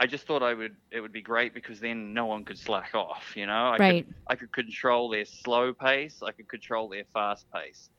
I 0.00 0.06
just 0.06 0.28
thought 0.28 0.44
I 0.44 0.54
would. 0.54 0.76
It 0.92 1.00
would 1.00 1.12
be 1.12 1.22
great 1.22 1.54
because 1.54 1.80
then 1.80 2.14
no 2.14 2.26
one 2.26 2.44
could 2.44 2.58
slack 2.58 2.94
off. 2.94 3.34
You 3.36 3.46
know, 3.46 3.70
I 3.72 3.78
Right. 3.78 4.06
Could, 4.06 4.14
I 4.28 4.36
could 4.36 4.52
control 4.52 5.10
their 5.10 5.24
slow 5.24 5.74
pace. 5.74 6.22
I 6.22 6.30
could 6.30 6.48
control 6.48 6.88
their 6.88 7.04
fast 7.12 7.46
pace 7.52 7.90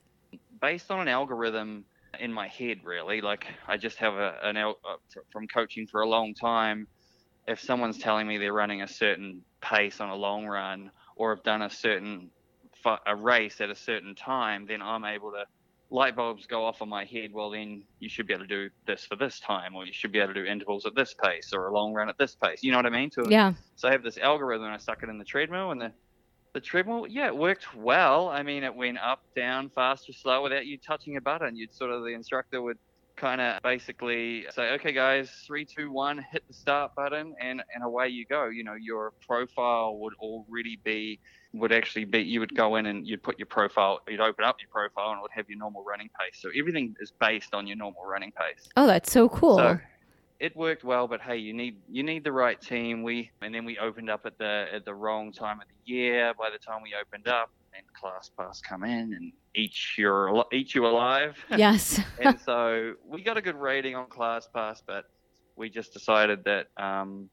based 0.61 0.91
on 0.91 1.01
an 1.01 1.07
algorithm 1.07 1.85
in 2.19 2.33
my 2.33 2.47
head 2.47 2.77
really 2.83 3.21
like 3.21 3.45
i 3.67 3.77
just 3.77 3.97
have 3.97 4.13
a, 4.15 4.35
an 4.43 4.57
al- 4.57 4.79
uh, 4.89 4.95
from 5.31 5.47
coaching 5.47 5.87
for 5.91 6.01
a 6.01 6.09
long 6.09 6.33
time 6.39 6.87
if 7.47 7.59
someone's 7.59 7.97
telling 7.97 8.27
me 8.27 8.37
they're 8.37 8.53
running 8.53 8.81
a 8.81 8.87
certain 8.87 9.43
pace 9.61 9.99
on 9.99 10.09
a 10.09 10.15
long 10.15 10.45
run 10.45 10.91
or 11.17 11.35
have 11.35 11.43
done 11.43 11.61
a 11.61 11.69
certain 11.69 12.31
a 13.07 13.15
race 13.15 13.61
at 13.61 13.69
a 13.69 13.75
certain 13.75 14.15
time 14.15 14.65
then 14.67 14.81
i'm 14.81 15.05
able 15.05 15.31
to 15.31 15.43
light 15.91 16.15
bulbs 16.15 16.45
go 16.47 16.65
off 16.65 16.81
in 16.81 16.89
my 16.89 17.05
head 17.05 17.31
well 17.33 17.49
then 17.51 17.83
you 17.99 18.09
should 18.09 18.27
be 18.27 18.33
able 18.33 18.45
to 18.45 18.47
do 18.47 18.69
this 18.87 19.05
for 19.05 19.15
this 19.15 19.39
time 19.39 19.75
or 19.75 19.85
you 19.85 19.93
should 19.93 20.11
be 20.11 20.19
able 20.19 20.33
to 20.33 20.43
do 20.43 20.49
intervals 20.49 20.85
at 20.85 20.95
this 20.95 21.13
pace 21.23 21.49
or 21.53 21.67
a 21.67 21.73
long 21.73 21.93
run 21.93 22.09
at 22.09 22.17
this 22.19 22.35
pace 22.35 22.59
you 22.63 22.71
know 22.71 22.77
what 22.77 22.85
i 22.85 22.89
mean 22.89 23.09
to 23.09 23.31
Yeah. 23.31 23.53
so 23.75 23.87
I 23.87 23.91
have 23.93 24.03
this 24.03 24.17
algorithm. 24.17 24.67
I 24.71 24.77
stuck 24.77 25.03
it 25.03 25.09
in 25.09 25.17
the 25.17 25.25
treadmill, 25.25 25.71
and 25.71 25.81
the 25.81 25.93
the 26.53 26.59
treadmill, 26.59 27.05
yeah, 27.07 27.27
it 27.27 27.37
worked 27.37 27.75
well. 27.75 28.27
I 28.29 28.43
mean, 28.43 28.63
it 28.63 28.73
went 28.73 28.97
up, 28.97 29.21
down, 29.35 29.69
fast 29.69 30.09
or 30.09 30.13
slow 30.13 30.41
without 30.43 30.65
you 30.65 30.77
touching 30.77 31.17
a 31.17 31.21
button. 31.21 31.55
You'd 31.55 31.73
sort 31.73 31.91
of 31.91 32.01
the 32.03 32.09
instructor 32.13 32.61
would 32.61 32.77
kind 33.15 33.41
of 33.41 33.61
basically 33.61 34.45
say, 34.51 34.71
okay, 34.71 34.91
guys, 34.93 35.29
three, 35.45 35.65
two, 35.65 35.91
one, 35.91 36.25
hit 36.31 36.43
the 36.47 36.53
start 36.53 36.95
button, 36.95 37.35
and 37.41 37.61
and 37.73 37.83
away 37.83 38.07
you 38.09 38.25
go. 38.25 38.47
You 38.47 38.63
know, 38.63 38.75
your 38.75 39.13
profile 39.27 39.97
would 39.99 40.13
already 40.19 40.79
be 40.83 41.19
would 41.53 41.71
actually 41.71 42.05
be 42.05 42.19
you 42.19 42.39
would 42.39 42.55
go 42.55 42.75
in 42.75 42.85
and 42.85 43.07
you'd 43.07 43.23
put 43.23 43.39
your 43.39 43.47
profile 43.47 43.99
you'd 44.07 44.19
open 44.19 44.45
up 44.45 44.57
your 44.61 44.69
profile 44.69 45.09
and 45.09 45.17
it 45.17 45.21
would 45.23 45.31
have 45.31 45.49
your 45.49 45.57
normal 45.57 45.83
running 45.83 46.07
pace 46.19 46.39
so 46.39 46.47
everything 46.55 46.93
is 47.01 47.11
based 47.19 47.55
on 47.55 47.65
your 47.65 47.75
normal 47.75 48.05
running 48.05 48.31
pace 48.33 48.69
Oh, 48.77 48.85
that's 48.85 49.11
so 49.11 49.27
cool. 49.27 49.57
so 49.57 49.79
it 50.39 50.55
worked 50.55 50.83
well, 50.83 51.07
but 51.07 51.21
hey, 51.21 51.37
you 51.37 51.53
need 51.53 51.77
you 51.89 52.03
need 52.03 52.23
the 52.23 52.31
right 52.31 52.59
team. 52.59 53.03
We 53.03 53.31
and 53.41 53.53
then 53.53 53.65
we 53.65 53.77
opened 53.77 54.09
up 54.09 54.25
at 54.25 54.37
the 54.37 54.67
at 54.73 54.85
the 54.85 54.93
wrong 54.93 55.31
time 55.31 55.61
of 55.61 55.67
the 55.67 55.91
year. 55.91 56.33
By 56.37 56.49
the 56.49 56.57
time 56.57 56.81
we 56.81 56.93
opened 56.99 57.27
up, 57.27 57.51
and 57.73 57.85
ClassPass 57.93 58.61
come 58.63 58.83
in 58.83 59.13
and 59.13 59.31
eat 59.55 59.75
your 59.97 60.29
al- 60.29 60.49
eat 60.51 60.73
you 60.73 60.85
alive. 60.85 61.37
yes. 61.49 61.99
and 62.21 62.39
so 62.39 62.93
we 63.05 63.21
got 63.21 63.37
a 63.37 63.41
good 63.41 63.55
rating 63.55 63.95
on 63.95 64.07
ClassPass, 64.07 64.81
but 64.85 65.05
we 65.55 65.69
just 65.69 65.93
decided 65.93 66.43
that 66.45 66.67
um, 66.77 67.29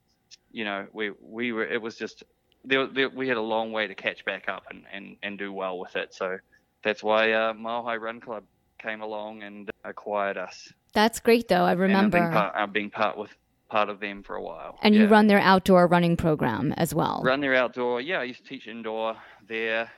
you 0.50 0.64
know 0.64 0.86
we 0.92 1.12
we 1.20 1.52
were 1.52 1.64
it 1.64 1.80
was 1.80 1.96
just 1.96 2.24
there, 2.66 2.86
there, 2.86 3.08
we 3.08 3.28
had 3.28 3.36
a 3.36 3.42
long 3.42 3.72
way 3.72 3.86
to 3.86 3.94
catch 3.94 4.24
back 4.24 4.48
up 4.48 4.64
and, 4.70 4.82
and, 4.92 5.16
and 5.22 5.38
do 5.38 5.52
well 5.52 5.78
with 5.78 5.96
it. 5.96 6.12
So 6.12 6.38
that's 6.82 7.02
why 7.02 7.32
uh, 7.32 7.54
Mile 7.54 7.84
High 7.84 7.96
Run 7.96 8.20
Club 8.20 8.44
came 8.78 9.00
along 9.00 9.42
and 9.42 9.70
acquired 9.84 10.36
us. 10.36 10.72
That's 10.96 11.20
great 11.20 11.46
though. 11.48 11.56
I 11.64 11.72
And 11.72 11.72
I've 11.72 11.78
remember. 11.78 12.18
been 12.20 12.32
part, 12.32 12.52
I've 12.56 12.72
been 12.72 12.88
part 12.90 13.18
with 13.18 13.30
part 13.68 13.90
of 13.90 14.00
them 14.00 14.22
for 14.22 14.34
a 14.36 14.42
while. 14.42 14.78
And 14.82 14.94
you 14.94 15.06
run 15.06 15.26
their 15.26 15.38
outdoor 15.40 15.86
running 15.86 16.16
program 16.16 16.72
as 16.78 16.94
well. 16.94 17.20
run 17.22 17.40
their 17.40 17.54
outdoor. 17.54 18.00
Yeah, 18.00 18.20
I 18.20 18.24
used 18.24 18.42
to 18.44 18.48
teach 18.48 18.66
indoor 18.66 19.14
there. 19.46 19.90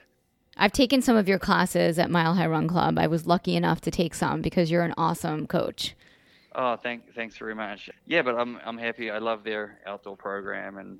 I've 0.57 0.73
taken 0.73 1.01
some 1.01 1.17
of 1.17 1.29
your 1.29 1.39
classes 1.39 2.01
at 2.01 2.11
Mile 2.11 2.35
High 2.35 2.49
Run 2.49 2.67
Club. 2.67 2.99
I 2.99 3.07
was 3.07 3.29
lucky 3.29 3.55
enough 3.55 3.81
to 3.83 3.93
take 3.93 4.13
some 4.13 4.43
because 4.43 4.73
you're 4.73 4.83
an 4.83 4.95
awesome 4.97 5.47
coach. 5.47 5.95
Oh, 6.57 6.75
thank 6.75 7.15
thanks 7.15 7.37
very 7.39 7.55
much. 7.55 7.89
Yeah, 8.07 8.23
but 8.23 8.35
I'm 8.37 8.59
I'm 8.67 8.77
happy. 8.77 9.09
I 9.13 9.19
love 9.19 9.45
their 9.45 9.79
outdoor 9.87 10.17
program, 10.17 10.79
and 10.79 10.99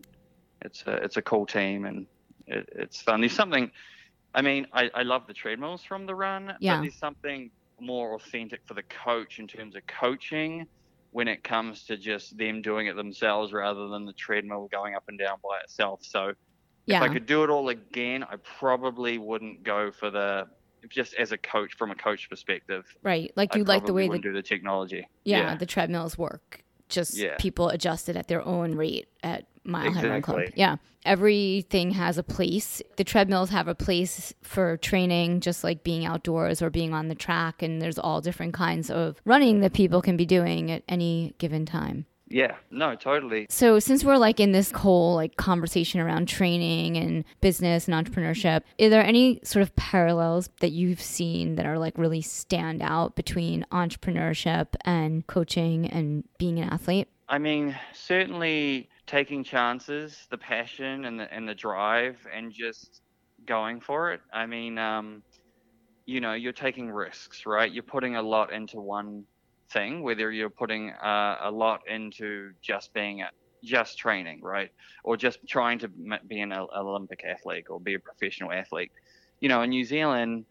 it's 0.63 0.85
a 0.87 0.93
it's 1.03 1.17
a 1.17 1.23
cool 1.23 1.45
team, 1.45 1.87
and 1.87 2.07
it, 2.47 2.69
it's 2.77 3.03
fun. 3.03 3.19
There's 3.21 3.33
something. 3.33 3.69
I 4.33 4.43
mean, 4.43 4.69
I, 4.73 4.91
I 4.95 5.03
love 5.03 5.27
the 5.27 5.35
treadmills 5.35 5.83
from 5.83 6.07
the 6.07 6.15
run, 6.15 6.55
Yeah. 6.61 6.77
but 6.77 6.83
there's 6.83 6.95
something 6.95 7.51
more 7.81 8.15
authentic 8.15 8.61
for 8.67 8.75
the 8.75 8.83
coach 8.85 9.39
in 9.39 9.47
terms 9.47 9.77
of 9.77 9.87
coaching 9.87 10.67
when 11.11 11.27
it 11.29 11.43
comes 11.43 11.85
to 11.85 11.97
just 11.97 12.37
them 12.37 12.61
doing 12.61 12.87
it 12.87 12.97
themselves 12.97 13.53
rather 13.53 13.89
than 13.89 14.05
the 14.05 14.13
treadmill 14.13 14.69
going 14.71 14.95
up 14.95 15.05
and 15.09 15.19
down 15.19 15.39
by 15.43 15.59
itself. 15.65 16.01
So 16.05 16.33
Yeah. 16.87 17.03
if 17.05 17.11
I 17.11 17.13
could 17.13 17.27
do 17.27 17.45
it 17.45 17.51
all 17.51 17.71
again, 17.71 18.23
I 18.25 18.37
probably 18.37 19.19
wouldn't 19.19 19.63
go 19.63 19.91
for 19.91 20.11
the 20.11 20.49
just 20.89 21.15
as 21.15 21.33
a 21.33 21.39
coach 21.39 21.75
from 21.77 21.91
a 21.91 21.95
coach 21.95 22.29
perspective. 22.31 22.85
right. 23.03 23.33
Like 23.37 23.55
I 23.55 23.59
you 23.59 23.65
like 23.65 23.85
the 23.87 23.93
way 23.93 24.07
the 24.09 24.19
do 24.19 24.33
the 24.33 24.43
technology. 24.43 25.07
yeah, 25.25 25.55
the 25.57 25.67
treadmills 25.67 26.17
work. 26.17 26.63
Just 26.89 27.17
Yeah. 27.17 27.37
people 27.39 27.69
adjust 27.69 28.09
it 28.09 28.17
at 28.17 28.29
their 28.29 28.45
own 28.47 28.75
rate 28.75 29.09
at 29.23 29.47
Mile 29.69 29.93
High 29.93 30.09
Run 30.09 30.23
Club. 30.23 30.41
Yeah. 30.55 30.77
Everything 31.05 31.93
has 31.93 32.19
a 32.19 32.23
place. 32.23 32.83
The 32.97 33.05
treadmills 33.05 33.51
have 33.51 33.69
a 33.69 33.75
place 33.75 34.35
for 34.43 34.77
training, 34.79 35.41
just 35.41 35.63
like 35.63 35.85
being 35.85 36.05
outdoors 36.05 36.61
or 36.61 36.71
being 36.71 36.93
on 36.93 37.09
the 37.09 37.15
track. 37.15 37.63
And 37.63 37.81
there's 37.81 37.99
all 37.99 38.21
different 38.21 38.55
kinds 38.55 38.91
of 38.91 39.21
running 39.25 39.61
that 39.61 39.73
people 39.73 40.03
can 40.03 40.17
be 40.17 40.27
doing 40.27 40.71
at 40.71 40.83
any 40.89 41.35
given 41.39 41.65
time. 41.65 42.07
Yeah, 42.31 42.57
no, 42.71 42.95
totally. 42.95 43.47
So 43.49 43.79
since 43.79 44.05
we're 44.05 44.19
like 44.19 44.39
in 44.41 44.53
this 44.53 44.71
whole 44.71 45.15
like 45.15 45.37
conversation 45.37 46.01
around 46.01 46.29
training 46.29 46.97
and 46.97 47.25
business 47.41 47.89
and 47.89 47.95
entrepreneurship, 47.95 48.63
are 48.81 48.89
there 48.89 49.03
any 49.03 49.41
sort 49.45 49.63
of 49.63 49.75
parallels 49.77 50.51
that 50.61 50.71
you've 50.71 51.01
seen 51.01 51.57
that 51.57 51.67
are 51.67 51.79
like 51.79 51.97
really 51.97 52.21
stand 52.21 52.83
out 52.83 53.17
between 53.17 53.65
entrepreneurship 53.73 54.67
and 54.83 55.27
coaching 55.27 55.87
and 55.87 56.25
being 56.39 56.59
an 56.59 56.69
athlete? 56.69 57.09
I 57.31 57.39
mean, 57.39 57.77
certainly 57.93 58.89
taking 59.09 59.43
chances, 59.43 60.27
the 60.31 60.39
passion 60.39 61.07
and 61.07 61.19
the 61.19 61.33
and 61.35 61.49
the 61.49 61.55
drive, 61.55 62.25
and 62.33 62.53
just 62.53 63.01
going 63.47 63.81
for 63.81 64.13
it. 64.13 64.21
I 64.33 64.47
mean, 64.47 64.79
um, 64.79 65.23
you 66.07 66.21
know, 66.21 66.35
you're 66.35 66.53
taking 66.53 66.91
risks, 66.91 67.47
right? 67.47 67.73
You're 67.73 67.83
putting 67.83 68.17
a 68.17 68.23
lot 68.23 68.53
into 68.53 68.81
one 68.81 69.25
thing, 69.71 70.03
whether 70.03 70.31
you're 70.31 70.51
putting 70.51 70.91
uh, 70.91 71.37
a 71.41 71.51
lot 71.51 71.81
into 71.89 72.53
just 72.63 72.93
being 72.95 73.23
a, 73.23 73.31
just 73.65 73.99
training, 73.99 74.41
right, 74.43 74.71
or 75.03 75.17
just 75.17 75.39
trying 75.49 75.79
to 75.81 75.89
be 75.89 76.41
an 76.41 76.53
Olympic 76.53 77.25
athlete 77.25 77.67
or 77.69 77.81
be 77.81 77.95
a 77.95 77.99
professional 77.99 78.53
athlete. 78.53 78.93
You 79.41 79.49
know, 79.49 79.63
in 79.63 79.71
New 79.71 79.85
Zealand, 79.85 80.45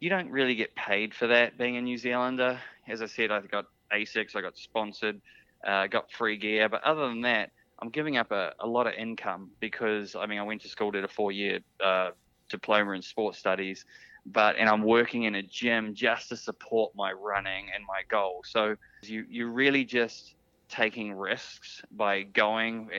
you 0.00 0.10
don't 0.10 0.30
really 0.30 0.54
get 0.54 0.74
paid 0.74 1.14
for 1.14 1.26
that 1.28 1.58
being 1.58 1.76
a 1.76 1.82
New 1.82 1.98
Zealander. 1.98 2.60
As 2.88 3.02
I 3.02 3.06
said, 3.06 3.30
I 3.30 3.40
got 3.42 3.66
ASICS, 3.92 4.34
I 4.36 4.40
got 4.40 4.56
sponsored, 4.56 5.20
uh, 5.66 5.86
got 5.86 6.10
free 6.12 6.36
gear, 6.36 6.68
but 6.68 6.82
other 6.84 7.08
than 7.08 7.22
that, 7.22 7.50
I'm 7.80 7.90
giving 7.90 8.16
up 8.16 8.32
a, 8.32 8.52
a 8.60 8.66
lot 8.66 8.86
of 8.86 8.94
income 8.94 9.50
because 9.60 10.16
I 10.16 10.26
mean 10.26 10.38
I 10.38 10.42
went 10.42 10.62
to 10.62 10.68
school, 10.68 10.90
did 10.90 11.04
a 11.04 11.08
four 11.08 11.32
year 11.32 11.60
uh, 11.84 12.10
diploma 12.48 12.92
in 12.92 13.02
sports 13.02 13.38
studies, 13.38 13.84
but 14.26 14.56
and 14.56 14.68
I'm 14.68 14.82
working 14.82 15.24
in 15.24 15.36
a 15.36 15.42
gym 15.42 15.94
just 15.94 16.28
to 16.30 16.36
support 16.36 16.92
my 16.96 17.12
running 17.12 17.66
and 17.74 17.84
my 17.86 18.02
goal. 18.10 18.42
So 18.44 18.76
you 19.02 19.24
you're 19.28 19.50
really 19.50 19.84
just 19.84 20.34
taking 20.68 21.14
risks 21.14 21.82
by 21.92 22.22
going. 22.22 22.90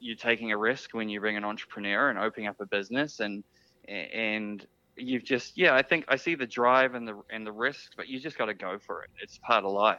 You're 0.00 0.16
taking 0.16 0.52
a 0.52 0.56
risk 0.56 0.94
when 0.94 1.08
you 1.08 1.20
bring 1.20 1.36
an 1.36 1.44
entrepreneur 1.44 2.10
and 2.10 2.18
opening 2.18 2.46
up 2.46 2.60
a 2.60 2.66
business 2.66 3.20
and 3.20 3.42
and 3.88 4.64
you've 4.96 5.24
just 5.24 5.56
yeah 5.56 5.74
I 5.74 5.82
think 5.82 6.04
I 6.08 6.16
see 6.16 6.34
the 6.36 6.46
drive 6.46 6.94
and 6.94 7.08
the 7.08 7.20
and 7.30 7.46
the 7.46 7.52
risks, 7.52 7.90
but 7.96 8.08
you 8.08 8.20
just 8.20 8.38
got 8.38 8.46
to 8.46 8.54
go 8.54 8.78
for 8.78 9.02
it. 9.02 9.10
It's 9.20 9.38
part 9.38 9.64
of 9.64 9.72
life. 9.72 9.98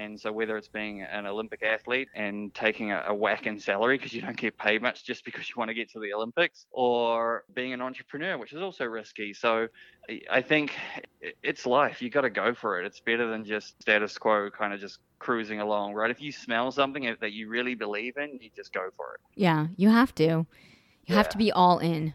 And 0.00 0.18
so 0.18 0.32
whether 0.32 0.56
it's 0.56 0.68
being 0.68 1.02
an 1.02 1.26
Olympic 1.26 1.62
athlete 1.62 2.08
and 2.14 2.54
taking 2.54 2.90
a, 2.90 3.04
a 3.08 3.14
whack 3.14 3.46
in 3.46 3.60
salary 3.60 3.98
because 3.98 4.14
you 4.14 4.22
don't 4.22 4.36
get 4.36 4.56
paid 4.56 4.80
much 4.80 5.04
just 5.04 5.24
because 5.26 5.48
you 5.48 5.54
want 5.58 5.68
to 5.68 5.74
get 5.74 5.90
to 5.90 6.00
the 6.00 6.14
Olympics, 6.14 6.66
or 6.70 7.44
being 7.54 7.74
an 7.74 7.82
entrepreneur, 7.82 8.38
which 8.38 8.52
is 8.54 8.62
also 8.62 8.86
risky. 8.86 9.34
So 9.34 9.68
I 10.30 10.40
think 10.40 10.74
it's 11.42 11.66
life. 11.66 12.00
You 12.00 12.08
got 12.08 12.22
to 12.22 12.30
go 12.30 12.54
for 12.54 12.80
it. 12.80 12.86
It's 12.86 13.00
better 13.00 13.28
than 13.28 13.44
just 13.44 13.80
status 13.82 14.16
quo, 14.16 14.48
kind 14.50 14.72
of 14.72 14.80
just 14.80 14.98
cruising 15.18 15.60
along, 15.60 15.92
right? 15.92 16.10
If 16.10 16.22
you 16.22 16.32
smell 16.32 16.72
something 16.72 17.14
that 17.20 17.32
you 17.32 17.48
really 17.48 17.74
believe 17.74 18.16
in, 18.16 18.38
you 18.40 18.50
just 18.56 18.72
go 18.72 18.88
for 18.96 19.14
it. 19.14 19.20
Yeah, 19.36 19.66
you 19.76 19.90
have 19.90 20.14
to. 20.14 20.24
You 20.24 20.46
yeah. 21.06 21.16
have 21.16 21.28
to 21.30 21.38
be 21.38 21.52
all 21.52 21.78
in. 21.78 22.14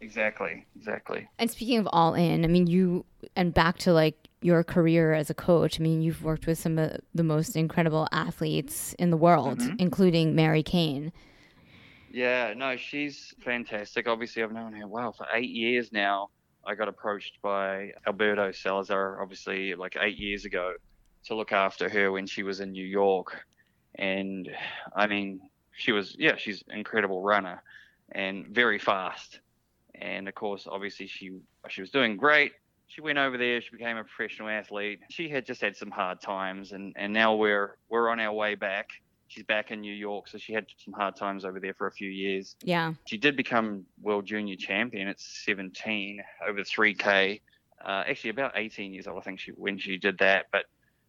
Exactly, 0.00 0.64
exactly. 0.76 1.28
And 1.38 1.50
speaking 1.50 1.78
of 1.78 1.88
all 1.92 2.14
in, 2.14 2.44
I 2.44 2.48
mean, 2.48 2.66
you 2.66 3.04
and 3.34 3.52
back 3.52 3.78
to 3.78 3.92
like 3.92 4.28
your 4.40 4.62
career 4.62 5.12
as 5.12 5.28
a 5.28 5.34
coach, 5.34 5.80
I 5.80 5.82
mean, 5.82 6.02
you've 6.02 6.22
worked 6.22 6.46
with 6.46 6.58
some 6.58 6.78
of 6.78 7.00
the 7.14 7.24
most 7.24 7.56
incredible 7.56 8.06
athletes 8.12 8.94
in 8.94 9.10
the 9.10 9.16
world, 9.16 9.58
mm-hmm. 9.58 9.76
including 9.78 10.36
Mary 10.36 10.62
Cain. 10.62 11.12
Yeah, 12.10 12.54
no, 12.56 12.76
she's 12.76 13.34
fantastic. 13.44 14.08
Obviously, 14.08 14.42
I've 14.42 14.52
known 14.52 14.72
her 14.74 14.86
well 14.86 15.12
for 15.12 15.26
eight 15.34 15.50
years 15.50 15.92
now. 15.92 16.30
I 16.64 16.74
got 16.74 16.88
approached 16.88 17.38
by 17.42 17.92
Alberto 18.06 18.52
Salazar, 18.52 19.20
obviously, 19.20 19.74
like 19.74 19.96
eight 20.00 20.18
years 20.18 20.44
ago, 20.44 20.74
to 21.24 21.34
look 21.34 21.52
after 21.52 21.88
her 21.88 22.12
when 22.12 22.26
she 22.26 22.42
was 22.42 22.60
in 22.60 22.72
New 22.72 22.86
York. 22.86 23.44
And 23.96 24.48
I 24.94 25.06
mean, 25.06 25.40
she 25.72 25.92
was, 25.92 26.14
yeah, 26.18 26.36
she's 26.36 26.62
an 26.68 26.78
incredible 26.78 27.22
runner 27.22 27.62
and 28.12 28.46
very 28.48 28.78
fast. 28.78 29.40
And 30.00 30.28
of 30.28 30.34
course, 30.34 30.66
obviously, 30.70 31.06
she 31.06 31.38
she 31.68 31.80
was 31.80 31.90
doing 31.90 32.16
great 32.16 32.52
she 32.88 33.02
went 33.02 33.18
over 33.18 33.36
there. 33.36 33.60
She 33.60 33.70
became 33.70 33.98
a 33.98 34.04
professional 34.04 34.48
athlete. 34.48 35.00
She 35.10 35.28
had 35.28 35.44
just 35.44 35.60
had 35.60 35.76
some 35.76 35.90
hard 35.90 36.20
times, 36.20 36.72
and, 36.72 36.94
and 36.96 37.12
now 37.12 37.36
we're 37.36 37.76
we're 37.88 38.08
on 38.08 38.18
our 38.18 38.32
way 38.32 38.54
back. 38.54 38.88
She's 39.28 39.44
back 39.44 39.70
in 39.70 39.82
New 39.82 39.92
York, 39.92 40.26
so 40.26 40.38
she 40.38 40.54
had 40.54 40.66
some 40.82 40.94
hard 40.94 41.14
times 41.14 41.44
over 41.44 41.60
there 41.60 41.74
for 41.74 41.86
a 41.86 41.92
few 41.92 42.08
years. 42.08 42.56
Yeah. 42.62 42.94
She 43.04 43.18
did 43.18 43.36
become 43.36 43.84
world 44.00 44.24
junior 44.24 44.56
champion 44.56 45.06
at 45.06 45.20
17 45.20 46.22
over 46.48 46.60
3K. 46.60 47.42
Uh, 47.84 48.04
actually, 48.08 48.30
about 48.30 48.52
18 48.54 48.94
years 48.94 49.06
old, 49.06 49.18
I 49.18 49.20
think 49.20 49.38
she 49.38 49.50
when 49.52 49.78
she 49.78 49.98
did 49.98 50.16
that. 50.18 50.46
But 50.50 50.64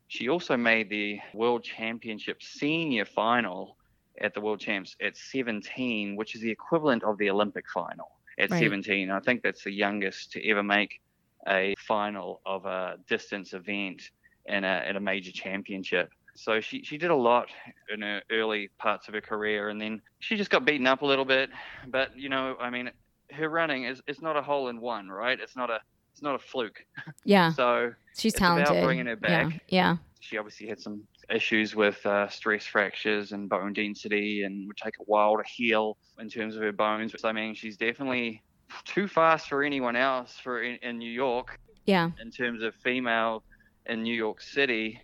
she 0.10 0.28
also 0.28 0.58
made 0.58 0.90
the 0.90 1.20
world 1.34 1.64
championship 1.64 2.44
senior 2.44 3.06
final 3.06 3.78
at 4.20 4.34
the 4.34 4.42
world 4.42 4.60
champs 4.60 4.98
at 5.02 5.16
17, 5.16 6.18
which 6.18 6.36
is 6.36 6.42
the 6.42 6.52
equivalent 6.52 7.04
of 7.04 7.18
the 7.18 7.30
Olympic 7.30 7.70
final 7.70 8.19
at 8.40 8.50
right. 8.50 8.64
17. 8.64 9.12
I 9.12 9.20
think 9.20 9.44
that's 9.44 9.64
the 9.64 9.72
youngest 9.72 10.32
to 10.34 10.50
ever 10.50 10.64
make 10.64 11.02
a 11.48 11.74
final 11.78 12.42
of 12.46 12.66
a 12.66 12.98
distance 13.08 13.54
event 13.54 14.10
in 14.46 14.64
a, 14.64 14.86
in 14.90 14.96
a 14.96 15.00
major 15.00 15.32
championship. 15.32 16.12
So 16.36 16.62
she, 16.62 16.84
she 16.84 16.98
did 16.98 17.12
a 17.12 17.16
lot 17.16 17.50
in 17.94 18.02
her 18.02 18.22
early 18.32 18.70
parts 18.78 19.08
of 19.08 19.14
her 19.14 19.22
career, 19.22 19.70
and 19.70 19.82
then 19.82 20.02
she 20.20 20.38
just 20.38 20.50
got 20.50 20.64
beaten 20.64 20.88
up 20.88 21.02
a 21.02 21.06
little 21.06 21.26
bit. 21.26 21.50
But 21.88 22.18
you 22.18 22.30
know, 22.30 22.56
I 22.62 22.70
mean, 22.70 22.92
her 23.32 23.50
running 23.50 23.84
is 23.84 24.02
it's 24.08 24.22
not 24.22 24.38
a 24.38 24.42
hole 24.42 24.70
in 24.70 24.80
one, 24.80 25.10
right? 25.10 25.38
It's 25.40 25.58
not 25.58 25.70
a 25.70 25.80
it's 26.14 26.22
not 26.22 26.36
a 26.36 26.40
fluke. 26.40 26.86
Yeah. 27.26 27.52
so 27.52 27.94
she's 28.18 28.34
talented. 28.34 28.84
Bringing 28.84 29.06
her 29.08 29.16
back. 29.16 29.54
Yeah. 29.54 29.60
yeah. 29.68 29.98
She 30.20 30.38
obviously 30.38 30.68
had 30.68 30.80
some 30.80 31.04
issues 31.30 31.76
with 31.76 32.06
uh, 32.06 32.28
stress 32.28 32.66
fractures 32.66 33.32
and 33.32 33.50
bone 33.50 33.74
density, 33.74 34.44
and 34.44 34.68
would 34.68 34.78
take 34.78 34.96
a 35.00 35.04
while 35.04 35.38
to 35.38 35.44
heal 35.44 35.98
in 36.20 36.30
terms 36.30 36.56
of 36.56 36.62
her 36.62 36.72
bones. 36.72 37.12
But 37.12 37.26
I 37.26 37.32
mean, 37.32 37.56
she's 37.56 37.78
definitely 37.78 38.44
too 38.86 39.08
fast 39.08 39.48
for 39.48 39.64
anyone 39.64 39.96
else 39.96 40.38
for 40.44 40.62
in, 40.62 40.78
in 40.82 40.98
New 40.98 41.12
York. 41.12 41.60
Yeah. 41.86 42.12
In 42.22 42.32
terms 42.32 42.62
of 42.62 42.76
female 42.76 43.44
in 43.86 44.04
New 44.04 44.14
York 44.14 44.42
City, 44.42 45.02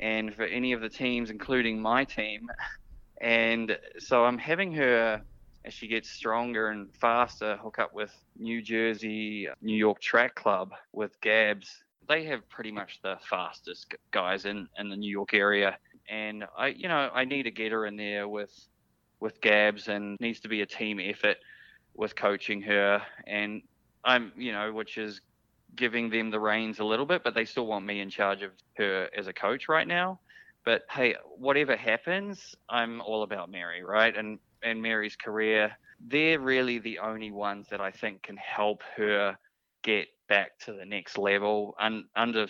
and 0.00 0.34
for 0.34 0.44
any 0.44 0.72
of 0.72 0.80
the 0.80 0.88
teams, 0.88 1.30
including 1.30 1.80
my 1.80 2.04
team. 2.04 2.48
And 3.20 3.78
so 3.98 4.24
I'm 4.24 4.38
having 4.38 4.72
her, 4.74 5.22
as 5.64 5.72
she 5.72 5.86
gets 5.86 6.10
stronger 6.10 6.68
and 6.68 6.94
faster, 6.94 7.56
hook 7.56 7.78
up 7.78 7.94
with 7.94 8.12
New 8.38 8.60
Jersey, 8.62 9.48
New 9.62 9.76
York 9.76 10.00
Track 10.00 10.34
Club 10.34 10.72
with 10.92 11.20
Gags. 11.20 11.83
They 12.08 12.24
have 12.24 12.48
pretty 12.48 12.72
much 12.72 13.00
the 13.02 13.16
fastest 13.28 13.94
guys 14.10 14.44
in, 14.44 14.68
in 14.78 14.88
the 14.90 14.96
New 14.96 15.10
York 15.10 15.34
area. 15.34 15.78
And 16.08 16.44
I, 16.56 16.68
you 16.68 16.88
know, 16.88 17.10
I 17.14 17.24
need 17.24 17.44
to 17.44 17.50
get 17.50 17.72
her 17.72 17.86
in 17.86 17.96
there 17.96 18.28
with, 18.28 18.52
with 19.20 19.40
Gags 19.40 19.88
and 19.88 20.18
needs 20.20 20.40
to 20.40 20.48
be 20.48 20.60
a 20.60 20.66
team 20.66 21.00
effort 21.00 21.38
with 21.94 22.16
coaching 22.16 22.60
her, 22.62 23.00
and 23.26 23.62
I'm, 24.04 24.32
you 24.36 24.52
know, 24.52 24.72
which 24.72 24.98
is 24.98 25.20
giving 25.76 26.10
them 26.10 26.30
the 26.30 26.40
reins 26.40 26.78
a 26.78 26.84
little 26.84 27.06
bit, 27.06 27.24
but 27.24 27.34
they 27.34 27.44
still 27.44 27.66
want 27.66 27.86
me 27.86 28.00
in 28.00 28.10
charge 28.10 28.42
of 28.42 28.52
her 28.76 29.08
as 29.16 29.26
a 29.26 29.32
coach 29.32 29.68
right 29.68 29.86
now. 29.86 30.20
But 30.64 30.82
hey, 30.90 31.14
whatever 31.36 31.76
happens, 31.76 32.54
I'm 32.68 33.00
all 33.00 33.22
about 33.22 33.50
Mary, 33.50 33.82
right? 33.82 34.16
And 34.16 34.38
and 34.62 34.80
Mary's 34.80 35.16
career. 35.16 35.72
They're 36.00 36.40
really 36.40 36.78
the 36.78 36.98
only 36.98 37.30
ones 37.30 37.68
that 37.70 37.80
I 37.80 37.90
think 37.90 38.22
can 38.22 38.36
help 38.36 38.82
her 38.96 39.36
get 39.82 40.08
back 40.28 40.58
to 40.60 40.72
the 40.72 40.84
next 40.84 41.18
level. 41.18 41.74
And 41.78 42.04
under, 42.16 42.46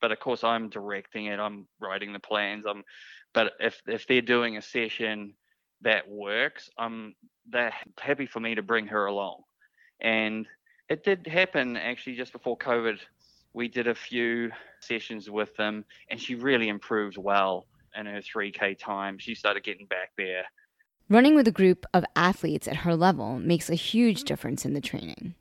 but 0.00 0.12
of 0.12 0.20
course, 0.20 0.44
I'm 0.44 0.68
directing 0.68 1.26
it. 1.26 1.38
I'm 1.38 1.66
writing 1.80 2.12
the 2.12 2.18
plans. 2.18 2.64
I'm, 2.68 2.82
but 3.34 3.52
if 3.60 3.80
if 3.86 4.06
they're 4.06 4.20
doing 4.20 4.56
a 4.56 4.62
session 4.62 5.34
that 5.82 6.08
works, 6.08 6.70
I'm 6.78 7.14
they're 7.48 7.74
happy 7.98 8.26
for 8.26 8.40
me 8.40 8.54
to 8.54 8.62
bring 8.62 8.86
her 8.88 9.06
along. 9.06 9.42
And 10.00 10.46
it 10.88 11.04
did 11.04 11.26
happen 11.26 11.76
actually 11.76 12.16
just 12.16 12.32
before 12.32 12.56
COVID. 12.58 12.98
We 13.54 13.68
did 13.68 13.86
a 13.86 13.94
few 13.94 14.50
sessions 14.80 15.28
with 15.28 15.54
them, 15.56 15.84
and 16.08 16.20
she 16.20 16.34
really 16.34 16.68
improved 16.68 17.18
well 17.18 17.66
in 17.96 18.06
her 18.06 18.20
3K 18.20 18.78
time. 18.78 19.18
She 19.18 19.34
started 19.34 19.62
getting 19.62 19.86
back 19.86 20.12
there. 20.16 20.44
Running 21.08 21.34
with 21.34 21.46
a 21.46 21.52
group 21.52 21.84
of 21.92 22.04
athletes 22.16 22.66
at 22.66 22.76
her 22.76 22.96
level 22.96 23.38
makes 23.38 23.68
a 23.68 23.74
huge 23.74 24.24
difference 24.24 24.64
in 24.64 24.72
the 24.72 24.80
training. 24.80 25.34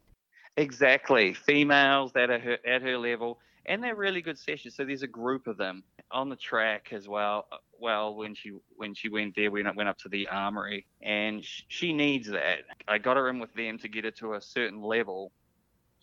Exactly. 0.58 1.34
Females 1.34 2.12
that 2.14 2.30
are 2.30 2.39
her, 2.39 2.58
at 2.66 2.82
her 2.82 2.97
level, 2.97 3.39
and 3.66 3.84
they're 3.84 3.95
really 3.95 4.22
good 4.22 4.38
sessions. 4.38 4.76
So 4.76 4.84
there's 4.84 5.04
a 5.04 5.08
group 5.08 5.47
of 5.47 5.58
them 5.58 5.84
on 6.12 6.30
the 6.30 6.36
track 6.36 6.89
as 6.91 7.08
well. 7.08 7.47
Well, 7.80 8.16
when 8.16 8.36
she 8.36 8.52
when 8.76 8.93
she 8.93 9.10
went 9.10 9.36
there, 9.36 9.49
we 9.49 9.64
went 9.64 9.89
up 9.89 9.97
to 9.99 10.10
the 10.10 10.28
armory, 10.28 10.86
and 11.02 11.43
she 11.43 11.93
needs 11.93 12.30
that. 12.30 12.60
I 12.88 12.97
got 12.97 13.18
her 13.18 13.30
in 13.30 13.39
with 13.39 13.54
them 13.54 13.78
to 13.80 13.88
get 13.88 14.04
her 14.04 14.12
to 14.12 14.34
a 14.34 14.41
certain 14.41 14.82
level, 14.82 15.32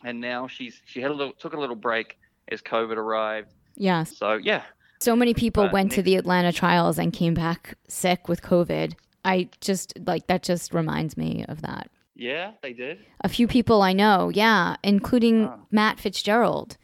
and 0.04 0.20
now 0.20 0.48
she's 0.48 0.80
she 0.84 1.00
had 1.00 1.10
a 1.10 1.14
little 1.14 1.34
took 1.34 1.52
a 1.52 1.60
little 1.60 1.76
break 1.76 2.18
as 2.50 2.62
COVID 2.62 2.96
arrived. 2.96 3.52
Yes. 3.76 4.16
So 4.16 4.34
yeah. 4.34 4.62
So 5.00 5.14
many 5.14 5.34
people 5.34 5.64
uh, 5.64 5.70
went 5.70 5.88
next- 5.88 5.96
to 5.96 6.02
the 6.02 6.16
Atlanta 6.16 6.52
trials 6.52 6.98
and 6.98 7.12
came 7.12 7.34
back 7.34 7.74
sick 7.88 8.28
with 8.28 8.42
COVID. 8.42 8.94
I 9.24 9.50
just 9.60 9.92
like 10.06 10.26
that. 10.28 10.42
Just 10.42 10.72
reminds 10.72 11.16
me 11.16 11.44
of 11.48 11.62
that. 11.62 11.90
Yeah, 12.18 12.52
they 12.62 12.72
did. 12.74 12.98
A 13.22 13.28
few 13.28 13.46
people 13.46 13.80
I 13.80 13.92
know, 13.94 14.28
yeah, 14.34 14.76
including 14.82 15.46
oh. 15.46 15.60
Matt 15.70 15.98
Fitzgerald 16.00 16.76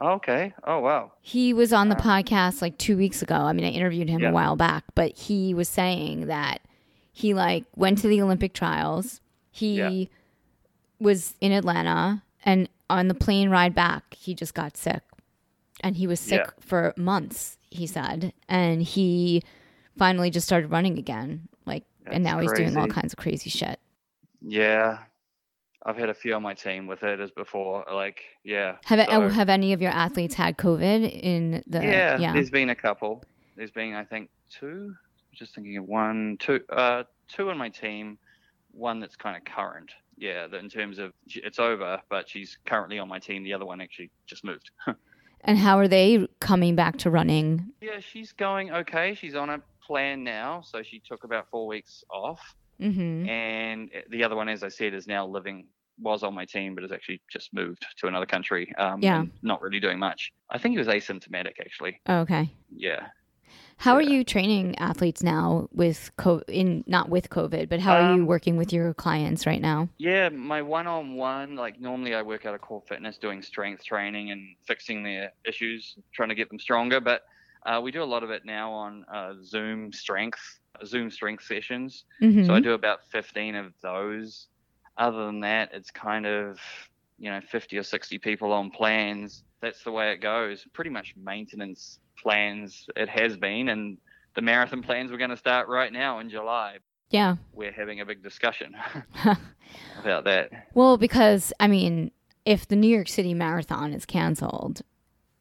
Okay. 0.00 0.52
Oh 0.64 0.80
wow. 0.80 1.12
He 1.20 1.52
was 1.52 1.72
on 1.72 1.88
the 1.88 1.94
podcast 1.94 2.60
like 2.60 2.76
two 2.76 2.96
weeks 2.96 3.22
ago. 3.22 3.36
I 3.36 3.52
mean, 3.52 3.64
I 3.64 3.68
interviewed 3.68 4.08
him 4.08 4.20
Yeah. 4.20 4.30
a 4.30 4.32
while 4.32 4.56
back, 4.56 4.82
but 4.96 5.12
he 5.16 5.54
was 5.54 5.68
saying 5.68 6.26
that 6.26 6.60
he 7.12 7.34
like 7.34 7.64
went 7.76 7.98
to 7.98 8.08
the 8.08 8.20
Olympic 8.20 8.52
trials. 8.52 9.20
He 9.52 9.76
Yeah. 9.76 10.04
was 10.98 11.34
in 11.40 11.52
Atlanta, 11.52 12.22
and 12.44 12.68
on 12.90 13.06
the 13.08 13.14
plane 13.14 13.48
ride 13.48 13.74
back, 13.76 14.14
he 14.14 14.34
just 14.34 14.54
got 14.54 14.76
sick, 14.76 15.02
and 15.82 15.94
he 15.96 16.08
was 16.08 16.18
sick 16.18 16.40
Yeah. 16.46 16.50
for 16.58 16.94
months. 16.96 17.58
He 17.70 17.86
said, 17.86 18.32
and 18.48 18.82
he 18.82 19.42
finally 19.96 20.30
just 20.30 20.46
started 20.46 20.70
running 20.70 20.98
again. 20.98 21.48
Like, 21.64 21.84
and 22.06 22.26
That's 22.26 22.34
now 22.34 22.40
he's 22.40 22.52
doing 22.54 22.76
all 22.76 22.88
kinds 22.88 23.12
of 23.12 23.18
crazy 23.18 23.50
shit. 23.50 23.78
Yeah. 24.44 24.98
I've 25.84 25.96
had 25.96 26.08
a 26.10 26.14
few 26.14 26.34
on 26.34 26.42
my 26.42 26.54
team 26.54 26.86
with 26.86 27.02
it 27.02 27.18
as 27.20 27.30
before. 27.32 27.84
Like, 27.92 28.22
yeah. 28.44 28.76
Have 28.84 29.04
so- 29.08 29.28
have 29.28 29.48
any 29.48 29.72
of 29.72 29.82
your 29.82 29.90
athletes 29.90 30.34
had 30.34 30.56
COVID 30.56 31.10
in 31.22 31.62
the? 31.66 31.82
yeah, 31.82 32.18
yeah. 32.18 32.32
There's 32.32 32.50
been 32.50 32.70
a 32.70 32.74
couple. 32.74 33.24
There's 33.56 33.72
been, 33.72 33.94
I 33.94 34.04
think, 34.04 34.30
two. 34.48 34.94
Just 35.32 35.54
thinking 35.54 35.76
of 35.78 35.84
one, 35.86 36.36
two, 36.38 36.60
uh, 36.70 37.04
two 37.28 37.50
on 37.50 37.58
my 37.58 37.68
team. 37.68 38.18
One 38.72 39.00
that's 39.00 39.16
kind 39.16 39.36
of 39.36 39.44
current. 39.44 39.90
Yeah, 40.16 40.46
that 40.46 40.58
in 40.58 40.68
terms 40.68 40.98
of 40.98 41.12
it's 41.26 41.58
over, 41.58 42.00
but 42.08 42.28
she's 42.28 42.58
currently 42.64 42.98
on 42.98 43.08
my 43.08 43.18
team. 43.18 43.42
The 43.42 43.52
other 43.52 43.66
one 43.66 43.80
actually 43.80 44.10
just 44.26 44.44
moved. 44.44 44.70
And 45.44 45.58
how 45.58 45.76
are 45.78 45.88
they 45.88 46.28
coming 46.40 46.76
back 46.76 46.98
to 46.98 47.10
running? 47.10 47.66
yeah, 47.80 47.98
she's 47.98 48.32
going 48.32 48.70
okay. 48.70 49.14
She's 49.14 49.34
on 49.34 49.50
a 49.50 49.60
plan 49.84 50.22
now, 50.22 50.62
so 50.64 50.82
she 50.82 51.00
took 51.00 51.24
about 51.24 51.48
four 51.50 51.66
weeks 51.66 52.04
off. 52.10 52.54
Mm-hmm. 52.82 53.28
And 53.28 53.90
the 54.10 54.24
other 54.24 54.36
one, 54.36 54.48
as 54.48 54.62
I 54.62 54.68
said, 54.68 54.94
is 54.94 55.06
now 55.06 55.26
living. 55.26 55.66
Was 56.00 56.22
on 56.22 56.34
my 56.34 56.46
team, 56.46 56.74
but 56.74 56.82
has 56.82 56.90
actually 56.90 57.20
just 57.30 57.52
moved 57.52 57.84
to 57.98 58.06
another 58.06 58.26
country. 58.26 58.74
Um, 58.76 59.00
Yeah. 59.02 59.24
Not 59.42 59.60
really 59.60 59.78
doing 59.78 59.98
much. 59.98 60.32
I 60.50 60.56
think 60.58 60.72
he 60.72 60.78
was 60.78 60.88
asymptomatic, 60.88 61.60
actually. 61.60 62.00
Okay. 62.08 62.50
Yeah. 62.74 63.08
How 63.76 63.94
are 63.94 64.02
you 64.02 64.24
training 64.24 64.76
athletes 64.78 65.22
now 65.22 65.68
with 65.70 66.10
co- 66.16 66.42
in 66.48 66.82
not 66.86 67.10
with 67.10 67.28
COVID, 67.28 67.68
but 67.68 67.78
how 67.80 67.94
are 67.96 68.14
you 68.14 68.22
Um, 68.22 68.26
working 68.26 68.56
with 68.56 68.72
your 68.72 68.94
clients 68.94 69.46
right 69.46 69.60
now? 69.60 69.90
Yeah, 69.98 70.30
my 70.30 70.62
one-on-one, 70.62 71.56
like 71.56 71.78
normally 71.78 72.14
I 72.14 72.22
work 72.22 72.46
out 72.46 72.54
of 72.54 72.62
Core 72.62 72.82
Fitness 72.88 73.18
doing 73.18 73.42
strength 73.42 73.84
training 73.84 74.30
and 74.30 74.56
fixing 74.66 75.02
their 75.02 75.32
issues, 75.44 75.98
trying 76.12 76.30
to 76.30 76.34
get 76.34 76.48
them 76.48 76.58
stronger. 76.58 77.00
But 77.00 77.22
uh, 77.66 77.80
we 77.84 77.92
do 77.92 78.02
a 78.02 78.10
lot 78.14 78.22
of 78.22 78.30
it 78.30 78.44
now 78.46 78.72
on 78.72 79.04
uh, 79.12 79.34
Zoom 79.44 79.92
strength, 79.92 80.40
Zoom 80.86 81.10
strength 81.10 81.44
sessions. 81.44 82.04
Mm-hmm. 82.20 82.46
So 82.46 82.54
I 82.54 82.60
do 82.60 82.72
about 82.72 83.00
15 83.10 83.54
of 83.54 83.72
those. 83.82 84.48
Other 84.98 85.26
than 85.26 85.40
that, 85.40 85.70
it's 85.72 85.90
kind 85.90 86.26
of 86.26 86.58
you 87.18 87.30
know 87.30 87.40
50 87.40 87.78
or 87.78 87.82
60 87.82 88.18
people 88.18 88.52
on 88.52 88.70
plans. 88.70 89.44
That's 89.60 89.82
the 89.84 89.92
way 89.92 90.12
it 90.12 90.18
goes. 90.18 90.66
Pretty 90.72 90.90
much 90.90 91.14
maintenance 91.16 91.98
plans 92.18 92.88
it 92.96 93.08
has 93.08 93.36
been, 93.36 93.68
and 93.68 93.96
the 94.34 94.42
marathon 94.42 94.82
plans 94.82 95.10
we're 95.10 95.18
going 95.18 95.30
to 95.30 95.36
start 95.36 95.68
right 95.68 95.92
now 95.92 96.18
in 96.18 96.30
July. 96.30 96.78
yeah. 97.10 97.36
We're 97.52 97.72
having 97.72 98.00
a 98.00 98.06
big 98.06 98.22
discussion 98.22 98.74
about 100.00 100.24
that. 100.24 100.50
Well, 100.74 100.96
because 100.96 101.52
I 101.60 101.68
mean, 101.68 102.10
if 102.44 102.66
the 102.66 102.76
New 102.76 102.88
York 102.88 103.08
City 103.08 103.34
Marathon 103.34 103.92
is 103.92 104.04
canceled, 104.04 104.82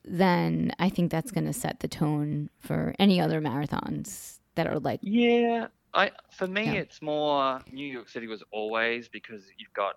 then 0.03 0.73
I 0.79 0.89
think 0.89 1.11
that's 1.11 1.31
going 1.31 1.45
to 1.45 1.53
set 1.53 1.79
the 1.79 1.87
tone 1.87 2.49
for 2.59 2.95
any 2.99 3.19
other 3.19 3.41
marathons 3.41 4.39
that 4.55 4.67
are 4.67 4.79
like 4.79 4.99
Yeah, 5.03 5.67
I 5.93 6.11
for 6.31 6.47
me 6.47 6.65
Yeah. 6.65 6.73
it's 6.73 7.01
more 7.01 7.61
New 7.71 7.85
York 7.87 8.09
City 8.09 8.27
was 8.27 8.43
always 8.51 9.07
because 9.09 9.43
you've 9.57 9.73
got 9.73 9.95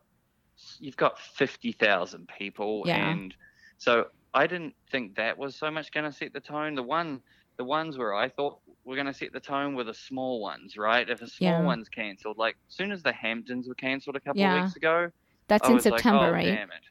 you've 0.79 0.97
got 0.97 1.19
fifty 1.19 1.73
thousand 1.73 2.29
people, 2.39 2.85
Yeah. 2.87 3.11
and 3.11 3.35
so 3.79 4.07
I 4.33 4.47
didn't 4.47 4.75
think 4.91 5.17
that 5.17 5.37
was 5.39 5.57
so 5.57 5.71
much 5.71 5.93
going 5.93 6.11
to 6.11 6.17
set 6.17 6.33
the 6.33 6.41
tone. 6.41 6.75
The 6.75 6.83
one, 6.83 7.21
the 7.57 7.65
ones 7.65 7.99
where 7.99 8.15
I 8.15 8.29
thought 8.29 8.61
were 8.85 8.95
going 8.97 9.07
to 9.07 9.15
set 9.15 9.33
the 9.33 9.41
tone 9.41 9.75
were 9.75 9.85
the 9.85 9.95
small 9.95 10.41
ones, 10.41 10.77
right? 10.77 11.09
If 11.09 11.23
a 11.23 11.27
small 11.29 11.51
Yeah. 11.51 11.63
one's 11.63 11.89
cancelled, 11.89 12.39
like 12.39 12.57
as 12.69 12.75
soon 12.75 12.93
as 12.93 13.03
the 13.03 13.13
Hamptons 13.13 13.69
were 13.69 13.75
cancelled 13.75 14.17
a 14.17 14.21
couple 14.21 14.41
Yeah. 14.41 14.57
of 14.59 14.65
weeks 14.65 14.77
ago, 14.77 15.11
that's 15.49 15.67
I 15.67 15.71
in 15.71 15.75
was 15.77 15.87
like, 15.87 16.01
September, 16.01 16.27
oh, 16.29 16.33
right? 16.33 16.47
Damn 16.47 16.71
it. 16.71 16.83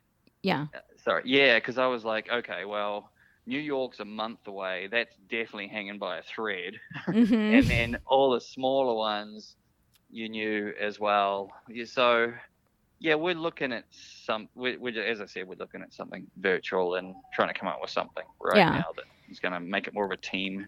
Yeah. 0.42 0.68
Uh, 0.76 0.80
sorry, 0.98 1.24
yeah, 1.26 1.58
because 1.58 1.78
I 1.78 1.88
was 1.88 2.04
like, 2.04 2.30
okay, 2.30 2.66
well, 2.66 3.12
New 3.46 3.60
York's 3.60 4.00
a 4.00 4.06
month 4.06 4.40
away. 4.48 4.88
That's 4.92 5.16
definitely 5.30 5.68
hanging 5.68 6.00
by 6.00 6.18
a 6.18 6.24
thread. 6.24 6.74
hmm 7.06 7.34
and 7.34 7.66
then 7.66 7.98
all 8.06 8.32
the 8.32 8.42
smaller 8.42 8.96
ones 8.96 9.56
you 10.10 10.30
knew 10.30 10.72
as 10.80 11.00
well. 11.00 11.50
So 11.86 12.32
yeah, 13.00 13.16
we're 13.16 13.36
looking 13.36 13.74
at 13.74 13.84
some. 13.92 14.48
We're, 14.56 14.80
we're 14.80 15.04
as 15.04 15.20
I 15.20 15.26
said, 15.26 15.48
we're 15.48 15.58
looking 15.58 15.82
at 15.82 15.94
something 15.94 16.26
virtual 16.38 16.96
and 16.96 17.14
trying 17.34 17.50
to 17.54 17.60
come 17.60 17.68
up 17.68 17.80
with 17.82 17.90
something 17.90 18.24
right 18.40 18.58
Yeah. 18.60 18.70
now 18.70 18.86
that 18.96 19.06
is 19.30 19.40
going 19.40 19.54
to 19.54 19.60
make 19.60 19.88
it 19.88 19.94
more 19.94 20.06
of 20.06 20.12
a 20.12 20.18
team 20.18 20.68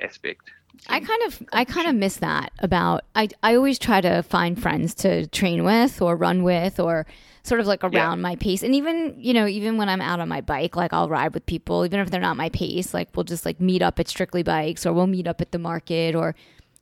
aspect. 0.00 0.50
I 0.88 1.00
kind 1.00 1.22
of 1.26 1.42
I 1.52 1.64
kind 1.64 1.88
of 1.88 1.94
miss 1.94 2.16
that 2.16 2.52
about 2.58 3.02
I 3.14 3.28
I 3.42 3.54
always 3.54 3.78
try 3.78 4.00
to 4.00 4.22
find 4.22 4.60
friends 4.60 4.94
to 4.96 5.26
train 5.28 5.64
with 5.64 6.02
or 6.02 6.16
run 6.16 6.42
with 6.42 6.80
or 6.80 7.06
sort 7.42 7.60
of 7.60 7.66
like 7.66 7.84
around 7.84 8.22
my 8.22 8.36
pace. 8.36 8.62
And 8.62 8.74
even, 8.74 9.14
you 9.18 9.34
know, 9.34 9.46
even 9.46 9.76
when 9.76 9.88
I'm 9.88 10.00
out 10.00 10.18
on 10.18 10.28
my 10.28 10.40
bike, 10.40 10.76
like 10.76 10.92
I'll 10.92 11.08
ride 11.08 11.34
with 11.34 11.44
people 11.46 11.84
even 11.84 12.00
if 12.00 12.10
they're 12.10 12.20
not 12.20 12.36
my 12.36 12.48
pace, 12.48 12.92
like 12.92 13.10
we'll 13.14 13.24
just 13.24 13.44
like 13.44 13.60
meet 13.60 13.82
up 13.82 14.00
at 14.00 14.08
Strictly 14.08 14.42
Bikes 14.42 14.84
or 14.84 14.92
we'll 14.92 15.06
meet 15.06 15.26
up 15.26 15.40
at 15.40 15.52
the 15.52 15.58
market 15.58 16.14
or 16.14 16.34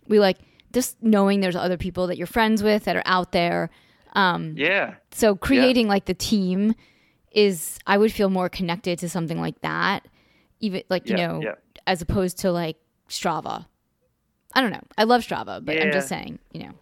we 0.08 0.18
like 0.18 0.38
just 0.72 1.02
knowing 1.02 1.40
there's 1.40 1.56
other 1.56 1.76
people 1.76 2.06
that 2.06 2.16
you're 2.16 2.26
friends 2.26 2.62
with 2.62 2.84
that 2.84 2.96
are 2.96 3.02
out 3.04 3.32
there. 3.32 3.70
Um 4.14 4.54
yeah, 4.56 4.94
so 5.10 5.34
creating 5.34 5.88
like 5.88 6.06
the 6.06 6.14
team 6.14 6.74
is 7.30 7.78
I 7.86 7.98
would 7.98 8.12
feel 8.12 8.30
more 8.30 8.48
connected 8.48 8.98
to 9.00 9.08
something 9.08 9.40
like 9.40 9.60
that 9.62 10.06
even 10.62 10.82
like, 10.88 11.08
you 11.08 11.16
yeah, 11.16 11.26
know, 11.26 11.42
yeah. 11.42 11.54
as 11.86 12.00
opposed 12.00 12.38
to 12.38 12.52
like 12.52 12.76
Strava. 13.12 13.66
I 14.54 14.60
don't 14.60 14.70
know. 14.70 14.82
I 14.98 15.04
love 15.04 15.22
Strava, 15.22 15.64
but 15.64 15.80
I'm 15.80 15.92
just 15.92 16.08
saying, 16.08 16.38
you 16.52 16.64
know. 16.64 16.72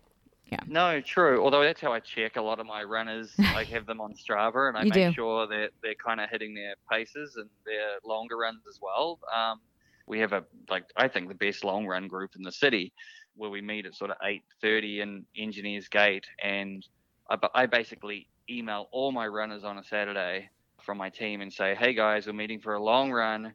Yeah. 0.51 0.59
No, 0.67 1.01
true. 1.01 1.43
Although 1.45 1.63
that's 1.63 1.81
how 1.81 1.93
I 1.93 2.01
check 2.01 2.35
a 2.37 2.43
lot 2.43 2.59
of 2.59 2.67
my 2.67 2.83
runners. 2.83 3.33
I 3.39 3.63
have 3.65 3.87
them 3.87 4.01
on 4.01 4.15
Strava, 4.15 4.69
and 4.69 4.77
I 4.77 4.83
You 4.83 4.91
make 4.91 4.95
do. 4.95 5.13
sure 5.13 5.47
that 5.47 5.71
they're 5.83 5.95
kind 5.95 6.21
of 6.21 6.29
hitting 6.29 6.55
their 6.55 6.75
paces 6.91 7.37
and 7.37 7.49
their 7.65 7.99
longer 8.05 8.37
runs 8.39 8.63
as 8.69 8.81
well. 8.83 9.21
Um, 9.35 9.61
we 10.07 10.19
have 10.19 10.33
a 10.33 10.43
like 10.69 10.87
I 10.97 11.07
think 11.07 11.29
the 11.29 11.35
best 11.37 11.63
long 11.63 11.87
run 11.87 12.09
group 12.09 12.35
in 12.35 12.43
the 12.43 12.51
city, 12.51 12.93
where 13.37 13.51
we 13.51 13.61
meet 13.61 13.87
at 13.87 13.95
sort 13.95 14.11
of 14.11 14.17
eight 14.25 14.43
thirty 14.61 15.01
in 15.03 15.25
Engineers 15.37 15.87
Gate, 15.89 16.27
and 16.43 16.85
I, 17.31 17.37
I 17.55 17.67
basically 17.67 18.27
email 18.49 18.89
all 18.91 19.13
my 19.13 19.29
runners 19.29 19.63
on 19.63 19.79
a 19.79 19.85
Saturday 19.85 20.51
from 20.83 20.99
my 20.99 21.11
team 21.11 21.43
and 21.43 21.53
say, 21.53 21.77
"Hey 21.77 21.95
guys, 21.95 22.27
we're 22.27 22.33
meeting 22.33 22.59
for 22.59 22.75
a 22.75 22.83
long 22.83 23.13
run. 23.13 23.55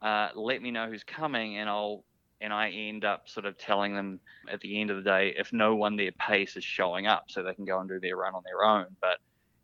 Uh, 0.00 0.30
let 0.34 0.60
me 0.60 0.72
know 0.72 0.88
who's 0.88 1.04
coming, 1.04 1.58
and 1.58 1.68
I'll." 1.70 2.02
And 2.42 2.52
I 2.52 2.70
end 2.70 3.04
up 3.04 3.22
sort 3.28 3.46
of 3.46 3.56
telling 3.58 3.94
them 3.94 4.20
at 4.50 4.60
the 4.60 4.80
end 4.80 4.90
of 4.90 4.96
the 4.96 5.02
day 5.10 5.34
if 5.38 5.52
no 5.52 5.76
one 5.76 5.96
their 5.96 6.12
pace 6.20 6.56
is 6.56 6.64
showing 6.64 7.06
up 7.06 7.24
so 7.28 7.42
they 7.42 7.54
can 7.54 7.64
go 7.64 7.80
and 7.80 7.88
do 7.88 8.00
their 8.00 8.16
run 8.16 8.34
on 8.34 8.42
their 8.44 8.64
own 8.64 8.96
but 9.00 9.18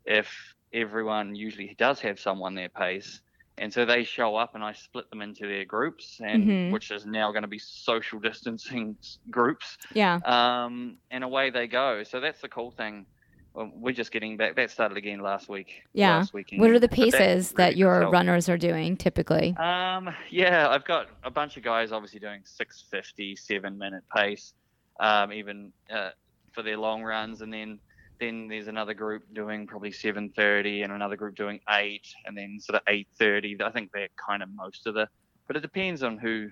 if 0.05 0.33
everyone 0.73 1.35
usually 1.35 1.75
does 1.77 1.99
have 2.01 2.19
someone 2.19 2.55
their 2.55 2.69
pace 2.69 3.21
and 3.57 3.73
so 3.73 3.85
they 3.85 4.03
show 4.03 4.35
up 4.35 4.51
and 4.55 4.63
i 4.63 4.71
split 4.73 5.09
them 5.09 5.21
into 5.21 5.47
their 5.47 5.65
groups 5.65 6.17
and 6.23 6.51
Mhm. 6.51 6.69
which 6.69 6.91
is 6.91 7.05
now 7.05 7.31
going 7.31 7.41
to 7.43 7.47
be 7.49 7.59
social 7.59 8.19
distancing 8.19 8.97
groups 9.29 9.77
Yeah. 9.91 10.21
um, 10.25 10.99
and 11.11 11.23
away 11.23 11.49
they 11.49 11.67
go 11.67 12.03
so 12.03 12.19
that's 12.19 12.41
the 12.41 12.49
cool 12.49 12.71
thing 12.71 13.05
Well, 13.53 13.71
we're 13.73 13.93
just 13.93 14.11
getting 14.11 14.37
back 14.37 14.55
that 14.55 14.69
started 14.71 14.97
again 14.97 15.19
last 15.19 15.49
week 15.49 15.83
Yeah. 15.93 16.17
last. 16.17 16.33
What 16.33 16.69
are 16.71 16.79
the 16.79 16.87
paces 16.87 17.51
that 17.53 17.57
really 17.57 17.71
good 17.73 17.77
your 17.79 18.09
runners 18.09 18.47
are 18.47 18.57
doing 18.57 18.95
typically? 18.95 19.55
Um, 19.57 20.13
yeah, 20.29 20.69
I've 20.69 20.85
got 20.85 21.07
a 21.23 21.31
bunch 21.31 21.57
of 21.57 21.63
guys 21.63 21.91
obviously 21.91 22.19
doing 22.19 22.41
650, 22.45 23.35
seven 23.35 23.77
minute 23.77 24.03
pace, 24.15 24.53
um, 24.99 25.33
even 25.33 25.73
uh, 25.89 26.11
for 26.51 26.61
their 26.61 26.77
long 26.77 27.03
runs, 27.03 27.41
and 27.41 27.51
then 27.51 27.79
then 28.19 28.49
there's 28.49 28.67
another 28.67 28.93
group 28.93 29.23
doing 29.33 29.65
probably 29.65 29.93
730, 29.93 30.81
and 30.81 30.91
another 30.91 31.15
group 31.15 31.35
doing 31.35 31.57
eight, 31.69 32.05
and 32.25 32.37
then 32.37 32.59
sort 32.59 32.75
of 32.75 32.81
830. 32.85 33.63
I 33.63 33.71
think 33.71 33.91
they're 33.93 34.09
kind 34.27 34.43
of 34.43 34.49
most 34.53 34.85
of 34.87 34.93
the, 34.93 35.07
but 35.47 35.55
it 35.55 35.61
depends 35.61 36.03
on 36.03 36.17
who 36.17 36.49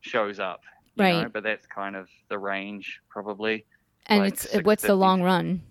shows 0.00 0.40
up, 0.40 0.60
you 0.96 1.04
Right. 1.04 1.22
Know? 1.22 1.28
But 1.28 1.44
that's 1.44 1.66
kind 1.68 1.94
of 1.94 2.08
the 2.28 2.38
range 2.38 3.00
probably. 3.08 3.64
And 4.06 4.24
like 4.24 4.34
it's 4.34 4.56
what's 4.64 4.82
the 4.82 4.96
long 4.96 5.22
run? 5.22 5.62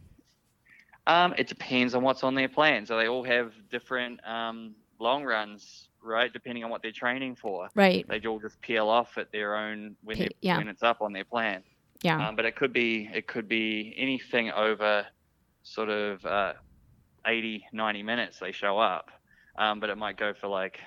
Um, 1.07 1.33
it 1.37 1.47
depends 1.47 1.95
on 1.95 2.03
what's 2.03 2.23
on 2.23 2.35
their 2.35 2.49
plan. 2.49 2.85
So 2.85 2.97
they 2.97 3.07
all 3.07 3.23
have 3.23 3.53
different 3.71 4.19
um, 4.27 4.75
long 4.99 5.23
runs, 5.23 5.87
right? 6.03 6.31
Depending 6.31 6.65
on 6.65 6.69
what 6.69 6.81
they're 6.81 6.91
training 6.91 7.37
for. 7.37 7.69
Right. 7.73 8.05
they 8.07 8.19
all 8.27 8.39
just 8.39 8.59
peel 8.61 8.89
off 8.89 9.17
at 9.17 9.31
their 9.31 9.55
own 9.55 9.95
when, 10.03 10.17
Pe- 10.17 10.27
yeah. 10.41 10.57
when 10.57 10.67
it's 10.67 10.83
up 10.83 11.01
on 11.01 11.13
their 11.13 11.23
plan. 11.23 11.63
Yeah. 12.03 12.27
Um, 12.27 12.35
but 12.35 12.45
it 12.45 12.55
could 12.55 12.73
be 12.73 13.09
it 13.11 13.25
could 13.25 13.47
be 13.47 13.95
anything 13.97 14.51
over 14.51 15.07
sort 15.63 15.89
of 15.89 16.23
uh, 16.25 16.53
80, 17.25 17.65
90 17.71 18.03
minutes 18.03 18.39
they 18.39 18.51
show 18.51 18.77
up. 18.77 19.09
Um, 19.57 19.79
but 19.79 19.89
it 19.89 19.97
might 19.97 20.17
go 20.17 20.33
for 20.39 20.47
like 20.47 20.79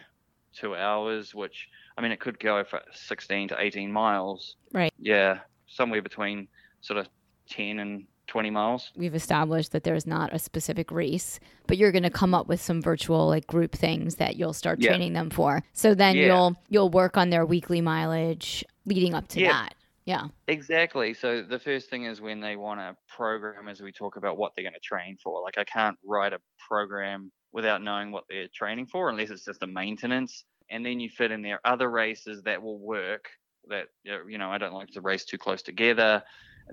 two 0.54 0.76
hours, 0.76 1.34
which 1.34 1.68
I 1.96 2.02
mean 2.02 2.12
it 2.12 2.20
could 2.20 2.38
go 2.38 2.62
for 2.62 2.80
16 2.92 3.48
to 3.48 3.56
18 3.58 3.90
miles. 3.90 4.56
Right. 4.72 4.92
Yeah, 4.98 5.38
somewhere 5.66 6.02
between 6.02 6.46
sort 6.82 6.98
of 6.98 7.08
10 7.48 7.80
and 7.80 8.04
20 8.30 8.48
miles. 8.50 8.92
We've 8.96 9.14
established 9.14 9.72
that 9.72 9.82
there's 9.84 10.06
not 10.06 10.32
a 10.32 10.38
specific 10.38 10.90
race, 10.90 11.38
but 11.66 11.76
you're 11.76 11.92
going 11.92 12.04
to 12.04 12.10
come 12.10 12.32
up 12.32 12.46
with 12.46 12.60
some 12.62 12.80
virtual 12.80 13.26
like 13.26 13.46
group 13.46 13.72
things 13.72 14.14
that 14.16 14.36
you'll 14.36 14.52
start 14.54 14.80
Yeah. 14.80 14.90
training 14.90 15.12
them 15.12 15.28
for. 15.30 15.62
So 15.72 15.94
then 15.94 16.16
Yeah. 16.16 16.26
you'll 16.26 16.56
you'll 16.68 16.90
work 16.90 17.16
on 17.16 17.30
their 17.30 17.44
weekly 17.44 17.80
mileage 17.80 18.64
leading 18.86 19.14
up 19.14 19.28
to 19.28 19.40
Yeah. 19.40 19.48
that. 19.52 19.74
Yeah. 20.06 20.28
Exactly. 20.48 21.12
So 21.12 21.42
the 21.42 21.58
first 21.58 21.90
thing 21.90 22.04
is 22.04 22.20
when 22.20 22.40
they 22.40 22.56
want 22.56 22.80
to 22.80 22.96
program, 23.14 23.68
as 23.68 23.80
we 23.82 23.92
talk 23.92 24.16
about 24.16 24.38
what 24.38 24.52
they're 24.56 24.64
going 24.64 24.74
to 24.74 24.80
train 24.80 25.16
for. 25.22 25.42
Like 25.42 25.58
I 25.58 25.64
can't 25.64 25.98
write 26.04 26.32
a 26.32 26.40
program 26.68 27.30
without 27.52 27.82
knowing 27.82 28.12
what 28.12 28.24
they're 28.28 28.48
training 28.54 28.86
for, 28.86 29.10
unless 29.10 29.30
it's 29.30 29.44
just 29.44 29.62
a 29.62 29.66
maintenance. 29.66 30.44
And 30.70 30.86
then 30.86 31.00
you 31.00 31.08
fit 31.10 31.32
in 31.32 31.42
there 31.42 31.60
other 31.64 31.90
races 31.90 32.42
that 32.44 32.62
will 32.62 32.78
work. 32.78 33.28
That 33.68 33.88
you 34.04 34.38
know, 34.38 34.50
I 34.50 34.58
don't 34.58 34.72
like 34.72 34.88
to 34.90 35.00
race 35.00 35.24
too 35.24 35.36
close 35.38 35.62
together. 35.62 36.22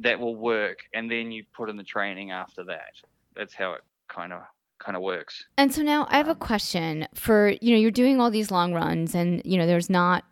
That 0.01 0.19
will 0.19 0.35
work, 0.35 0.79
and 0.93 1.09
then 1.09 1.31
you 1.31 1.43
put 1.55 1.69
in 1.69 1.77
the 1.77 1.83
training 1.83 2.31
after 2.31 2.63
that. 2.65 2.93
That's 3.35 3.53
how 3.53 3.73
it 3.73 3.81
kind 4.07 4.33
of 4.33 4.41
kind 4.79 4.95
of 4.95 5.03
works. 5.03 5.45
And 5.57 5.73
so 5.73 5.81
now 5.81 6.07
I 6.09 6.17
have 6.17 6.27
a 6.27 6.35
question 6.35 7.07
for 7.13 7.53
you 7.61 7.71
know 7.73 7.79
you're 7.79 7.91
doing 7.91 8.19
all 8.21 8.31
these 8.31 8.51
long 8.51 8.73
runs 8.73 9.15
and 9.15 9.41
you 9.43 9.57
know 9.57 9.65
there's 9.65 9.89
not 9.89 10.23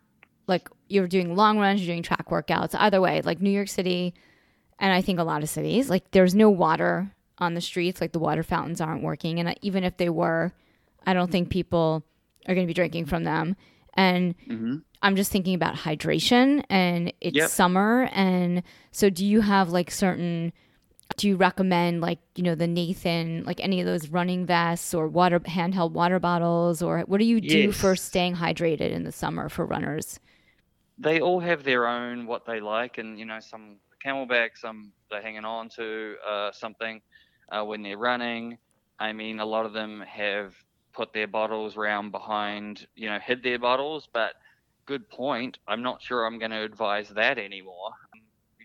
like 0.47 0.69
you're 0.87 1.07
doing 1.07 1.35
long 1.35 1.57
runs 1.57 1.81
you're 1.81 1.93
doing 1.93 2.03
track 2.03 2.29
workouts 2.29 2.75
either 2.77 3.01
way 3.01 3.21
like 3.21 3.41
New 3.41 3.49
York 3.49 3.69
City 3.69 4.13
and 4.79 4.93
I 4.93 5.01
think 5.01 5.19
a 5.19 5.23
lot 5.23 5.43
of 5.43 5.49
cities 5.49 5.89
like 5.89 6.11
there's 6.11 6.35
no 6.35 6.49
water 6.49 7.11
on 7.39 7.53
the 7.53 7.61
streets 7.61 8.01
like 8.01 8.11
the 8.11 8.19
water 8.19 8.43
fountains 8.43 8.81
aren't 8.81 9.03
working 9.03 9.39
and 9.39 9.57
even 9.61 9.83
if 9.83 9.97
they 9.97 10.09
were 10.09 10.53
I 11.05 11.13
don't 11.13 11.31
think 11.31 11.49
people 11.49 12.05
are 12.47 12.53
going 12.53 12.65
to 12.65 12.69
be 12.69 12.73
drinking 12.73 13.05
from 13.05 13.23
them 13.23 13.55
and 13.95 14.35
hmm 14.47 14.77
I'm 15.01 15.15
just 15.15 15.31
thinking 15.31 15.53
about 15.55 15.75
hydration 15.75 16.63
and 16.69 17.13
it's 17.21 17.43
Yep. 17.43 17.45
summer 17.45 18.09
and 18.13 18.63
so 18.91 19.09
do 19.09 19.25
you 19.25 19.41
have 19.41 19.69
like 19.69 19.91
certain 19.91 20.51
do 21.17 21.27
you 21.27 21.35
recommend 21.37 22.01
like 22.01 22.19
you 22.35 22.43
know 22.43 22.55
the 22.55 22.67
Nathan 22.67 23.43
like 23.45 23.59
any 23.61 23.79
of 23.79 23.85
those 23.85 24.09
running 24.09 24.45
vests 24.45 24.93
or 24.93 25.07
water 25.07 25.39
handheld 25.41 25.91
water 25.91 26.19
bottles 26.19 26.81
or 26.81 27.01
what 27.01 27.19
do 27.19 27.25
you 27.25 27.41
do 27.41 27.71
Yes. 27.71 27.73
for 27.73 27.95
staying 27.95 28.35
hydrated 28.35 28.91
in 28.91 29.03
the 29.03 29.11
summer 29.11 29.49
for 29.49 29.65
runners? 29.65 30.19
they 30.97 31.19
all 31.19 31.39
have 31.39 31.63
their 31.63 31.87
own 31.87 32.25
what 32.25 32.45
they 32.45 32.59
like, 32.59 32.97
and 32.97 33.19
you 33.19 33.25
know, 33.25 33.39
some 33.39 33.77
CamelBak, 34.05 34.51
some 34.55 34.93
they're 35.09 35.21
hanging 35.21 35.45
on 35.45 35.69
to 35.69 36.15
uh, 36.27 36.51
something 36.51 37.01
uh, 37.51 37.63
when 37.63 37.81
they're 37.83 37.97
running. 37.97 38.57
I 38.99 39.11
mean, 39.13 39.39
a 39.39 39.45
lot 39.45 39.65
of 39.65 39.73
them 39.73 40.01
have 40.07 40.55
put 40.95 41.13
their 41.13 41.27
bottles 41.27 41.75
round 41.75 42.11
behind, 42.11 42.87
you 42.95 43.09
know, 43.09 43.19
hid 43.19 43.43
their 43.43 43.59
bottles. 43.59 44.07
But 44.13 44.33
good 44.85 45.09
point. 45.09 45.57
I'm 45.67 45.81
not 45.83 46.01
sure 46.01 46.25
I'm 46.25 46.39
going 46.39 46.51
to 46.51 46.63
advise 46.63 47.09
that 47.09 47.37
anymore. 47.37 47.91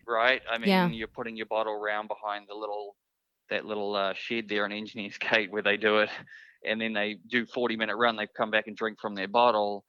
Right? 0.07 0.43
I 0.51 0.59
mean, 0.59 0.69
Yeah. 0.69 0.89
you're 0.89 1.09
putting 1.09 1.37
your 1.37 1.47
bottle 1.47 1.79
round 1.79 2.09
behind 2.09 2.47
the 2.49 2.55
little 2.55 2.97
that 3.51 3.65
little 3.65 3.97
uh, 3.97 4.15
shed 4.15 4.49
there 4.49 4.65
in 4.65 4.73
Engineers 4.73 5.19
Gate 5.31 5.51
where 5.51 5.63
they 5.63 5.77
do 5.77 5.99
it, 5.99 6.11
and 6.65 6.81
then 6.81 6.93
they 6.93 7.17
do 7.29 7.45
40 7.47 7.77
minute 7.77 7.97
run. 7.97 8.17
They 8.17 8.29
come 8.37 8.51
back 8.51 8.69
and 8.69 8.77
drink 8.77 8.99
from 9.01 9.15
their 9.15 9.29
bottle. 9.29 9.85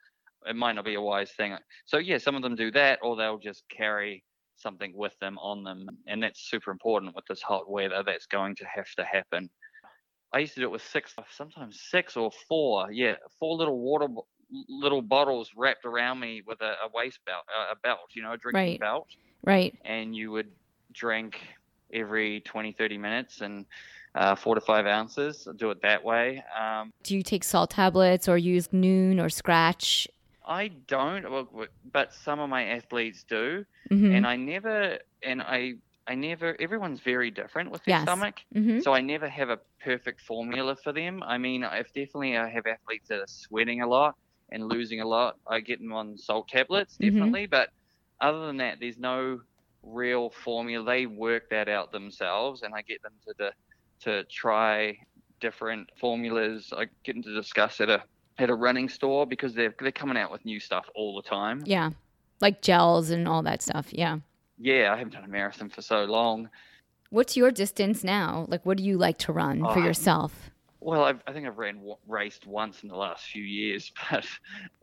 It 0.48 0.56
might 0.56 0.74
not 0.74 0.86
be 0.86 0.96
a 0.96 1.02
wise 1.02 1.32
thing. 1.32 1.56
So 1.86 1.98
yeah, 2.00 2.18
some 2.18 2.36
of 2.36 2.42
them 2.42 2.56
do 2.56 2.72
that, 2.72 3.00
or 3.04 3.16
they'll 3.16 3.38
just 3.38 3.64
carry 3.70 4.24
something 4.56 4.94
with 4.96 5.18
them 5.20 5.38
on 5.40 5.64
them, 5.64 5.88
and 6.08 6.22
that's 6.22 6.50
super 6.50 6.72
important 6.72 7.16
with 7.16 7.26
this 7.30 7.42
hot 7.42 7.70
weather. 7.70 8.04
That's 8.06 8.26
going 8.28 8.56
to 8.56 8.66
have 8.66 8.90
to 8.98 9.04
happen. 9.06 9.50
I 10.34 10.40
used 10.40 10.54
to 10.56 10.62
do 10.62 10.66
it 10.68 10.72
with 10.72 10.82
six, 10.84 11.14
sometimes 11.32 11.82
six 11.90 12.16
or 12.16 12.32
four. 12.48 12.92
Yeah, 12.92 13.16
four 13.40 13.56
little 13.58 13.80
water, 13.80 14.08
little 14.70 15.02
bottles 15.02 15.52
wrapped 15.56 15.86
around 15.86 16.20
me 16.20 16.42
with 16.46 16.62
a, 16.62 16.74
a 16.86 16.90
waist 16.94 17.20
belt, 17.26 17.44
uh, 17.50 17.74
a 17.74 17.76
belt, 17.76 18.00
you 18.16 18.24
know, 18.24 18.34
a 18.34 18.38
drinking 18.38 18.72
Right. 18.72 18.80
belt, 18.80 19.08
Right. 19.44 19.76
and 19.84 20.16
you 20.16 20.32
would 20.32 20.50
drink 20.94 21.40
every 21.94 22.40
20, 22.42 22.72
30 22.72 22.98
minutes 22.98 23.42
and 23.42 23.66
uh, 24.16 24.36
four 24.36 24.56
to 24.56 24.62
five 24.62 24.86
ounces. 24.86 25.48
Do 25.58 25.72
it 25.72 25.82
that 25.82 26.04
way. 26.04 26.44
Um, 26.58 26.92
Do 27.04 27.16
you 27.16 27.24
take 27.24 27.44
salt 27.44 27.72
tablets 27.72 28.30
or 28.30 28.38
use 28.38 28.70
Nuun 28.70 29.22
or 29.22 29.30
Scratch? 29.30 30.08
I 30.46 30.70
don't, 30.88 31.26
but 31.92 32.14
some 32.14 32.40
of 32.40 32.50
my 32.50 32.66
athletes 32.66 33.24
do. 33.24 33.66
Mhm. 33.92 34.16
and 34.16 34.26
I 34.26 34.36
never 34.38 34.98
and 35.24 35.42
I 35.42 35.74
I 36.12 36.16
never 36.16 36.56
everyone's 36.60 37.00
very 37.00 37.32
different 37.32 37.72
with 37.72 37.84
their 37.86 37.96
Yes. 37.96 38.04
stomach. 38.04 38.36
Mhm. 38.54 38.84
So 38.84 38.94
I 38.94 39.00
never 39.02 39.30
have 39.30 39.50
a 39.50 39.60
perfect 39.80 40.20
formula 40.22 40.76
for 40.76 40.92
them. 40.92 41.24
I 41.24 41.38
mean, 41.38 41.64
I've 41.64 41.92
definitely 41.94 42.36
I 42.38 42.50
have 42.50 42.66
athletes 42.68 43.08
that 43.10 43.20
are 43.22 43.28
sweating 43.28 43.82
a 43.82 43.88
lot 43.88 44.16
and 44.52 44.68
losing 44.68 45.00
a 45.00 45.06
lot, 45.08 45.38
I 45.48 45.62
get 45.62 45.80
them 45.80 45.94
on 45.94 46.18
salt 46.18 46.50
tablets 46.50 46.98
Mhm. 46.98 47.06
definitely, 47.14 47.46
but 47.48 47.70
other 48.20 48.46
than 48.48 48.58
that 48.58 48.80
there's 48.82 48.98
no 48.98 49.42
real 49.84 50.30
formula. 50.32 50.84
They 50.86 51.06
work 51.06 51.44
that 51.50 51.70
out 51.70 51.92
themselves 51.94 52.62
and 52.64 52.74
I 52.76 52.82
get 52.82 53.02
them 53.02 53.14
to 53.26 53.34
the, 53.40 53.54
to 54.02 54.26
try 54.26 54.98
different 55.40 55.90
formulas. 55.98 56.74
I 56.76 56.88
get 57.06 57.14
them 57.14 57.24
to 57.24 57.34
discuss 57.34 57.80
at 57.80 57.90
a 57.90 58.04
at 58.38 58.50
a 58.50 58.56
running 58.56 58.90
store 58.90 59.26
because 59.26 59.54
they're 59.54 59.74
they're 59.80 59.92
coming 60.04 60.18
out 60.18 60.32
with 60.32 60.44
new 60.46 60.60
stuff 60.60 60.86
all 60.94 61.16
the 61.16 61.22
time. 61.38 61.64
Yeah. 61.66 61.92
Like 62.42 62.62
gels 62.62 63.10
and 63.12 63.28
all 63.28 63.44
that 63.44 63.62
stuff. 63.62 63.88
Yeah. 63.94 64.20
Yeah, 64.62 64.94
I 64.94 64.98
haven't 64.98 65.14
done 65.14 65.24
a 65.24 65.28
marathon 65.28 65.70
for 65.70 65.82
so 65.82 66.06
long. 66.06 66.50
What's 67.10 67.36
your 67.36 67.52
distance 67.52 68.04
now? 68.04 68.46
Like 68.48 68.66
what 68.66 68.78
do 68.78 68.84
you 68.84 68.98
like 68.98 69.18
to 69.20 69.34
run 69.34 69.60
for 69.60 69.80
Oh, 69.80 69.84
yourself? 69.84 70.52
Well, 70.80 71.04
I've, 71.04 71.22
I 71.28 71.34
think 71.34 71.48
I've 71.48 71.58
ran 71.58 71.82
raced 72.08 72.46
once 72.48 72.84
in 72.84 72.90
the 72.90 72.96
last 72.96 73.26
few 73.26 73.44
years, 73.44 73.92
but 74.12 74.26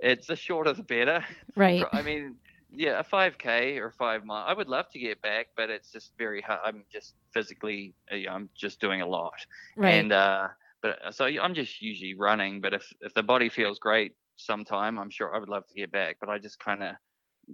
it's 0.01 0.27
the 0.27 0.37
shorter 0.37 0.73
the 0.73 0.83
better. 0.83 1.25
Right. 1.57 1.85
I 1.93 2.03
mean, 2.03 2.37
yeah, 2.73 2.99
a 3.01 3.05
5k 3.05 3.79
or 3.79 3.93
five 3.93 4.25
mile. 4.25 4.45
I 4.47 4.53
would 4.53 4.69
love 4.69 4.89
to 4.91 4.99
get 4.99 5.23
back, 5.23 5.49
but 5.57 5.71
it's 5.71 5.91
just 5.93 6.13
very 6.19 6.43
hard. 6.43 6.61
I'm 6.65 6.85
just 6.93 7.15
physically, 7.33 7.95
uh, 8.13 8.17
you 8.17 8.27
know, 8.27 8.33
I'm 8.33 8.51
just 8.55 8.81
doing 8.81 9.01
a 9.01 9.07
lot, 9.07 9.35
Right. 9.77 9.95
and 9.95 10.13
uh, 10.13 10.49
but 10.83 10.99
so 11.11 11.25
I'm 11.25 11.55
just 11.55 11.81
usually 11.81 12.15
running. 12.15 12.61
But 12.61 12.75
if 12.75 12.93
if 13.01 13.15
the 13.15 13.23
body 13.23 13.49
feels 13.49 13.79
great 13.79 14.15
sometime, 14.37 14.99
I'm 14.99 15.11
sure 15.11 15.35
I 15.35 15.39
would 15.39 15.49
love 15.49 15.67
to 15.69 15.75
get 15.75 15.91
back. 15.91 16.19
But 16.21 16.29
I 16.29 16.39
just 16.39 16.59
kind 16.59 16.83
of 16.83 16.95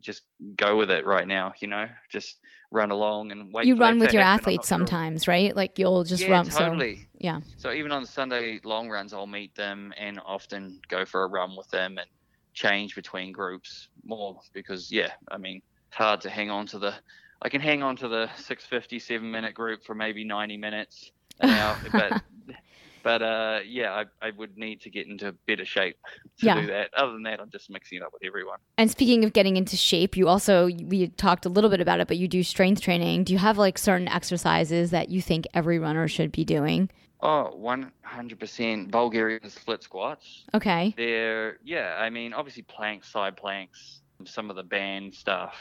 just 0.00 0.22
go 0.56 0.76
with 0.76 0.90
it 0.90 1.06
right 1.06 1.26
now, 1.26 1.52
you 1.60 1.68
know, 1.68 1.86
just 2.10 2.38
run 2.70 2.90
along 2.90 3.30
and 3.30 3.52
wait. 3.52 3.66
you 3.66 3.76
run 3.76 3.98
with 3.98 4.12
your 4.12 4.22
athletes 4.22 4.68
sometimes, 4.68 5.28
right? 5.28 5.54
Like 5.54 5.78
you'll 5.78 6.04
just 6.04 6.22
yeah, 6.22 6.30
run 6.30 6.50
so 6.50 6.58
totally. 6.58 7.08
yeah. 7.18 7.40
So 7.56 7.72
even 7.72 7.92
on 7.92 8.04
Sunday 8.04 8.60
long 8.64 8.88
runs, 8.88 9.12
I'll 9.12 9.26
meet 9.26 9.54
them 9.54 9.92
and 9.98 10.20
often 10.24 10.80
go 10.88 11.04
for 11.04 11.24
a 11.24 11.28
run 11.28 11.56
with 11.56 11.68
them 11.70 11.98
and 11.98 12.08
change 12.52 12.94
between 12.94 13.32
groups 13.32 13.88
more 14.04 14.38
because 14.52 14.90
yeah, 14.90 15.12
I 15.30 15.38
mean 15.38 15.62
it's 15.88 15.96
hard 15.96 16.20
to 16.22 16.30
hang 16.30 16.50
on 16.50 16.66
to 16.68 16.78
the. 16.78 16.94
I 17.42 17.48
can 17.48 17.60
hang 17.60 17.82
on 17.82 17.96
to 17.96 18.08
the 18.08 18.28
650 18.36 18.98
seven 18.98 19.30
minute 19.30 19.54
group 19.54 19.84
for 19.84 19.94
maybe 19.94 20.24
90 20.24 20.56
minutes 20.56 21.10
an 21.40 21.50
hour, 21.50 21.76
but 21.92 22.22
but 23.04 23.22
uh 23.22 23.60
yeah, 23.64 23.92
I, 23.92 24.26
I 24.26 24.30
would 24.36 24.56
need 24.58 24.80
to 24.80 24.90
get 24.90 25.06
into 25.06 25.32
better 25.46 25.64
shape 25.64 25.96
to 26.40 26.46
Yeah. 26.46 26.60
do 26.60 26.66
that. 26.68 26.92
Other 26.96 27.12
than 27.12 27.22
that, 27.24 27.38
I'm 27.40 27.50
just 27.50 27.70
mixing 27.70 27.98
it 27.98 28.02
up 28.02 28.12
with 28.12 28.22
everyone. 28.24 28.58
And 28.78 28.90
speaking 28.90 29.24
of 29.24 29.32
getting 29.32 29.56
into 29.56 29.76
shape, 29.76 30.16
you 30.16 30.26
also 30.26 30.66
we 30.66 31.08
talked 31.08 31.46
a 31.46 31.48
little 31.48 31.70
bit 31.70 31.80
about 31.80 32.00
it, 32.00 32.08
but 32.08 32.16
you 32.16 32.26
do 32.26 32.42
strength 32.42 32.80
training. 32.80 33.24
Do 33.24 33.32
you 33.32 33.38
have 33.38 33.58
like 33.58 33.78
certain 33.78 34.08
exercises 34.08 34.90
that 34.90 35.10
you 35.10 35.22
think 35.22 35.46
every 35.54 35.78
runner 35.78 36.08
should 36.08 36.32
be 36.32 36.44
doing? 36.44 36.90
Oh, 37.20 37.56
100% 37.58 38.90
Bulgarian 38.90 39.48
split 39.48 39.82
squats. 39.82 40.44
Okay. 40.52 40.94
They're 40.96 41.58
yeah, 41.64 41.96
I 41.98 42.10
mean 42.10 42.32
obviously 42.32 42.62
planks, 42.64 43.08
side 43.10 43.36
planks, 43.36 44.00
some 44.24 44.50
of 44.50 44.56
the 44.56 44.62
band 44.62 45.14
stuff, 45.14 45.54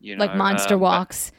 you 0.00 0.16
know, 0.16 0.24
Like 0.24 0.34
monster 0.36 0.74
um, 0.74 0.80
but- 0.80 0.84
walks. 0.84 1.32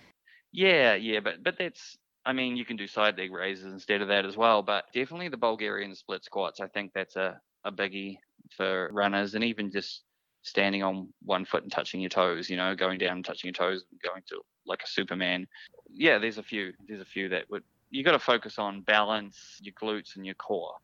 Yeah, 0.52 0.96
yeah, 0.96 1.20
but 1.20 1.44
but 1.44 1.58
that's 1.60 1.99
I 2.30 2.34
mean 2.34 2.56
you 2.56 2.64
can 2.64 2.78
do 2.78 2.86
side 2.86 3.18
leg 3.18 3.32
raises 3.32 3.74
instead 3.74 4.04
of 4.04 4.08
that 4.10 4.24
as 4.24 4.38
well, 4.38 4.62
but 4.62 4.86
definitely 4.94 5.30
the 5.30 5.38
Bulgarian 5.38 5.96
split 5.96 6.24
squats. 6.24 6.60
I 6.60 6.68
think 6.68 6.92
that's 6.94 7.16
a 7.16 7.42
a 7.64 7.72
biggie 7.72 8.18
for 8.56 8.90
runners 8.94 9.34
and 9.34 9.44
even 9.44 9.72
just 9.72 10.04
standing 10.44 10.84
on 10.84 11.12
one 11.24 11.44
foot 11.44 11.64
and 11.64 11.72
touching 11.72 12.02
your 12.02 12.12
toes. 12.12 12.48
You 12.48 12.58
know, 12.58 12.76
going 12.76 13.00
down 13.00 13.18
and 13.18 13.26
touching 13.26 13.48
your 13.48 13.54
toes, 13.54 13.84
going 14.04 14.22
to 14.28 14.42
like 14.68 14.84
a 14.84 14.88
Superman. 14.88 15.48
Yeah, 15.92 16.20
there's 16.20 16.38
a 16.38 16.44
few. 16.44 16.72
There's 16.88 17.02
a 17.02 17.06
few 17.16 17.30
that 17.30 17.50
would 17.50 17.64
you 17.90 18.04
got 18.04 18.12
to 18.12 18.20
focus 18.20 18.60
on 18.60 18.82
balance, 18.82 19.60
your 19.64 19.74
glutes 19.74 20.16
and 20.16 20.24
your 20.24 20.36
core. 20.36 20.76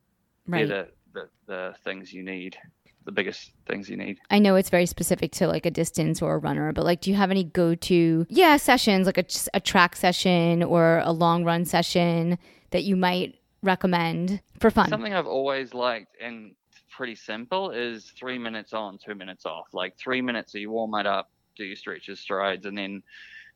Right. 0.48 0.68
They're 0.68 0.88
the, 1.14 1.30
the 1.46 1.54
the 1.54 1.76
things 1.84 2.12
you 2.12 2.24
need, 2.24 2.58
the 3.06 3.12
biggest 3.12 3.51
things 3.68 3.89
you 3.89 3.97
need. 3.97 4.20
I 4.30 4.39
know 4.39 4.56
it's 4.56 4.70
very 4.70 4.86
specific 4.86 5.32
to 5.34 5.47
like 5.47 5.66
a 5.66 5.72
distance 5.72 6.22
or 6.22 6.36
a 6.36 6.38
runner, 6.38 6.74
but 6.74 6.84
like, 6.84 7.01
do 7.01 7.10
you 7.10 7.16
have 7.16 7.32
any 7.32 7.43
go 7.43 7.76
to, 7.76 8.26
yeah, 8.30 8.58
sessions, 8.58 9.06
like 9.06 9.18
a, 9.18 9.26
a 9.53 9.60
track 9.60 9.95
session 9.95 10.64
or 10.64 11.01
a 11.03 11.12
long 11.12 11.43
run 11.43 11.66
session 11.66 12.38
that 12.72 12.84
you 12.84 12.95
might 12.95 13.36
recommend 13.62 14.41
for 14.60 14.72
fun? 14.72 14.89
Something 14.89 15.14
I've 15.14 15.28
always 15.28 15.74
liked 15.74 16.18
and 16.22 16.56
pretty 16.91 17.16
simple 17.16 17.72
is 17.72 18.12
three 18.18 18.38
minutes 18.38 18.74
on, 18.74 18.97
two 18.97 19.16
minutes 19.16 19.45
off. 19.45 19.68
Like 19.74 19.97
three 19.97 20.22
minutes, 20.22 20.51
so 20.51 20.58
you 20.58 20.72
warm 20.72 20.95
it 20.95 21.06
up, 21.06 21.30
do 21.56 21.64
your 21.64 21.76
stretches, 21.76 22.20
strides, 22.20 22.66
and 22.66 22.78
then 22.78 23.03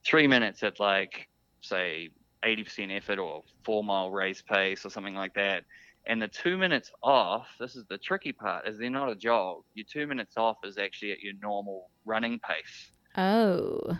three 0.06 0.28
minutes 0.28 0.64
at 0.64 0.80
like, 0.80 1.28
say, 1.62 2.10
80% 2.43 2.95
effort 2.95 3.20
or 3.20 3.43
four 3.64 3.84
mile 3.84 4.12
race 4.12 4.41
pace 4.41 4.86
or 4.86 4.89
something 4.89 5.16
like 5.16 5.34
that. 5.34 5.64
And 6.10 6.20
the 6.20 6.28
two 6.28 6.57
minutes 6.57 6.91
off, 7.03 7.47
this 7.60 7.76
is 7.76 7.86
the 7.88 7.99
tricky 7.99 8.32
part, 8.32 8.68
is 8.68 8.80
they're 8.80 8.89
not 8.89 9.10
a 9.12 9.16
jog. 9.16 9.62
Your 9.76 9.86
two 9.88 10.07
minutes 10.07 10.38
off 10.38 10.57
is 10.64 10.80
actually 10.80 11.12
at 11.12 11.20
your 11.20 11.34
normal 11.39 11.91
running 12.03 12.39
pace. 12.39 12.91
Oh, 13.16 13.95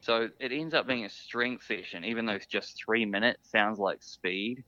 So 0.00 0.28
it 0.40 0.50
ends 0.50 0.74
up 0.74 0.88
being 0.88 1.04
a 1.04 1.08
strength 1.08 1.64
session, 1.64 2.04
even 2.04 2.26
though 2.26 2.32
it's 2.32 2.46
just 2.46 2.82
three 2.84 3.04
minutes, 3.04 3.50
sounds 3.52 3.78
like 3.78 4.02
speed. 4.02 4.64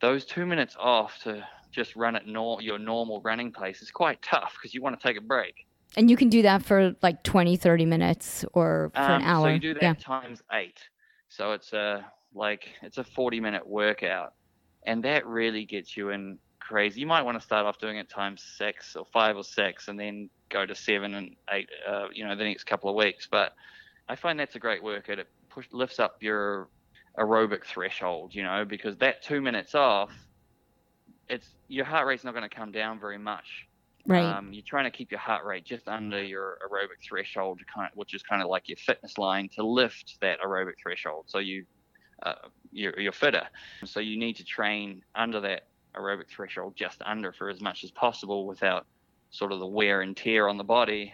Those 0.00 0.24
two 0.24 0.46
minutes 0.46 0.74
off 0.80 1.18
to 1.24 1.46
just 1.70 1.94
run 1.96 2.16
at 2.16 2.26
nor- 2.26 2.62
your 2.62 2.78
normal 2.78 3.20
running 3.20 3.52
pace 3.52 3.82
is 3.82 3.90
quite 3.90 4.22
tough 4.22 4.54
because 4.56 4.72
you 4.72 4.80
want 4.80 4.98
to 4.98 5.06
take 5.06 5.18
a 5.18 5.20
break. 5.20 5.66
And 5.98 6.10
you 6.10 6.16
can 6.16 6.30
do 6.30 6.40
that 6.42 6.62
for 6.64 6.96
like 7.02 7.24
20, 7.24 7.56
30 7.56 7.84
minutes 7.84 8.42
or 8.54 8.90
for 8.94 9.00
an 9.02 9.20
Um, 9.20 9.22
hour. 9.22 9.48
So 9.48 9.52
you 9.52 9.58
do 9.60 9.74
that 9.74 9.82
yeah. 9.82 9.92
times 9.94 10.42
eight. 10.52 10.78
So 11.28 11.52
it's 11.52 11.74
a 11.74 12.10
like 12.34 12.68
it's 12.82 12.96
a 12.98 13.04
forty 13.04 13.40
minute 13.40 13.66
workout, 13.66 14.34
and 14.86 15.02
that 15.04 15.26
really 15.26 15.64
gets 15.64 15.96
you 15.96 16.10
in 16.10 16.38
crazy. 16.60 17.00
You 17.00 17.06
might 17.06 17.22
want 17.22 17.38
to 17.38 17.44
start 17.44 17.66
off 17.66 17.78
doing 17.78 17.96
it 17.98 18.08
times 18.08 18.42
six 18.56 18.96
or 18.96 19.04
five 19.12 19.36
or 19.36 19.44
six, 19.44 19.88
and 19.88 19.98
then 19.98 20.30
go 20.48 20.64
to 20.64 20.74
seven 20.74 21.14
and 21.14 21.36
eight. 21.52 21.68
Uh, 21.88 22.06
you 22.12 22.26
know, 22.26 22.34
the 22.34 22.44
next 22.44 22.64
couple 22.64 22.88
of 22.88 22.96
weeks. 22.96 23.28
But 23.30 23.54
I 24.08 24.16
find 24.16 24.38
that's 24.38 24.56
a 24.56 24.60
great 24.60 24.82
workout. 24.82 25.18
It 25.18 25.28
push, 25.50 25.66
lifts 25.72 25.98
up 25.98 26.22
your 26.22 26.68
aerobic 27.18 27.64
threshold. 27.64 28.34
You 28.34 28.44
know, 28.44 28.64
because 28.64 28.96
that 28.98 29.22
two 29.22 29.40
minutes 29.40 29.74
off, 29.74 30.12
it's 31.28 31.48
your 31.68 31.84
heart 31.84 32.06
rate's 32.06 32.24
not 32.24 32.34
going 32.34 32.48
to 32.48 32.54
come 32.54 32.72
down 32.72 32.98
very 32.98 33.18
much. 33.18 33.66
Right. 34.08 34.22
Um, 34.22 34.52
you're 34.52 34.62
trying 34.64 34.84
to 34.84 34.96
keep 34.96 35.10
your 35.10 35.18
heart 35.18 35.44
rate 35.44 35.64
just 35.64 35.88
under 35.88 36.22
your 36.22 36.58
aerobic 36.64 37.04
threshold, 37.04 37.60
kind 37.72 37.90
which 37.94 38.14
is 38.14 38.22
kind 38.22 38.40
of 38.40 38.48
like 38.48 38.68
your 38.68 38.76
fitness 38.76 39.18
line 39.18 39.48
to 39.56 39.66
lift 39.66 40.18
that 40.20 40.40
aerobic 40.40 40.74
threshold. 40.80 41.24
So 41.26 41.38
you, 41.38 41.64
uh, 42.22 42.34
you're, 42.72 42.98
you're 42.98 43.12
fitter. 43.12 43.48
So 43.84 44.00
you 44.00 44.18
need 44.18 44.36
to 44.36 44.44
train 44.44 45.02
under 45.14 45.40
that 45.40 45.62
aerobic 45.96 46.28
threshold, 46.30 46.74
just 46.76 47.02
under 47.04 47.32
for 47.32 47.48
as 47.50 47.60
much 47.60 47.84
as 47.84 47.90
possible 47.92 48.46
without 48.46 48.86
sort 49.30 49.52
of 49.52 49.60
the 49.60 49.66
wear 49.66 50.02
and 50.02 50.16
tear 50.16 50.48
on 50.48 50.56
the 50.56 50.64
body. 50.64 51.12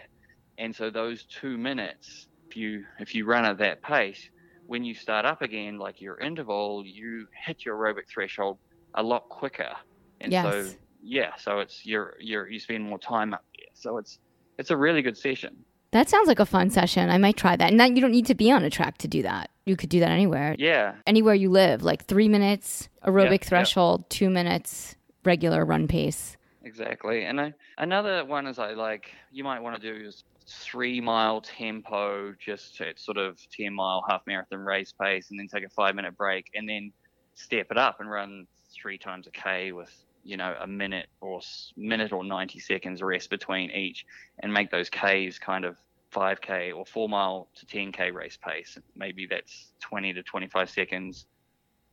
And 0.58 0.74
so 0.74 0.90
those 0.90 1.24
two 1.24 1.56
minutes, 1.58 2.28
if 2.50 2.56
you 2.56 2.84
if 2.98 3.14
you 3.14 3.24
run 3.24 3.44
at 3.44 3.58
that 3.58 3.82
pace, 3.82 4.20
when 4.66 4.84
you 4.84 4.94
start 4.94 5.24
up 5.24 5.42
again, 5.42 5.78
like 5.78 6.00
your 6.00 6.18
interval, 6.20 6.82
you 6.86 7.26
hit 7.46 7.64
your 7.64 7.76
aerobic 7.76 8.08
threshold 8.12 8.58
a 8.94 9.02
lot 9.02 9.28
quicker. 9.30 9.72
And 10.20 10.32
Yes. 10.32 10.42
so 10.42 10.74
yeah, 11.02 11.32
so 11.36 11.60
it's 11.60 11.84
you're 11.84 12.14
you're 12.20 12.48
you 12.48 12.60
spend 12.60 12.84
more 12.84 12.98
time 12.98 13.34
up 13.34 13.44
there. 13.56 13.66
So 13.74 13.98
it's 13.98 14.18
it's 14.58 14.70
a 14.70 14.76
really 14.76 15.02
good 15.02 15.16
session. 15.16 15.64
that 15.92 16.08
sounds 16.08 16.28
like 16.28 16.40
a 16.40 16.46
fun 16.46 16.70
session. 16.70 17.10
I 17.10 17.18
might 17.18 17.36
try 17.36 17.56
that. 17.56 17.70
And 17.70 17.80
that, 17.80 17.94
you 17.94 18.00
don't 18.02 18.12
need 18.12 18.26
to 18.26 18.34
be 18.34 18.50
on 18.50 18.64
a 18.64 18.70
track 18.70 18.98
to 18.98 19.08
do 19.08 19.22
that. 19.22 19.50
You 19.64 19.76
could 19.76 19.88
do 19.88 20.00
that 20.00 20.10
anywhere. 20.10 20.56
Yeah. 20.58 20.94
Anywhere 21.06 21.34
you 21.34 21.50
live, 21.50 21.82
like 21.82 22.04
three 22.04 22.28
minutes 22.28 22.88
aerobic 23.04 23.42
yeah. 23.42 23.48
threshold, 23.48 24.10
two 24.10 24.28
minutes 24.28 24.96
regular 25.24 25.64
run 25.64 25.86
pace. 25.86 26.36
Exactly. 26.64 27.24
And 27.24 27.40
I, 27.40 27.54
another 27.78 28.24
one 28.24 28.46
is 28.46 28.58
I 28.58 28.72
like 28.72 29.12
you 29.30 29.44
might 29.44 29.60
want 29.60 29.80
to 29.80 29.82
do 29.82 30.06
is 30.06 30.24
three 30.46 31.00
mile 31.00 31.40
tempo, 31.40 32.34
just 32.38 32.80
at 32.80 32.98
sort 32.98 33.18
of 33.18 33.38
ten 33.50 33.74
mile 33.74 34.04
half 34.08 34.22
marathon 34.26 34.60
race 34.60 34.92
pace, 34.92 35.30
and 35.30 35.38
then 35.38 35.48
take 35.48 35.64
a 35.64 35.68
five 35.68 35.94
minute 35.94 36.16
break, 36.16 36.50
and 36.54 36.68
then 36.68 36.92
step 37.34 37.68
it 37.70 37.78
up 37.78 38.00
and 38.00 38.10
run 38.10 38.46
three 38.72 38.98
times 38.98 39.26
a 39.26 39.30
k 39.30 39.72
with 39.72 39.92
you 40.24 40.36
know 40.36 40.54
a 40.60 40.66
minute 40.66 41.08
or 41.20 41.40
minute 41.76 42.12
or 42.12 42.24
ninety 42.24 42.58
seconds 42.58 43.02
rest 43.02 43.30
between 43.30 43.70
each, 43.70 44.06
and 44.40 44.52
make 44.52 44.70
those 44.70 44.88
k's 44.88 45.38
kind 45.38 45.64
of 45.64 45.76
5k 46.12 46.74
or 46.76 46.84
4 46.86 47.08
mile 47.08 47.48
to 47.54 47.66
10k 47.66 48.12
race 48.12 48.36
pace 48.36 48.78
maybe 48.96 49.26
that's 49.26 49.72
20 49.80 50.12
to 50.14 50.22
25 50.22 50.70
seconds 50.70 51.26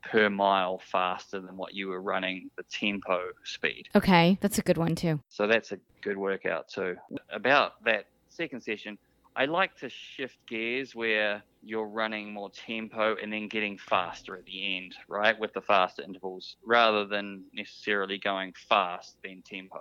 per 0.01 0.29
mile 0.29 0.79
faster 0.79 1.39
than 1.41 1.57
what 1.57 1.73
you 1.73 1.87
were 1.89 2.01
running 2.01 2.49
the 2.57 2.63
tempo 2.63 3.19
speed 3.43 3.87
Okay, 3.95 4.37
that's 4.41 4.57
a 4.57 4.61
good 4.61 4.77
one 4.77 4.95
too. 4.95 5.19
so 5.29 5.47
that's 5.47 5.71
a 5.71 5.79
good 6.01 6.17
workout 6.17 6.69
too. 6.69 6.95
About 7.31 7.83
that 7.83 8.05
second 8.29 8.61
session, 8.61 8.97
I 9.35 9.45
like 9.45 9.75
to 9.77 9.89
shift 9.89 10.37
gears 10.47 10.95
where 10.95 11.43
you're 11.63 11.87
running 11.87 12.33
more 12.33 12.49
tempo 12.49 13.15
and 13.21 13.31
then 13.31 13.47
getting 13.49 13.77
faster 13.77 14.35
at 14.35 14.45
the 14.45 14.77
end, 14.77 14.95
right? 15.07 15.37
With 15.37 15.53
the 15.53 15.61
faster 15.61 16.01
intervals 16.01 16.55
rather 16.65 17.05
than 17.05 17.43
necessarily 17.53 18.17
going 18.17 18.53
fast 18.69 19.17
then 19.23 19.43
tempo. 19.45 19.79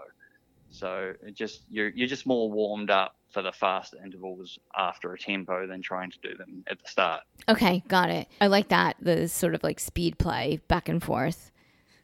So 0.70 1.14
it 1.22 1.34
just 1.34 1.62
you're 1.68 1.88
you're 1.88 2.08
just 2.08 2.26
more 2.26 2.50
warmed 2.50 2.90
up 2.90 3.16
for 3.30 3.42
the 3.42 3.52
faster 3.52 3.96
intervals 4.02 4.58
after 4.76 5.12
a 5.12 5.18
tempo 5.18 5.66
than 5.66 5.82
trying 5.82 6.10
to 6.10 6.18
do 6.22 6.34
them 6.36 6.64
at 6.70 6.80
the 6.82 6.88
start. 6.88 7.22
Okay, 7.48 7.82
got 7.88 8.10
it. 8.10 8.28
I 8.40 8.46
like 8.46 8.68
that. 8.68 8.96
The 9.00 9.28
sort 9.28 9.54
of 9.54 9.62
like 9.62 9.80
speed 9.80 10.18
play 10.18 10.60
back 10.68 10.88
and 10.88 11.02
forth. 11.02 11.50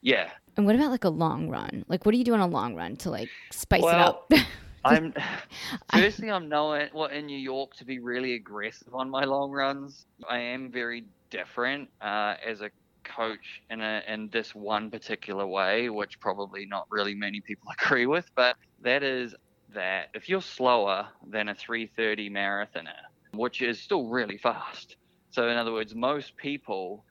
Yeah. 0.03 0.31
And 0.57 0.67
what 0.67 0.75
about 0.75 0.91
like 0.91 1.05
a 1.05 1.11
long 1.11 1.49
run? 1.49 1.85
Like, 1.89 2.07
what 2.07 2.12
do 2.12 2.19
you 2.19 2.25
do 2.25 2.35
on 2.35 2.41
a 2.41 2.47
long 2.47 2.75
run 2.75 2.97
to 2.97 3.11
like 3.11 3.29
spice 3.51 3.83
Well, 3.83 4.27
it 4.31 4.41
up? 4.41 4.47
I'm 4.85 5.15
firstly 5.93 6.31
I'm 6.31 6.49
known 6.49 6.89
well 6.93 7.09
in 7.09 7.27
New 7.27 7.39
York 7.39 7.75
to 7.77 7.85
be 7.85 7.99
really 7.99 8.35
aggressive 8.35 8.95
on 8.95 9.11
my 9.11 9.25
long 9.25 9.51
runs. 9.51 10.07
I 10.29 10.39
am 10.39 10.71
very 10.71 11.05
different 11.31 11.89
uh, 12.01 12.35
as 12.45 12.61
a 12.61 12.71
coach 13.05 13.63
in 13.71 13.81
a 13.81 14.03
in 14.09 14.29
this 14.33 14.55
one 14.55 14.91
particular 14.91 15.47
way, 15.47 15.89
which 15.89 16.21
probably 16.21 16.67
not 16.67 16.87
really 16.91 17.15
many 17.15 17.41
people 17.41 17.69
agree 17.81 18.07
with, 18.07 18.29
but 18.35 18.57
that 18.83 19.03
is 19.03 19.35
that 19.75 20.09
if 20.15 20.29
you're 20.29 20.43
slower 20.43 21.09
than 21.29 21.49
a 21.49 21.55
330 21.55 22.31
marathoner, 22.31 22.93
which 23.33 23.63
is 23.63 23.81
still 23.81 24.09
really 24.09 24.39
fast. 24.39 24.97
So 25.31 25.49
in 25.49 25.57
other 25.57 25.73
words, 25.73 25.95
most 25.95 26.37
people 26.37 27.05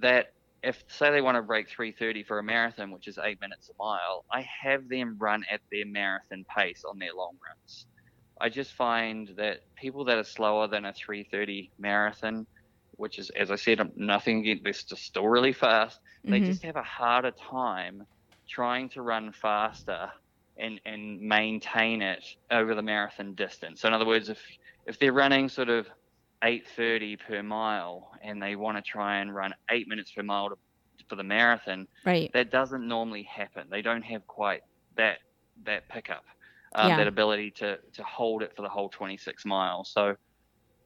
that 0.00 0.26
if 0.62 0.82
say 0.88 1.10
they 1.10 1.22
want 1.22 1.36
to 1.36 1.42
break 1.42 1.68
330 1.70 2.24
for 2.24 2.38
a 2.38 2.42
marathon, 2.42 2.90
which 2.90 3.08
is 3.08 3.18
eight 3.22 3.40
minutes 3.40 3.70
a 3.70 3.82
mile, 3.82 4.24
I 4.30 4.46
have 4.62 4.88
them 4.88 5.16
run 5.18 5.44
at 5.50 5.60
their 5.72 5.86
marathon 5.86 6.44
pace 6.54 6.82
on 6.88 6.98
their 6.98 7.14
long 7.16 7.32
runs. 7.46 7.86
I 8.40 8.48
just 8.48 8.72
find 8.72 9.30
that 9.36 9.60
people 9.76 10.04
that 10.06 10.18
are 10.18 10.24
slower 10.24 10.68
than 10.68 10.84
a 10.84 10.92
330 10.92 11.72
marathon, 11.78 12.46
which 13.00 13.18
is, 13.18 13.30
as 13.30 13.50
I 13.50 13.56
said, 13.56 13.80
I'm 13.80 13.92
nothing 13.96 14.40
against 14.40 14.64
this, 14.64 14.84
just 14.84 15.02
still 15.04 15.28
really 15.28 15.52
fast, 15.54 16.00
they 16.30 16.40
Mhm. 16.40 16.40
just 16.40 16.64
have 16.64 16.76
a 16.76 16.82
harder 16.82 17.32
time 17.32 18.04
trying 18.48 18.88
to 18.90 19.02
run 19.02 19.32
faster 19.32 20.10
and, 20.56 20.80
and 20.84 21.20
maintain 21.20 22.02
it 22.02 22.24
over 22.50 22.74
the 22.74 22.82
marathon 22.82 23.34
distance. 23.34 23.80
So 23.80 23.88
in 23.88 23.94
other 23.94 24.06
words, 24.06 24.28
if 24.28 24.42
if 24.86 24.98
they're 24.98 25.12
running 25.12 25.48
sort 25.48 25.68
of 25.68 25.88
8:30 26.42 27.16
per 27.16 27.42
mile 27.42 28.10
and 28.22 28.42
they 28.42 28.56
want 28.56 28.76
to 28.76 28.82
try 28.82 29.18
and 29.20 29.34
run 29.34 29.54
eight 29.70 29.88
minutes 29.88 30.12
per 30.12 30.22
mile 30.22 30.50
to, 30.50 30.56
for 31.08 31.16
the 31.16 31.24
marathon, 31.24 31.86
right. 32.04 32.32
that 32.32 32.50
doesn't 32.50 32.86
normally 32.86 33.22
happen. 33.24 33.68
They 33.70 33.82
don't 33.82 34.02
have 34.02 34.26
quite 34.26 34.62
that 34.96 35.18
that 35.64 35.88
pickup, 35.88 36.24
um, 36.74 36.94
Yeah. 36.94 36.96
that 36.96 37.06
ability 37.06 37.52
to 37.52 37.78
to 37.94 38.04
hold 38.04 38.42
it 38.42 38.54
for 38.56 38.62
the 38.62 38.68
whole 38.68 38.88
26 38.88 39.44
miles. 39.44 39.92
So, 39.92 40.16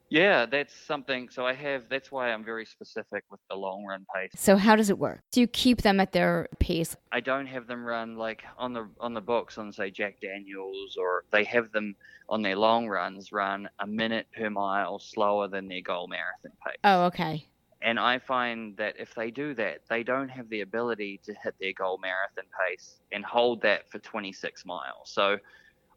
yeah, 0.09 0.47
that's 0.47 0.75
something. 0.75 1.29
So 1.31 1.47
I 1.47 1.55
have. 1.55 1.89
That's 1.89 2.13
why 2.13 2.33
I'm 2.33 2.45
very 2.45 2.67
specific 2.67 3.25
with 3.31 3.41
the 3.49 3.57
long 3.57 3.85
run 3.85 4.07
pace. 4.15 4.31
So 4.37 4.57
how 4.57 4.77
does 4.77 4.91
it 4.91 4.99
work? 4.99 5.21
Do 5.33 5.41
you 5.41 5.47
keep 5.47 5.83
them 5.83 6.01
at 6.01 6.13
their 6.13 6.49
pace? 6.61 6.97
I 7.13 7.21
don't 7.21 7.47
have 7.47 7.67
them 7.67 7.85
run 7.85 8.17
like 8.17 8.43
on 8.59 8.73
the 8.73 8.89
on 9.01 9.15
the 9.15 9.21
books 9.21 9.59
on 9.59 9.73
say 9.73 9.91
Jack 9.91 10.21
Daniels 10.21 10.97
or 10.99 11.25
they 11.31 11.45
have 11.45 11.73
them 11.73 11.97
on 12.29 12.43
their 12.43 12.57
long 12.57 12.89
runs 12.89 13.33
run 13.33 13.69
a 13.81 13.87
minute 13.87 14.27
per 14.37 14.51
mile 14.51 14.99
slower 14.99 15.49
than 15.49 15.69
their 15.69 15.83
goal 15.83 16.07
marathon 16.09 16.53
pace. 16.65 16.79
Oh, 16.85 17.05
okay. 17.07 17.47
And 17.83 17.99
I 17.99 18.19
find 18.19 18.75
that 18.79 18.95
if 18.99 19.15
they 19.15 19.31
do 19.31 19.55
that, 19.55 19.81
they 19.91 20.03
don't 20.03 20.31
have 20.31 20.49
the 20.49 20.63
ability 20.63 21.21
to 21.25 21.35
hit 21.35 21.55
their 21.61 21.75
goal 21.75 21.99
marathon 21.99 22.45
pace 22.67 23.01
and 23.13 23.23
hold 23.25 23.61
that 23.63 23.91
for 23.91 23.99
26 23.99 24.65
miles. 24.65 25.03
So 25.05 25.37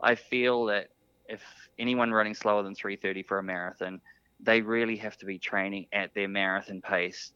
I 0.02 0.16
feel 0.16 0.66
that 0.66 0.90
if 1.28 1.44
anyone 1.80 2.12
running 2.12 2.34
slower 2.34 2.64
than 2.64 2.76
330 2.76 3.24
for 3.24 3.40
a 3.40 3.44
marathon, 3.44 4.02
they 4.40 4.62
really 4.62 4.98
have 4.98 5.18
to 5.18 5.26
be 5.26 5.40
training 5.40 5.88
at 5.92 6.14
their 6.14 6.28
marathon 6.28 6.82
pace. 6.82 7.34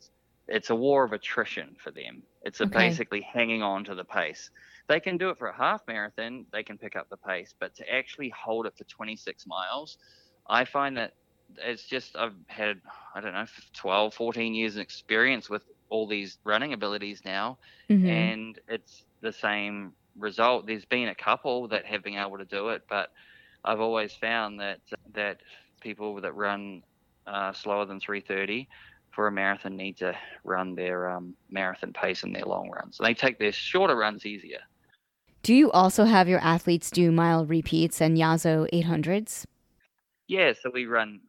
It's 0.48 0.70
a 0.70 0.76
war 0.76 1.04
of 1.04 1.14
attrition 1.14 1.76
for 1.80 1.92
them. 1.92 2.24
It's 2.42 2.60
a 2.60 2.66
Okay. 2.66 3.02
basically 3.06 3.22
hanging 3.22 3.62
on 3.64 3.84
to 3.86 3.96
the 3.96 4.06
pace. 4.06 4.50
They 4.88 5.00
can 5.00 5.18
do 5.18 5.30
it 5.30 5.38
for 5.38 5.48
a 5.48 5.56
half 5.58 5.82
marathon, 5.88 6.46
they 6.52 6.64
can 6.64 6.78
pick 6.78 6.96
up 6.96 7.08
the 7.10 7.18
pace, 7.18 7.54
but 7.60 7.74
to 7.76 7.90
actually 7.92 8.30
hold 8.30 8.66
it 8.66 8.74
for 8.78 8.84
26 8.86 9.46
miles, 9.48 9.98
I 10.50 10.66
find 10.66 10.98
that 10.98 11.14
it's 11.58 11.88
just 11.88 12.16
I've 12.16 12.36
had 12.50 12.82
I 13.16 13.22
don't 13.22 13.34
know 13.34 13.46
12 13.76 14.14
14 14.14 14.54
years 14.56 14.76
of 14.76 14.82
experience 14.82 15.50
with 15.50 15.64
all 15.90 16.08
these 16.08 16.40
running 16.46 16.74
abilities 16.74 17.22
now 17.26 17.58
Mhm. 17.90 18.34
and 18.34 18.60
it's 18.68 19.06
the 19.22 19.34
same 19.34 19.96
result 20.16 20.66
there's 20.66 20.86
been 20.86 21.10
a 21.10 21.16
couple 21.16 21.68
that 21.70 21.86
have 21.86 22.04
been 22.04 22.16
able 22.18 22.38
to 22.38 22.46
do 22.46 22.70
it 22.70 22.84
but 22.90 23.10
I've 23.64 23.80
always 23.80 24.14
found 24.14 24.60
that 24.60 24.80
that 25.14 25.42
people 25.82 26.22
that 26.22 26.34
run 26.34 26.84
uh, 27.28 27.54
slower 27.54 27.86
than 27.86 28.00
330 28.00 28.68
for 29.12 29.28
a 29.28 29.32
marathon 29.32 29.76
need 29.76 29.98
to 29.98 30.16
run 30.44 30.76
their 30.76 31.10
um, 31.10 31.36
marathon 31.50 31.94
pace 31.94 32.24
in 32.24 32.34
their 32.34 32.46
long 32.46 32.70
runs 32.70 33.00
and 33.00 33.08
they 33.08 33.14
take 33.14 33.38
their 33.40 33.52
shorter 33.52 33.96
runs 33.96 34.26
easier 34.26 34.60
Do 35.44 35.54
you 35.54 35.72
also 35.72 36.06
have 36.06 36.28
your 36.28 36.40
athletes 36.40 36.90
do 36.92 37.12
mile 37.12 37.46
repeats 37.46 38.02
and 38.02 38.18
Yasso 38.18 38.68
800s? 38.72 39.46
Yeah, 40.28 40.54
so 40.54 40.70
we 40.74 40.86
run 40.86 41.20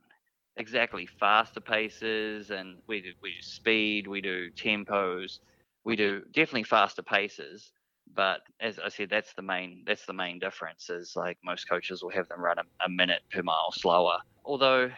exactly 0.56 1.06
faster 1.06 1.60
paces 1.60 2.50
and 2.50 2.78
we 2.86 3.00
do, 3.00 3.12
we 3.22 3.30
do 3.30 3.42
speed, 3.42 4.06
we 4.06 4.20
do 4.20 4.50
tempos, 4.50 5.40
we 5.84 5.96
do 5.96 6.22
definitely 6.32 6.64
faster 6.64 7.02
paces. 7.02 7.72
But 8.14 8.40
as 8.60 8.78
I 8.78 8.88
said, 8.88 9.10
that's 9.10 9.34
the 9.34 9.42
main 9.42 9.84
that's 9.86 10.06
the 10.06 10.12
main 10.12 10.38
difference. 10.38 10.90
Is 10.90 11.14
like 11.16 11.38
most 11.44 11.68
coaches 11.68 12.02
will 12.02 12.10
have 12.10 12.28
them 12.28 12.40
run 12.40 12.58
a, 12.58 12.64
a 12.84 12.88
minute 12.88 13.22
per 13.30 13.42
mile 13.42 13.72
slower. 13.72 14.18
Although 14.44 14.92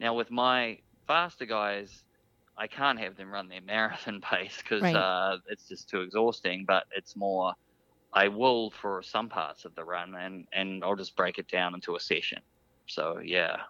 now 0.00 0.14
with 0.14 0.30
my 0.30 0.78
faster 1.06 1.46
guys, 1.46 2.04
I 2.56 2.66
can't 2.68 2.98
have 3.00 3.16
them 3.16 3.30
run 3.32 3.48
their 3.48 3.60
marathon 3.62 4.20
pace 4.20 4.58
because 4.58 4.92
Right. 4.92 4.94
uh, 4.94 5.38
it's 5.48 5.68
just 5.68 5.88
too 5.90 6.02
exhausting. 6.02 6.64
But 6.66 6.84
it's 6.92 7.16
more, 7.16 7.54
I 8.12 8.28
will 8.28 8.70
for 8.70 9.02
some 9.02 9.28
parts 9.30 9.64
of 9.64 9.74
the 9.74 9.84
run, 9.84 10.14
and 10.16 10.46
and 10.52 10.84
I'll 10.84 10.96
just 10.96 11.16
break 11.16 11.38
it 11.38 11.48
down 11.48 11.74
into 11.74 11.96
a 11.96 12.00
session. 12.00 12.42
So 12.88 13.18
yeah. 13.24 13.64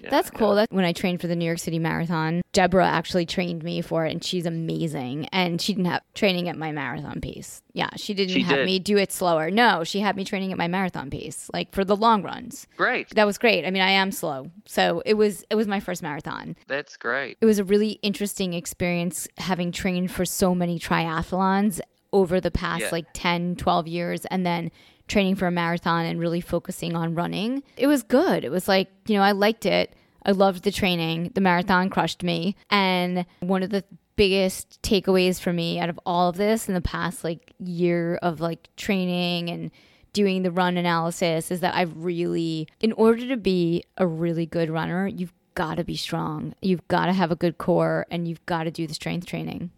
Yeah, 0.00 0.10
That's 0.10 0.30
yeah. 0.32 0.38
cool. 0.38 0.54
That's 0.54 0.72
when 0.72 0.84
I 0.84 0.92
trained 0.92 1.20
for 1.20 1.26
the 1.26 1.36
New 1.36 1.44
York 1.44 1.58
City 1.58 1.78
Marathon. 1.78 2.42
Deborah 2.52 2.86
actually 2.86 3.24
trained 3.26 3.62
me 3.62 3.80
for 3.80 4.04
it, 4.04 4.12
and 4.12 4.22
she's 4.22 4.44
amazing. 4.46 5.26
And 5.32 5.60
she 5.60 5.72
didn't 5.74 5.86
have 5.86 6.02
training 6.14 6.48
at 6.48 6.56
my 6.56 6.72
marathon 6.72 7.20
pace. 7.20 7.62
Yeah, 7.72 7.88
she 7.96 8.12
didn't 8.14 8.34
She 8.34 8.42
have 8.42 8.56
did. 8.58 8.66
me 8.66 8.78
do 8.78 8.96
it 8.98 9.10
slower. 9.12 9.50
No, 9.50 9.84
she 9.84 10.00
had 10.00 10.16
me 10.16 10.24
training 10.24 10.52
at 10.52 10.58
my 10.58 10.68
marathon 10.68 11.08
pace, 11.10 11.48
like 11.54 11.72
for 11.72 11.84
the 11.84 11.96
long 11.96 12.22
runs. 12.22 12.66
Great. 12.76 13.08
That 13.14 13.24
was 13.26 13.38
great. 13.38 13.64
I 13.64 13.70
mean, 13.70 13.82
I 13.82 13.90
am 13.90 14.10
slow, 14.12 14.50
so 14.66 15.02
it 15.06 15.14
was 15.14 15.44
it 15.50 15.54
was 15.54 15.66
my 15.66 15.80
first 15.80 16.02
marathon. 16.02 16.56
That's 16.66 16.96
great. 16.96 17.38
It 17.40 17.46
was 17.46 17.58
a 17.58 17.64
really 17.64 17.92
interesting 18.02 18.54
experience 18.54 19.26
having 19.38 19.72
trained 19.72 20.10
for 20.10 20.24
so 20.24 20.54
many 20.54 20.78
triathlons 20.78 21.80
over 22.12 22.40
the 22.40 22.50
past 22.50 22.82
Yeah. 22.82 22.88
like 22.92 23.06
10, 23.14 23.56
12 23.56 23.88
years 23.88 24.26
and 24.26 24.44
then 24.44 24.70
training 25.12 25.36
for 25.36 25.46
a 25.46 25.50
marathon 25.50 26.06
and 26.06 26.18
really 26.18 26.40
focusing 26.40 26.96
on 26.96 27.14
running. 27.14 27.62
It 27.76 27.86
was 27.86 28.02
good. 28.02 28.44
It 28.44 28.50
was 28.50 28.66
like, 28.66 28.88
you 29.06 29.16
know, 29.16 29.22
I 29.22 29.32
liked 29.32 29.66
it. 29.66 29.94
I 30.24 30.32
loved 30.32 30.64
the 30.64 30.72
training. 30.72 31.32
The 31.34 31.40
marathon 31.40 31.90
crushed 31.90 32.22
me. 32.22 32.56
And 32.70 33.26
one 33.40 33.62
of 33.62 33.70
the 33.70 33.84
biggest 34.16 34.80
takeaways 34.82 35.40
for 35.40 35.52
me 35.52 35.78
out 35.78 35.88
of 35.88 36.00
all 36.06 36.28
of 36.28 36.36
this 36.36 36.68
in 36.68 36.74
the 36.74 36.80
past 36.80 37.24
like 37.24 37.52
year 37.58 38.16
of 38.22 38.40
like 38.40 38.68
training 38.76 39.48
and 39.50 39.70
doing 40.12 40.42
the 40.42 40.50
run 40.50 40.76
analysis 40.76 41.50
is 41.50 41.60
that 41.60 41.74
I've 41.74 41.96
really, 41.96 42.68
in 42.80 42.92
order 42.92 43.26
to 43.28 43.36
be 43.36 43.84
a 43.96 44.06
really 44.06 44.46
good 44.46 44.70
runner, 44.70 45.06
you've 45.06 45.32
got 45.54 45.76
to 45.76 45.84
be 45.84 45.96
strong. 45.96 46.54
You've 46.62 46.86
got 46.88 47.06
to 47.06 47.12
have 47.12 47.30
a 47.30 47.36
good 47.36 47.58
core 47.58 48.06
and 48.10 48.26
you've 48.26 48.44
got 48.46 48.64
to 48.64 48.70
do 48.70 48.86
the 48.86 48.94
strength 48.94 49.26
training. 49.26 49.70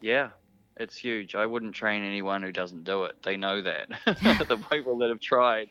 Yeah, 0.00 0.30
it's 0.82 0.96
huge. 0.96 1.34
I 1.34 1.46
wouldn't 1.46 1.74
train 1.74 2.02
anyone 2.02 2.42
who 2.42 2.52
doesn't 2.52 2.84
do 2.84 3.04
it. 3.04 3.16
They 3.22 3.36
know 3.36 3.62
that. 3.62 3.88
the 4.04 4.62
people 4.70 4.98
that 4.98 5.08
have 5.08 5.20
tried 5.20 5.68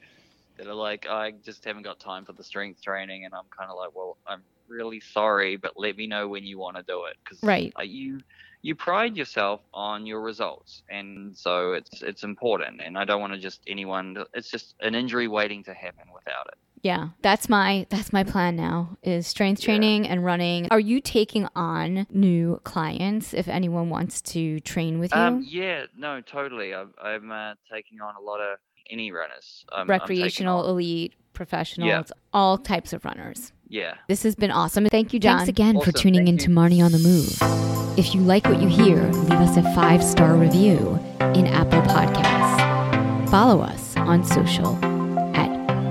that 0.57 0.67
are 0.67 0.73
like, 0.73 1.05
I 1.07 1.31
just 1.31 1.65
haven't 1.65 1.83
got 1.83 1.99
time 1.99 2.25
for 2.25 2.33
the 2.33 2.43
strength 2.43 2.81
training, 2.81 3.25
and 3.25 3.33
I'm 3.33 3.45
kind 3.55 3.69
of 3.69 3.77
like, 3.77 3.89
well, 3.93 4.17
I'm 4.25 4.41
really 4.67 5.01
sorry, 5.01 5.57
but 5.57 5.73
let 5.75 5.97
me 5.97 6.07
know 6.07 6.27
when 6.27 6.45
you 6.45 6.57
want 6.57 6.77
to 6.77 6.83
do 6.83 7.05
it 7.05 7.17
because 7.23 7.43
Right. 7.43 7.73
Uh, 7.77 7.83
you 7.83 8.21
you 8.63 8.75
pride 8.75 9.17
yourself 9.17 9.61
on 9.73 10.05
your 10.05 10.21
results, 10.21 10.83
and 10.89 11.35
so 11.35 11.73
it's 11.73 12.01
it's 12.01 12.23
important. 12.23 12.79
And 12.83 12.97
I 12.97 13.05
don't 13.05 13.19
want 13.19 13.33
to 13.33 13.39
just 13.39 13.61
anyone. 13.67 14.23
It's 14.33 14.51
just 14.51 14.75
an 14.81 14.95
injury 14.95 15.27
waiting 15.27 15.63
to 15.63 15.73
happen 15.73 16.05
without 16.13 16.47
it. 16.47 16.57
Yeah, 16.83 17.09
that's 17.21 17.47
my 17.47 17.85
that's 17.89 18.11
my 18.11 18.23
plan 18.23 18.55
now 18.55 18.97
is 19.03 19.27
strength 19.27 19.61
Yeah. 19.61 19.65
training 19.65 20.07
and 20.07 20.25
running. 20.25 20.67
Are 20.71 20.79
you 20.79 20.99
taking 20.99 21.47
on 21.55 22.07
new 22.09 22.59
clients 22.63 23.33
if 23.33 23.47
anyone 23.47 23.89
wants 23.89 24.21
to 24.33 24.59
train 24.61 24.99
with 24.99 25.13
you? 25.13 25.21
Um, 25.21 25.45
yeah, 25.47 25.85
no, 25.95 26.21
totally. 26.21 26.73
I'm, 26.73 26.91
I'm 27.01 27.31
uh, 27.31 27.53
taking 27.71 28.01
on 28.01 28.15
a 28.15 28.21
lot 28.21 28.39
of 28.39 28.57
any 28.89 29.11
runners. 29.11 29.63
I'm, 29.71 29.81
I'm 29.81 29.87
Recreational, 29.87 30.67
elite, 30.69 31.13
professionals, 31.33 32.11
all 32.33 32.57
types 32.57 32.93
of 32.93 33.05
runners. 33.05 33.51
yeah. 33.69 33.93
This 34.07 34.23
has 34.23 34.35
been 34.35 34.51
awesome. 34.51 34.85
Thank 34.87 35.13
you, 35.13 35.19
John. 35.19 35.37
Thanks 35.37 35.49
again 35.49 35.79
for 35.81 35.91
tuning 35.91 36.25
Thank 36.25 36.29
in 36.29 36.37
to 36.39 36.49
you. 36.49 36.55
Marnie 36.55 36.83
on 36.83 36.91
the 36.91 36.99
Move. 36.99 37.97
If 37.99 38.15
you 38.15 38.21
like 38.21 38.45
what 38.45 38.59
you 38.61 38.67
hear, 38.67 39.03
leave 39.11 39.31
us 39.39 39.55
a 39.55 39.61
five 39.75 40.03
star 40.03 40.35
review 40.35 40.99
in 41.35 41.45
Apple 41.45 41.81
Podcasts. 41.83 43.29
Follow 43.29 43.61
us 43.61 43.95
on 43.97 44.23
social 44.25 44.75
at 44.83 44.90